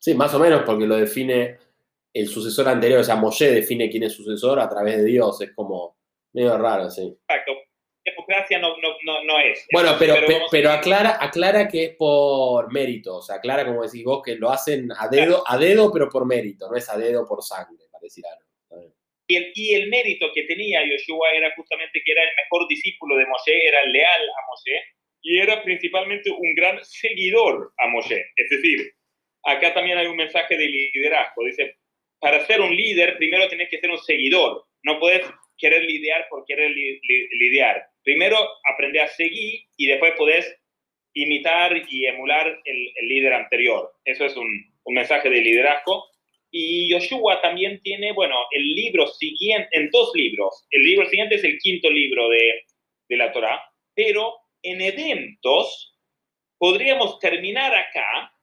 Sí, 0.00 0.14
más 0.14 0.34
o 0.34 0.38
menos 0.38 0.62
porque 0.64 0.86
lo 0.86 0.96
define 0.96 1.58
el 2.12 2.26
sucesor 2.28 2.68
anterior. 2.68 3.00
O 3.00 3.04
sea, 3.04 3.16
Moshe 3.16 3.50
define 3.50 3.90
quién 3.90 4.04
es 4.04 4.14
sucesor 4.14 4.58
a 4.58 4.68
través 4.68 4.96
de 4.96 5.04
Dios. 5.04 5.40
Es 5.42 5.52
como 5.52 5.96
medio 6.32 6.56
raro, 6.58 6.90
sí. 6.90 7.16
Exacto. 7.28 7.52
Democracia 8.04 8.58
no, 8.58 8.76
no, 8.78 8.96
no, 9.04 9.24
no 9.24 9.38
es. 9.38 9.66
Bueno, 9.72 9.96
pero, 9.98 10.14
pe- 10.14 10.40
pero, 10.50 10.70
decir- 10.70 10.78
aclara, 10.78 11.18
aclara 11.20 11.68
que 11.68 11.84
es 11.84 11.96
por 11.96 12.72
mérito. 12.72 13.16
O 13.16 13.22
sea, 13.22 13.36
aclara, 13.36 13.64
como 13.66 13.82
decís 13.84 14.02
vos, 14.04 14.22
que 14.24 14.36
lo 14.36 14.50
hacen 14.50 14.88
a 14.98 15.08
dedo, 15.08 15.42
a 15.46 15.58
dedo, 15.58 15.92
pero 15.92 16.08
por 16.08 16.26
mérito. 16.26 16.68
No 16.70 16.76
es 16.76 16.88
a 16.88 16.96
dedo 16.96 17.26
por 17.26 17.42
sangre, 17.42 17.84
pareciera. 17.92 18.30
Está 18.62 18.76
bien. 18.80 18.94
Y 19.28 19.36
el, 19.36 19.52
y 19.54 19.74
el 19.74 19.88
mérito 19.90 20.26
que 20.34 20.42
tenía 20.44 20.80
Yoshua 20.82 21.30
era 21.34 21.52
justamente 21.54 22.00
que 22.04 22.12
era 22.12 22.22
el 22.22 22.30
mejor 22.36 22.66
discípulo 22.68 23.16
de 23.16 23.26
Moshe, 23.26 23.66
era 23.68 23.84
leal 23.84 24.22
a 24.22 24.46
Moshe 24.50 24.82
y 25.22 25.38
era 25.38 25.62
principalmente 25.62 26.30
un 26.30 26.54
gran 26.54 26.82
seguidor 26.82 27.72
a 27.78 27.86
Moshe. 27.88 28.24
Es 28.36 28.48
decir, 28.50 28.92
acá 29.44 29.74
también 29.74 29.98
hay 29.98 30.06
un 30.06 30.16
mensaje 30.16 30.56
de 30.56 30.66
liderazgo. 30.66 31.44
Dice, 31.44 31.76
para 32.18 32.44
ser 32.46 32.60
un 32.60 32.74
líder, 32.74 33.18
primero 33.18 33.46
tienes 33.48 33.68
que 33.68 33.78
ser 33.78 33.90
un 33.90 33.98
seguidor. 33.98 34.64
No 34.82 34.98
puedes 34.98 35.22
querer 35.60 35.84
lidiar 35.84 36.26
por 36.28 36.44
querer 36.46 36.70
li- 36.70 37.00
li- 37.02 37.28
lidiar. 37.38 37.90
Primero 38.02 38.36
aprende 38.72 39.00
a 39.00 39.08
seguir 39.08 39.60
y 39.76 39.86
después 39.86 40.14
puedes 40.16 40.56
imitar 41.14 41.72
y 41.88 42.06
emular 42.06 42.60
el, 42.64 43.08
líder 43.08 43.32
anterior. 43.34 43.92
Eso 44.04 44.24
es 44.24 44.36
un, 44.36 44.48
mensaje 44.86 45.28
de 45.30 45.40
liderazgo. 45.40 46.04
Y 46.50 46.90
Yoshua 46.90 47.40
también 47.40 47.80
tiene, 47.82 48.12
bueno, 48.12 48.34
el 48.50 48.74
libro 48.74 49.06
siguiente, 49.06 49.68
en 49.72 49.88
dos 49.90 50.10
libros. 50.14 50.66
El 50.70 50.82
libro 50.82 51.08
siguiente 51.08 51.36
es 51.36 51.44
el 51.44 51.58
quinto 51.58 51.88
libro 51.88 52.28
de, 52.28 52.64
de 53.08 53.16
la 53.16 53.30
Torá, 53.32 53.62
pero 53.94 54.34
en 54.62 54.80
eventos 54.80 55.96
podríamos 56.58 57.20
terminar 57.20 57.72
acá 57.72 58.34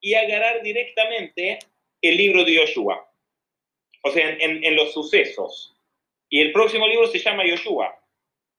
y 0.00 0.14
agarrar 0.14 0.62
directamente 0.62 1.58
el 2.00 2.16
libro 2.16 2.44
de 2.44 2.54
Yoshua. 2.54 3.06
O 4.04 4.10
sea, 4.10 4.36
en 4.40 4.76
los 4.76 4.92
sucesos. 4.92 5.73
Y 6.28 6.40
el 6.40 6.52
próximo 6.52 6.86
libro 6.88 7.06
se 7.06 7.18
llama 7.18 7.46
Yoshua. 7.46 7.94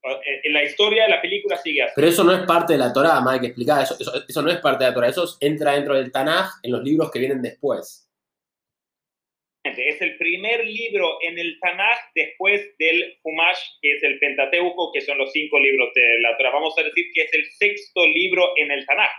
Eh, 0.04 0.42
En 0.44 0.54
la 0.54 0.64
historia 0.64 1.04
de 1.04 1.10
la 1.10 1.22
película 1.22 1.58
sigue 1.58 1.84
así. 1.84 1.94
Pero 1.96 2.08
eso 2.08 2.24
no 2.24 2.34
es 2.34 2.46
parte 2.46 2.74
de 2.74 2.80
la 2.80 2.94
Torah, 2.94 3.22
Mike, 3.26 3.48
explicada. 3.48 3.84
Eso, 3.84 3.96
eso, 4.00 4.12
eso 4.28 4.42
no 4.42 4.52
es 4.52 4.58
parte 4.60 4.84
de 4.84 4.92
la 4.92 4.94
Torah. 4.94 5.10
Eso 5.10 5.26
entra 5.40 5.74
dentro 5.74 5.96
del 5.96 6.12
Tanaj 6.12 6.50
en 6.64 6.72
los 6.72 6.84
libros 6.84 7.12
que 7.12 7.20
vienen 7.20 7.42
después. 7.42 8.06
Es 9.66 10.00
el 10.02 10.18
primer 10.18 10.64
libro 10.66 11.18
en 11.22 11.40
el 11.40 11.58
Tanaj 11.60 11.98
después 12.14 12.78
del 12.78 13.18
Humash, 13.24 13.60
que 13.82 13.94
es 13.94 14.04
el 14.04 14.20
Pentateuco, 14.20 14.92
que 14.94 15.02
son 15.02 15.18
los 15.18 15.32
cinco 15.32 15.60
libros 15.60 15.90
de 15.96 16.20
la 16.22 16.38
Torah. 16.38 16.52
Vamos 16.52 16.78
a 16.78 16.84
decir 16.84 17.06
que 17.14 17.24
es 17.24 17.34
el 17.34 17.46
sexto 17.46 18.06
libro 18.06 18.54
en 18.58 18.72
el 18.72 18.86
Tanaj, 18.86 19.10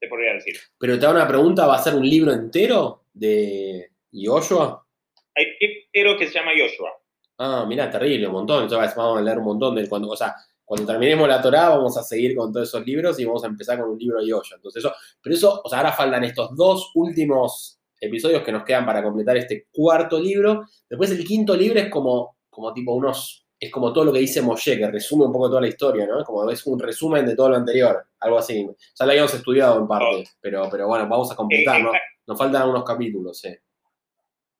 se 0.00 0.08
podría 0.08 0.32
decir. 0.34 0.56
Pero 0.78 0.98
te 0.98 1.04
hago 1.04 1.16
una 1.16 1.28
pregunta, 1.28 1.66
¿va 1.66 1.76
a 1.76 1.82
ser 1.82 1.94
un 1.94 2.08
libro 2.08 2.32
entero 2.32 3.04
de 3.12 3.90
Yoshua? 4.10 4.86
Hay 5.34 5.46
un 5.60 5.70
libro 5.92 6.18
que 6.18 6.28
se 6.28 6.38
llama 6.38 6.52
Joshua. 6.58 6.96
Ah, 7.42 7.64
mira, 7.66 7.90
terrible, 7.90 8.26
un 8.26 8.32
montón. 8.34 8.64
Entonces 8.64 8.94
vamos 8.94 9.18
a 9.18 9.22
leer 9.22 9.38
un 9.38 9.44
montón 9.44 9.74
de 9.74 9.88
cuando, 9.88 10.08
o 10.10 10.16
sea, 10.16 10.34
cuando 10.64 10.86
terminemos 10.86 11.26
la 11.26 11.40
Torah 11.40 11.70
vamos 11.70 11.96
a 11.96 12.02
seguir 12.02 12.36
con 12.36 12.52
todos 12.52 12.68
esos 12.68 12.84
libros 12.86 13.18
y 13.18 13.24
vamos 13.24 13.42
a 13.44 13.46
empezar 13.46 13.80
con 13.80 13.90
un 13.90 13.98
libro 13.98 14.20
de 14.20 14.26
Yoshua. 14.26 14.56
Entonces 14.56 14.84
eso, 14.84 14.94
pero 15.22 15.34
eso, 15.34 15.62
o 15.64 15.68
sea, 15.68 15.78
ahora 15.78 15.92
faltan 15.92 16.22
estos 16.24 16.54
dos 16.54 16.90
últimos 16.94 17.80
episodios 17.98 18.42
que 18.42 18.52
nos 18.52 18.62
quedan 18.64 18.84
para 18.84 19.02
completar 19.02 19.36
este 19.38 19.66
cuarto 19.72 20.20
libro. 20.20 20.64
Después 20.88 21.10
el 21.12 21.24
quinto 21.24 21.56
libro 21.56 21.80
es 21.80 21.88
como, 21.88 22.36
como 22.50 22.72
tipo 22.74 22.92
unos, 22.94 23.46
es 23.58 23.70
como 23.70 23.92
todo 23.92 24.04
lo 24.04 24.12
que 24.12 24.20
dice 24.20 24.42
Moshe, 24.42 24.76
que 24.78 24.90
resume 24.90 25.24
un 25.24 25.32
poco 25.32 25.48
toda 25.48 25.60
la 25.62 25.68
historia, 25.68 26.06
¿no? 26.06 26.22
Como 26.24 26.48
es 26.50 26.66
un 26.66 26.78
resumen 26.78 27.24
de 27.26 27.34
todo 27.34 27.48
lo 27.50 27.56
anterior, 27.56 28.06
algo 28.20 28.38
así. 28.38 28.66
Ya 28.98 29.04
lo 29.06 29.10
habíamos 29.12 29.32
estudiado 29.34 29.78
en 29.80 29.88
parte, 29.88 30.24
pero, 30.40 30.68
pero 30.70 30.86
bueno, 30.86 31.08
vamos 31.08 31.32
a 31.32 31.36
completar, 31.36 31.82
¿no? 31.82 31.90
Exact- 31.90 32.00
Nos 32.26 32.38
faltan 32.38 32.62
algunos 32.62 32.84
capítulos, 32.84 33.38
sí. 33.38 33.48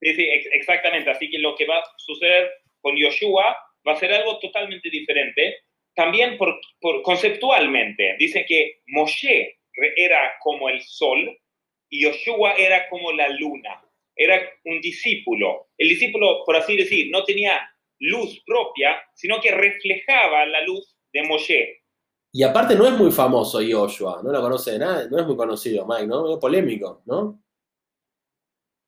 Sí, 0.02 0.14
sí, 0.14 0.22
ex- 0.32 0.48
exactamente. 0.52 1.10
Así 1.10 1.30
que 1.30 1.38
lo 1.38 1.54
que 1.56 1.66
va 1.66 1.76
a 1.76 1.82
suceder 1.98 2.48
con 2.80 2.96
Yoshua 2.96 3.56
va 3.86 3.92
a 3.92 3.98
ser 3.98 4.12
algo 4.12 4.38
totalmente 4.38 4.90
diferente. 4.90 5.58
también 5.94 6.38
por, 6.38 6.58
conceptualmente, 7.02 8.16
dicen 8.18 8.44
que 8.46 8.80
Moshe 8.86 9.58
era 9.96 10.32
como 10.40 10.68
el 10.68 10.80
sol 10.82 11.36
y 11.90 12.04
Yoshua 12.04 12.54
era 12.54 12.88
como 12.88 13.12
la 13.12 13.28
luna. 13.28 13.82
Era 14.16 14.40
un 14.64 14.80
discípulo. 14.80 15.68
El 15.76 15.88
discípulo, 15.88 16.44
por 16.46 16.56
así 16.56 16.76
decir, 16.76 17.10
no 17.10 17.24
tenía 17.24 17.60
luz 17.98 18.42
propia, 18.46 19.02
sino 19.14 19.40
que 19.40 19.50
reflejaba 19.50 20.46
la 20.46 20.62
luz 20.62 20.96
de 21.12 21.22
Moshe. 21.24 21.80
Y 22.32 22.44
aparte 22.44 22.76
no 22.76 22.86
es 22.86 22.92
muy 22.92 23.10
famoso 23.10 23.60
Yoshua, 23.60 24.22
no 24.22 24.30
lo 24.30 24.40
conoce 24.40 24.78
nada, 24.78 25.08
no 25.10 25.18
es 25.18 25.26
muy 25.26 25.36
conocido, 25.36 25.84
Mike, 25.86 26.06
¿no? 26.06 26.32
Es 26.32 26.38
polémico, 26.38 27.02
¿no? 27.06 27.42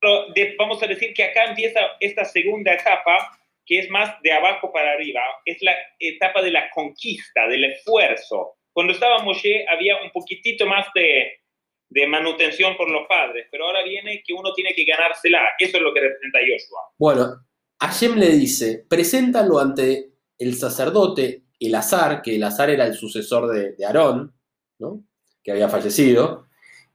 Pero 0.01 0.27
vamos 0.59 0.83
a 0.83 0.87
decir 0.87 1.13
que 1.13 1.25
acá 1.25 1.45
empieza 1.45 1.81
esta 1.99 2.25
segunda 2.25 2.73
etapa, 2.73 3.39
que 3.65 3.79
es 3.79 3.91
más 3.91 4.21
de 4.23 4.33
abajo 4.33 4.73
para 4.73 4.93
arriba, 4.93 5.21
es 5.45 5.59
la 5.63 5.75
etapa 5.99 6.43
de 6.43 6.51
la 6.51 6.71
conquista, 6.71 7.47
del 7.49 7.65
esfuerzo. 7.65 8.55
Cuando 8.73 8.93
estaba 8.93 9.23
Moshe 9.23 9.67
había 9.69 10.03
un 10.03 10.11
poquitito 10.11 10.67
más 10.67 10.87
de, 10.95 11.41
de 11.89 12.07
manutención 12.07 12.77
por 12.77 12.91
los 12.91 13.07
padres, 13.07 13.47
pero 13.51 13.67
ahora 13.67 13.85
viene 13.85 14.23
que 14.27 14.33
uno 14.33 14.53
tiene 14.55 14.75
que 14.75 14.85
ganársela. 14.85 15.41
Eso 15.59 15.77
es 15.77 15.83
lo 15.83 15.93
que 15.93 16.01
representa 16.01 16.41
Yoshua. 16.41 16.81
Bueno, 16.99 17.47
Hashem 17.81 18.17
le 18.17 18.29
dice, 18.31 18.85
preséntalo 18.89 19.59
ante 19.59 20.13
el 20.39 20.55
sacerdote 20.55 21.43
Elazar, 21.61 22.23
que 22.23 22.37
Elazar 22.37 22.71
era 22.71 22.87
el 22.87 22.95
sucesor 22.95 23.53
de, 23.53 23.73
de 23.73 23.85
Aarón, 23.85 24.35
¿no? 24.79 25.05
que 25.43 25.53
había 25.53 25.69
fallecido, 25.69 26.47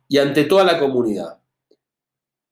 y 0.08 0.18
ante 0.18 0.46
toda 0.46 0.64
la 0.64 0.80
comunidad. 0.80 1.37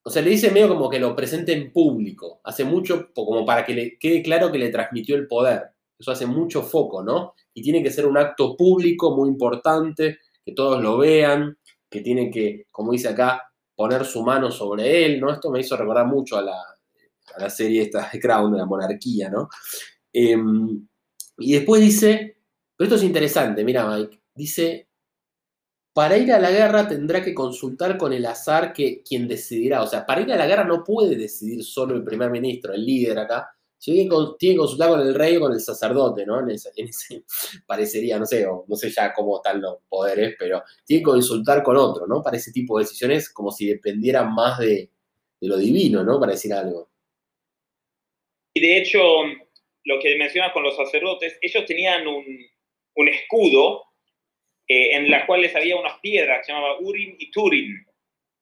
O 0.08 0.12
sea, 0.12 0.22
le 0.22 0.30
dice 0.30 0.52
medio 0.52 0.70
como 0.70 0.88
que 0.88 1.00
lo 1.00 1.16
presente 1.16 1.52
en 1.52 1.74
público. 1.74 2.40
Hace 2.44 2.64
mucho, 2.64 3.12
como 3.12 3.44
para 3.44 3.66
que 3.66 3.74
le 3.74 3.98
quede 3.98 4.22
claro 4.22 4.52
que 4.52 4.60
le 4.60 4.70
transmitió 4.70 5.16
el 5.16 5.28
poder. 5.28 5.64
Eso 5.98 6.12
hace 6.12 6.28
mucho 6.28 6.62
foco, 6.62 7.02
¿no? 7.02 7.34
Y 7.56 7.64
tiene 7.64 7.82
que 7.82 7.90
ser 7.90 8.06
un 8.06 8.16
acto 8.16 8.56
público 8.56 9.16
muy 9.16 9.30
importante, 9.30 10.20
que 10.46 10.52
todos 10.52 10.80
lo 10.84 11.00
vean, 11.00 11.58
que 11.90 12.02
tiene 12.02 12.30
que, 12.30 12.68
como 12.70 12.92
dice 12.92 13.08
acá, 13.08 13.52
poner 13.76 14.06
su 14.06 14.22
mano 14.22 14.52
sobre 14.52 15.06
él, 15.06 15.20
¿no? 15.20 15.32
Esto 15.32 15.50
me 15.50 15.62
hizo 15.62 15.76
recordar 15.76 16.06
mucho 16.06 16.38
a 16.38 16.44
la, 16.44 16.60
a 16.60 17.42
la 17.42 17.50
serie 17.50 17.82
esta 17.82 18.08
de 18.12 18.20
Crown, 18.20 18.52
de 18.52 18.60
la 18.60 18.66
monarquía, 18.66 19.32
¿no? 19.32 19.50
Em, 20.14 20.88
y 21.40 21.54
después 21.54 21.82
dice, 21.82 22.38
pero 22.78 22.86
esto 22.86 22.96
es 22.96 23.04
interesante, 23.04 23.64
mira 23.64 23.90
Mike, 23.90 24.22
dice, 24.36 24.88
para 25.96 26.18
ir 26.18 26.34
a 26.34 26.40
la 26.40 26.52
guerra 26.52 26.90
tendrá 26.90 27.24
que 27.24 27.34
consultar 27.34 27.98
con 27.98 28.12
el 28.12 28.26
azar 28.26 28.74
que 28.74 29.02
quien 29.02 29.30
decidirá, 29.30 29.82
o 29.82 29.88
sea, 29.88 30.06
para 30.06 30.20
ir 30.20 30.34
a 30.34 30.36
la 30.36 30.46
guerra 30.46 30.66
no 30.66 30.84
puede 30.84 31.16
decidir 31.16 31.64
solo 31.64 31.96
el 31.96 32.04
primer 32.04 32.30
ministro, 32.30 32.74
el 32.74 32.86
líder 32.86 33.18
acá, 33.18 33.50
tiene 33.80 34.04
que 34.38 34.58
consultar 34.58 34.90
con 34.90 35.00
el 35.00 35.16
rey 35.16 35.38
o 35.38 35.40
con 35.40 35.54
el 35.54 35.62
sacerdote, 35.62 36.26
¿no? 36.26 36.42
En 36.42 36.50
ese, 36.50 36.74
parecería, 37.66 38.20
no 38.20 38.26
sé, 38.26 38.46
no 38.46 38.76
sé 38.76 38.90
ya 38.90 39.14
cómo 39.14 39.38
están 39.38 39.62
los 39.62 39.78
poderes, 39.88 40.36
pero 40.38 40.64
tiene 40.84 41.00
que 41.00 41.12
consultar 41.12 41.64
con 41.64 41.78
otro, 41.78 42.06
¿no? 42.08 42.22
Para 42.22 42.36
ese 42.36 42.52
tipo 42.52 42.78
de 42.78 42.84
decisiones, 42.84 43.30
como 43.30 43.50
si 43.50 43.66
dependieran 43.66 44.34
más 44.34 44.60
de, 44.60 44.90
lo 45.40 45.56
divino, 45.56 46.04
¿no? 46.04 46.20
Para 46.20 46.34
decir 46.34 46.52
algo. 46.52 46.90
Y 48.54 48.60
de 48.60 48.80
hecho, 48.80 49.00
lo 49.86 50.00
que 50.02 50.18
menciona 50.18 50.52
con 50.52 50.64
los 50.64 50.76
sacerdotes, 50.76 51.38
ellos 51.42 51.66
tenían 51.66 52.06
un 52.06 53.08
escudo 53.08 53.85
eh, 54.68 54.96
en 54.96 55.10
las 55.10 55.26
cuales 55.26 55.56
había 55.56 55.76
unas 55.76 56.00
piedras 56.00 56.40
que 56.40 56.44
se 56.46 56.52
llamaban 56.54 56.78
Urim 56.80 57.16
y 57.20 57.32
Turim, 57.32 57.86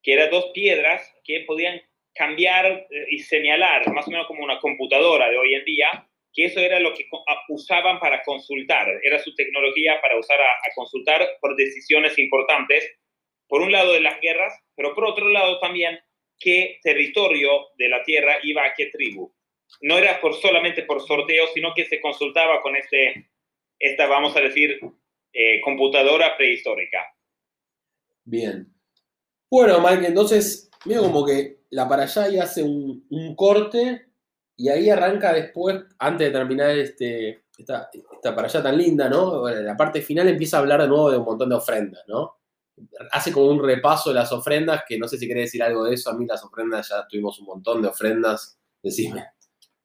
que 0.01 0.13
eran 0.13 0.30
dos 0.30 0.51
piedras 0.53 1.13
que 1.24 1.41
podían 1.41 1.82
cambiar 2.13 2.65
eh, 2.65 3.05
y 3.09 3.19
señalar, 3.19 3.91
más 3.93 4.07
o 4.07 4.11
menos 4.11 4.28
como 4.28 4.43
una 4.43 4.59
computadora 4.59 5.30
de 5.30 5.38
hoy 5.38 5.55
en 5.55 5.65
día, 5.65 6.07
que 6.34 6.45
eso 6.45 6.59
era 6.59 6.80
lo 6.80 6.93
que 6.93 7.05
usaban 7.49 7.99
para 7.99 8.24
consultar, 8.24 8.88
era 9.03 9.19
su 9.19 9.36
tecnología 9.36 10.01
para 10.01 10.17
usar 10.17 10.41
a, 10.41 10.45
a 10.45 10.74
consultar 10.76 11.28
por 11.39 11.55
decisiones 11.55 12.17
importantes, 12.17 12.91
por 13.47 13.61
un 13.61 13.71
lado 13.71 13.93
de 13.93 14.01
las 14.01 14.19
guerras, 14.19 14.53
pero 14.76 14.95
por 14.95 15.05
otro 15.05 15.30
lado 15.30 15.59
también 15.59 15.99
qué 16.39 16.80
territorio 16.82 17.67
de 17.78 17.89
la 17.89 18.03
tierra 18.03 18.38
iba 18.43 18.65
a 18.65 18.74
qué 18.74 18.88
tribu. 18.88 19.34
No 19.82 19.97
era 19.97 20.19
por, 20.21 20.36
solamente 20.36 20.84
por 20.84 21.01
sorteo, 21.01 21.47
sino 21.53 21.74
que 21.74 21.86
se 21.86 22.01
consultaba 22.01 22.61
con 22.61 22.76
este, 22.76 23.30
esta, 23.80 24.07
vamos 24.07 24.36
a 24.36 24.41
decir, 24.41 24.80
eh, 25.34 25.59
computadora 25.61 26.38
prehistórica. 26.38 26.99
Bien. 28.23 28.71
Bueno, 29.49 29.81
Mike, 29.81 30.07
entonces, 30.07 30.69
mira 30.86 31.01
como 31.01 31.25
que 31.25 31.63
la 31.71 31.88
para 31.88 32.03
allá 32.03 32.29
y 32.29 32.38
hace 32.38 32.63
un, 32.63 33.36
corte 33.36 34.07
y 34.55 34.69
ahí 34.69 34.89
arranca 34.89 35.34
después, 35.34 35.81
antes 35.99 36.27
de 36.27 36.34
terminar 36.34 36.69
este, 36.77 37.45
esta, 37.57 37.89
esta 37.93 38.36
para 38.36 38.47
allá 38.47 38.61
tan 38.61 38.77
linda, 38.77 39.09
¿no? 39.09 39.49
la 39.49 39.75
parte 39.75 40.01
final 40.01 40.27
empieza 40.29 40.57
a 40.57 40.59
hablar 40.61 40.81
de 40.81 40.88
nuevo 40.88 41.11
de 41.11 41.17
un 41.17 41.25
montón 41.25 41.49
de 41.49 41.55
ofrendas, 41.55 42.03
¿no? 42.07 42.38
Hace 43.11 43.31
como 43.31 43.47
un 43.47 43.63
repaso 43.63 44.09
de 44.09 44.15
las 44.15 44.31
ofrendas, 44.31 44.84
que 44.88 44.97
no 44.97 45.07
sé 45.07 45.17
si 45.17 45.25
quiere 45.25 45.41
decir 45.41 45.61
algo 45.61 45.84
de 45.84 45.93
eso. 45.93 46.09
A 46.09 46.17
mí 46.17 46.25
las 46.25 46.43
ofrendas 46.43 46.89
ya 46.89 47.07
tuvimos 47.07 47.38
un 47.39 47.45
montón 47.45 47.84
de 47.84 47.88
ofrendas. 47.88 48.59
Decime. 48.81 49.27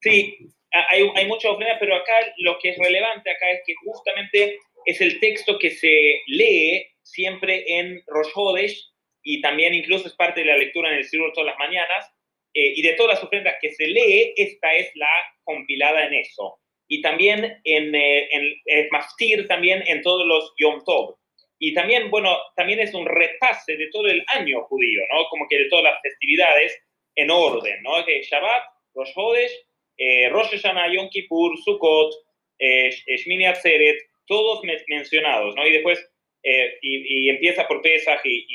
Sí, 0.01 0.39
hay, 0.71 1.11
hay 1.15 1.27
muchas 1.27 1.53
ofrendas, 1.53 1.77
pero 1.81 1.95
acá 1.95 2.15
lo 2.39 2.57
que 2.59 2.71
es 2.71 2.79
relevante 2.79 3.31
acá 3.31 3.51
es 3.51 3.61
que 3.67 3.75
justamente 3.85 4.59
es 4.85 5.01
el 5.01 5.21
texto 5.21 5.59
que 5.59 5.71
se 5.71 6.23
lee 6.27 6.87
siempre 7.03 7.65
en 7.79 8.03
Rosh 8.07 8.31
Hodesh 8.35 8.93
y 9.23 9.41
también 9.41 9.75
incluso 9.75 10.09
es 10.09 10.15
parte 10.15 10.41
de 10.41 10.47
la 10.47 10.57
lectura 10.57 10.91
en 10.91 10.99
el 10.99 11.05
Círculo 11.05 11.33
todas 11.33 11.51
las 11.51 11.59
mañanas. 11.59 12.11
Eh, 12.55 12.73
y 12.77 12.83
de 12.83 12.95
todas 12.95 13.17
las 13.17 13.25
ofrendas 13.25 13.57
que 13.61 13.73
se 13.73 13.87
lee, 13.87 14.33
esta 14.37 14.75
es 14.75 14.91
la 14.95 15.09
compilada 15.45 16.07
en 16.07 16.15
eso. 16.15 16.59
Y 16.89 17.03
también 17.03 17.61
en, 17.65 17.95
eh, 17.95 18.29
en, 18.33 18.89
Mastir, 18.91 19.47
también 19.47 19.85
en 19.87 20.01
todos 20.03 20.27
los 20.27 20.55
Yom 20.59 20.83
Tov. 20.85 21.17
Y 21.59 21.75
también, 21.75 22.11
bueno, 22.11 22.39
también 22.57 22.81
es 22.81 22.95
un 22.95 23.05
repase 23.05 23.77
de 23.77 23.89
todo 23.91 24.07
el 24.07 24.25
año 24.29 24.63
judío, 24.63 25.03
¿no? 25.13 25.25
Como 25.29 25.47
que 25.49 25.59
de 25.59 25.69
todas 25.69 25.85
las 25.85 26.01
festividades 26.01 26.81
en 27.17 27.31
orden, 27.31 27.83
¿no? 27.83 28.05
Que 28.07 28.23
Shabbat, 28.23 28.63
Rosh 28.95 29.13
Hodesh, 29.15 29.53
eh, 29.99 30.29
Rosh 30.31 30.51
Hashanah, 30.53 30.93
Yom 30.93 31.11
Kippur, 31.11 31.59
Sukkot, 31.59 32.15
eh, 32.59 32.91
Shmini 32.91 33.47
Atzeret, 33.47 33.99
todos 34.29 34.61
mencionados, 34.89 35.55
¿no? 35.57 35.67
Y 35.67 35.73
después, 35.73 35.99
eh, 36.43 36.79
y, 36.83 37.29
empieza 37.29 37.67
por 37.67 37.83
Pesach 37.83 38.21
y, 38.25 38.47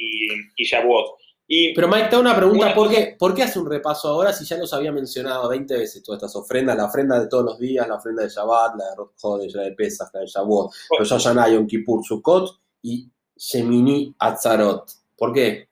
y, 0.56 0.64
Shavuot. 0.64 1.16
Y, 1.48 1.74
Pero 1.74 1.90
Mike, 1.90 2.08
te 2.10 2.18
una 2.18 2.36
pregunta, 2.36 2.74
¿por, 2.74 2.90
qué, 2.90 3.16
¿por 3.20 3.36
qué 3.36 3.44
hace 3.44 3.60
un 3.60 3.70
repaso 3.70 4.08
ahora 4.08 4.32
si 4.32 4.46
ya 4.46 4.58
los 4.58 4.72
había 4.74 4.92
mencionado 4.94 5.50
20 5.50 5.78
veces 5.78 6.02
todas 6.02 6.22
estas 6.22 6.36
ofrendas? 6.36 6.78
La 6.78 6.86
ofrenda 6.86 7.20
de 7.20 7.28
todos 7.28 7.44
los 7.44 7.60
días, 7.60 7.88
la 7.88 7.96
ofrenda 7.96 8.24
de 8.24 8.30
Shabbat, 8.30 8.76
la 8.78 8.86
de 8.92 8.96
Rosh 8.96 9.54
la 9.54 9.64
de 9.64 9.72
Pesach, 9.74 10.10
la 10.14 10.22
de 10.22 10.28
Shavuot, 10.28 10.72
Rosh 10.98 11.10
Hashanah, 11.10 11.50
Yom 11.50 11.68
Kippur, 11.68 12.04
Sukkot 12.06 12.60
y 12.84 13.10
Shemini 13.36 14.16
Atzarot. 14.20 14.90
¿Por 15.18 15.34
qué? 15.34 15.68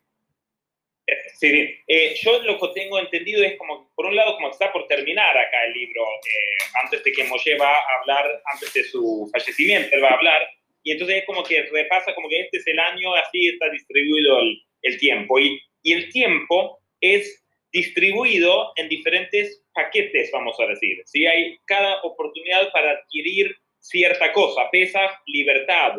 Sí, 1.42 1.48
eh, 1.88 2.14
yo 2.22 2.40
lo 2.44 2.60
que 2.60 2.68
tengo 2.76 3.00
entendido 3.00 3.44
es 3.44 3.58
como, 3.58 3.92
por 3.96 4.06
un 4.06 4.16
lado, 4.16 4.36
como 4.36 4.52
está 4.52 4.72
por 4.72 4.86
terminar 4.86 5.36
acá 5.36 5.66
el 5.66 5.74
libro, 5.74 6.04
eh, 6.04 6.80
antes 6.84 7.04
de 7.04 7.12
que 7.12 7.24
Moshe 7.24 7.58
va 7.58 7.74
a 7.74 8.00
hablar, 8.00 8.44
antes 8.54 8.72
de 8.72 8.84
su 8.84 9.28
fallecimiento, 9.32 9.90
él 9.92 10.04
va 10.04 10.10
a 10.10 10.14
hablar, 10.18 10.40
y 10.84 10.92
entonces 10.92 11.18
es 11.18 11.26
como 11.26 11.44
que 11.44 11.64
repasa 11.64 12.14
como 12.14 12.30
que 12.30 12.42
este 12.42 12.58
es 12.58 12.68
el 12.68 12.78
año, 12.78 13.16
así 13.16 13.48
está 13.48 13.72
distribuido 13.72 14.40
el, 14.40 14.62
el 14.84 15.00
tiempo, 15.00 15.40
y, 15.40 15.60
y, 15.82 15.94
el 15.94 16.12
tiempo 16.12 16.80
es 17.00 17.44
distribuido 17.72 18.74
en 18.76 18.88
diferentes 18.88 19.64
paquetes, 19.74 20.30
vamos 20.32 20.56
a 20.60 20.68
decir, 20.68 21.02
¿sí? 21.06 21.26
Hay 21.26 21.58
cada 21.66 22.04
oportunidad 22.04 22.72
para 22.72 22.92
adquirir 22.92 23.56
cierta 23.80 24.32
cosa, 24.32 24.70
pesa 24.72 25.20
libertad, 25.26 25.94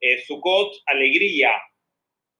eh, 0.00 0.22
Sukkot, 0.24 0.72
alegría, 0.86 1.50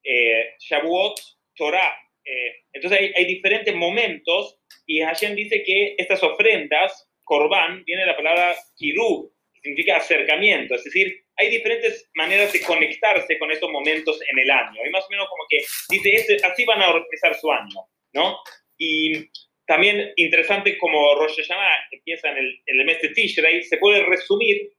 eh, 0.05 0.55
Shavuot, 0.61 1.19
Torah, 1.57 1.97
eh, 2.25 2.55
entonces 2.72 3.12
hay, 3.14 3.25
diferentes 3.27 3.75
momentos 3.75 4.59
y 4.87 5.01
Hashem 5.01 5.35
dice 5.35 5.62
que 5.62 5.95
estas 5.99 6.22
ofrendas, 6.22 7.09
korban, 7.22 7.85
viene 7.85 8.07
la 8.07 8.16
palabra 8.16 8.55
kiru, 8.77 9.33
que 9.53 9.61
significa 9.61 9.97
acercamiento, 9.97 10.75
es 10.75 10.85
decir, 10.85 11.25
hay 11.37 11.51
diferentes 11.51 12.09
maneras 12.14 12.53
de 12.53 12.61
conectarse 12.61 13.39
con 13.39 13.51
esos 13.51 13.70
momentos 13.70 14.20
en 14.31 14.39
el 14.39 14.51
año. 14.51 14.81
Y 14.87 14.91
más 14.91 15.05
o 15.05 15.11
menos 15.11 15.29
como 15.29 15.45
que 15.49 15.59
dice, 15.89 16.14
este, 16.14 16.47
así 16.47 16.64
van 16.64 16.81
a 16.81 16.91
empezar 16.91 17.35
su 17.35 17.51
año, 17.51 17.81
¿no? 18.12 18.39
Y 18.79 19.31
también 19.66 20.12
interesante 20.16 20.79
como 20.79 21.14
Rosh 21.16 21.37
Hashanah 21.37 21.89
empieza 21.91 22.31
en 22.31 22.39
el, 22.39 22.62
en 22.66 22.81
el 22.81 22.87
mes 22.87 23.01
de 23.03 23.09
Tishrei, 23.09 23.62
se 23.62 23.79
puede 23.79 24.05
resumir 24.05 24.70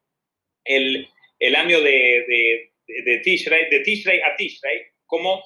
el, 0.63 1.07
el 1.39 1.55
año 1.55 1.81
de, 1.81 2.25
de, 2.27 2.71
de, 2.87 3.19
Tishrei, 3.19 3.69
de 3.69 3.79
Tishrei 3.81 4.21
a 4.21 4.35
Tishrei 4.35 4.81
como 5.05 5.43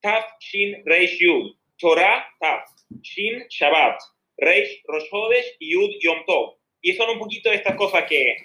Taf, 0.00 0.24
Shin, 0.40 0.82
Reish, 0.84 1.18
Yud. 1.20 1.54
Torah, 1.78 2.24
Taf. 2.40 2.64
Shin, 3.02 3.44
Shabbat. 3.48 3.98
Reish, 4.38 4.82
Rosh 4.86 5.08
Hodesh 5.10 5.56
y 5.58 5.72
Yud, 5.72 5.90
Yom 6.00 6.24
Tov. 6.26 6.56
Y 6.80 6.92
son 6.94 7.10
un 7.10 7.18
poquito 7.18 7.50
de 7.50 7.56
estas 7.56 7.76
cosas 7.76 8.04
que, 8.08 8.36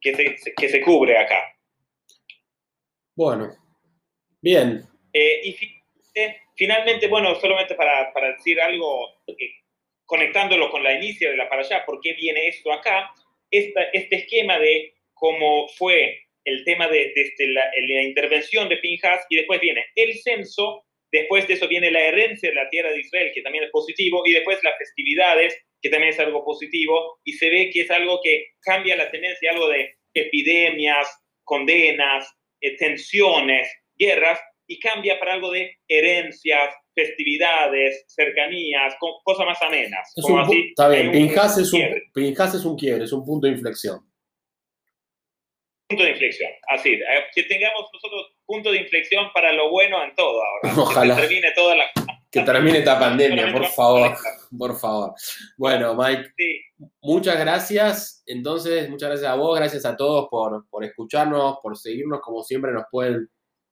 que, 0.00 0.14
se, 0.14 0.54
que 0.54 0.68
se 0.68 0.80
cubre 0.80 1.16
acá. 1.16 1.54
Bueno, 3.14 3.50
bien. 4.40 4.84
Eh, 5.12 5.40
y 5.42 5.56
finalmente, 6.56 7.08
bueno, 7.08 7.34
solamente 7.40 7.74
para, 7.74 8.12
para 8.12 8.32
decir 8.32 8.60
algo, 8.60 9.08
eh, 9.26 9.34
conectándolo 10.04 10.70
con 10.70 10.84
la 10.84 10.92
inicio 10.92 11.30
de 11.30 11.36
la 11.36 11.48
para 11.48 11.62
allá, 11.62 11.84
¿por 11.84 12.00
qué 12.00 12.12
viene 12.12 12.48
esto 12.48 12.72
acá? 12.72 13.10
Esta, 13.50 13.82
este 13.92 14.16
esquema 14.16 14.58
de 14.58 14.94
cómo 15.14 15.66
fue 15.68 16.26
el 16.44 16.64
tema 16.64 16.88
de, 16.88 17.12
este, 17.14 17.48
la, 17.48 17.64
la, 17.88 18.02
intervención 18.02 18.68
de 18.68 18.76
Pinjas 18.76 19.26
y 19.28 19.36
después 19.36 19.60
viene 19.60 19.84
el 19.94 20.16
censo, 20.18 20.84
después 21.20 21.46
de 21.46 21.54
eso 21.54 21.68
viene 21.68 21.90
la 21.90 22.00
herencia 22.00 22.48
de 22.48 22.54
la 22.54 22.68
tierra 22.70 22.90
de 22.90 23.00
Israel, 23.00 23.30
que 23.34 23.42
también 23.42 23.64
es 23.64 23.70
positivo, 23.70 24.22
y 24.24 24.32
después 24.32 24.58
las 24.62 24.76
festividades, 24.78 25.56
que 25.80 25.90
también 25.90 26.12
es 26.12 26.20
algo 26.20 26.44
positivo, 26.44 27.18
y 27.24 27.32
se 27.32 27.48
ve 27.50 27.70
que 27.70 27.82
es 27.82 27.90
algo 27.90 28.20
que 28.22 28.46
cambia 28.60 28.96
la 28.96 29.10
tendencia, 29.10 29.50
algo 29.52 29.68
de 29.68 29.94
epidemias, 30.14 31.08
condenas, 31.44 32.28
eh, 32.60 32.76
tensiones, 32.76 33.68
guerras, 33.96 34.40
y 34.66 34.78
cambia 34.80 35.18
para 35.18 35.34
algo 35.34 35.50
de 35.50 35.76
herencias, 35.88 36.74
festividades, 36.94 38.04
cercanías, 38.08 38.94
cosas 39.24 39.46
más 39.46 39.62
amenas. 39.62 40.12
está 40.16 40.88
bien, 40.88 41.10
Pinjas 41.12 41.58
es, 41.58 41.72
un, 41.72 41.80
es 41.80 42.64
un 42.64 42.76
quiebre, 42.76 43.04
es 43.04 43.12
un 43.12 43.24
punto 43.24 43.46
de 43.46 43.54
inflexión 43.54 44.08
punto 45.88 46.04
de 46.04 46.10
inflexión. 46.10 46.50
Así, 46.68 46.90
eh, 46.90 47.24
que 47.34 47.42
tengamos 47.44 47.88
nosotros 47.92 48.36
punto 48.48 48.72
de 48.72 48.78
inflexión 48.78 49.26
para 49.34 49.52
lo 49.52 49.70
bueno 49.70 50.02
en 50.02 50.14
todo 50.14 50.40
ahora. 50.42 50.72
Ojalá. 50.76 51.14
Que 51.14 51.20
termine 51.20 51.52
toda 51.54 51.76
la... 51.76 51.84
Que 52.30 52.40
termine 52.40 52.78
esta 52.78 52.98
pandemia, 53.00 53.52
por 53.52 53.66
favor. 53.66 54.16
Por 54.58 54.74
favor. 54.78 55.12
Bueno, 55.58 55.94
Mike, 55.94 56.32
muchas 57.02 57.38
gracias. 57.38 58.22
Entonces, 58.26 58.88
muchas 58.88 59.10
gracias 59.10 59.30
a 59.30 59.34
vos, 59.34 59.58
gracias 59.58 59.84
a 59.84 59.94
todos 59.96 60.28
por, 60.30 60.66
por 60.70 60.82
escucharnos, 60.82 61.58
por 61.62 61.76
seguirnos. 61.76 62.20
Como 62.20 62.42
siempre, 62.42 62.72
nos 62.72 62.84
pueden 62.90 63.28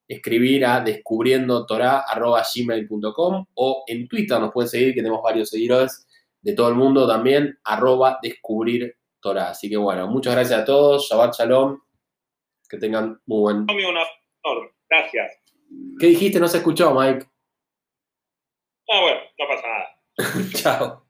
escribir 0.06 0.66
a 0.66 0.80
descubriendotorá.gmail.com 0.80 3.46
o 3.54 3.84
en 3.86 4.06
Twitter 4.06 4.38
nos 4.38 4.52
pueden 4.52 4.68
seguir, 4.68 4.94
que 4.94 5.00
tenemos 5.00 5.22
varios 5.22 5.48
seguidores 5.48 6.06
de 6.42 6.52
todo 6.52 6.68
el 6.68 6.74
mundo 6.76 7.08
también, 7.08 7.58
arroba 7.64 8.18
descubrir 8.22 8.94
Torah. 9.20 9.50
Así 9.50 9.68
que 9.68 9.76
bueno, 9.76 10.06
muchas 10.06 10.34
gracias 10.34 10.60
a 10.60 10.64
todos. 10.64 11.08
Shabbat 11.08 11.34
Shalom. 11.34 11.80
Que 12.68 12.78
tengan 12.78 13.20
muy 13.26 13.40
buen. 13.40 13.66
Gracias. 14.88 15.42
¿Qué 15.98 16.06
dijiste? 16.06 16.38
No 16.38 16.48
se 16.48 16.58
escuchó, 16.58 16.94
Mike. 16.94 17.26
Ah, 18.88 19.00
bueno, 19.00 19.20
no 19.38 19.48
pasa 19.48 19.66
nada. 19.66 20.50
Chao. 20.54 21.05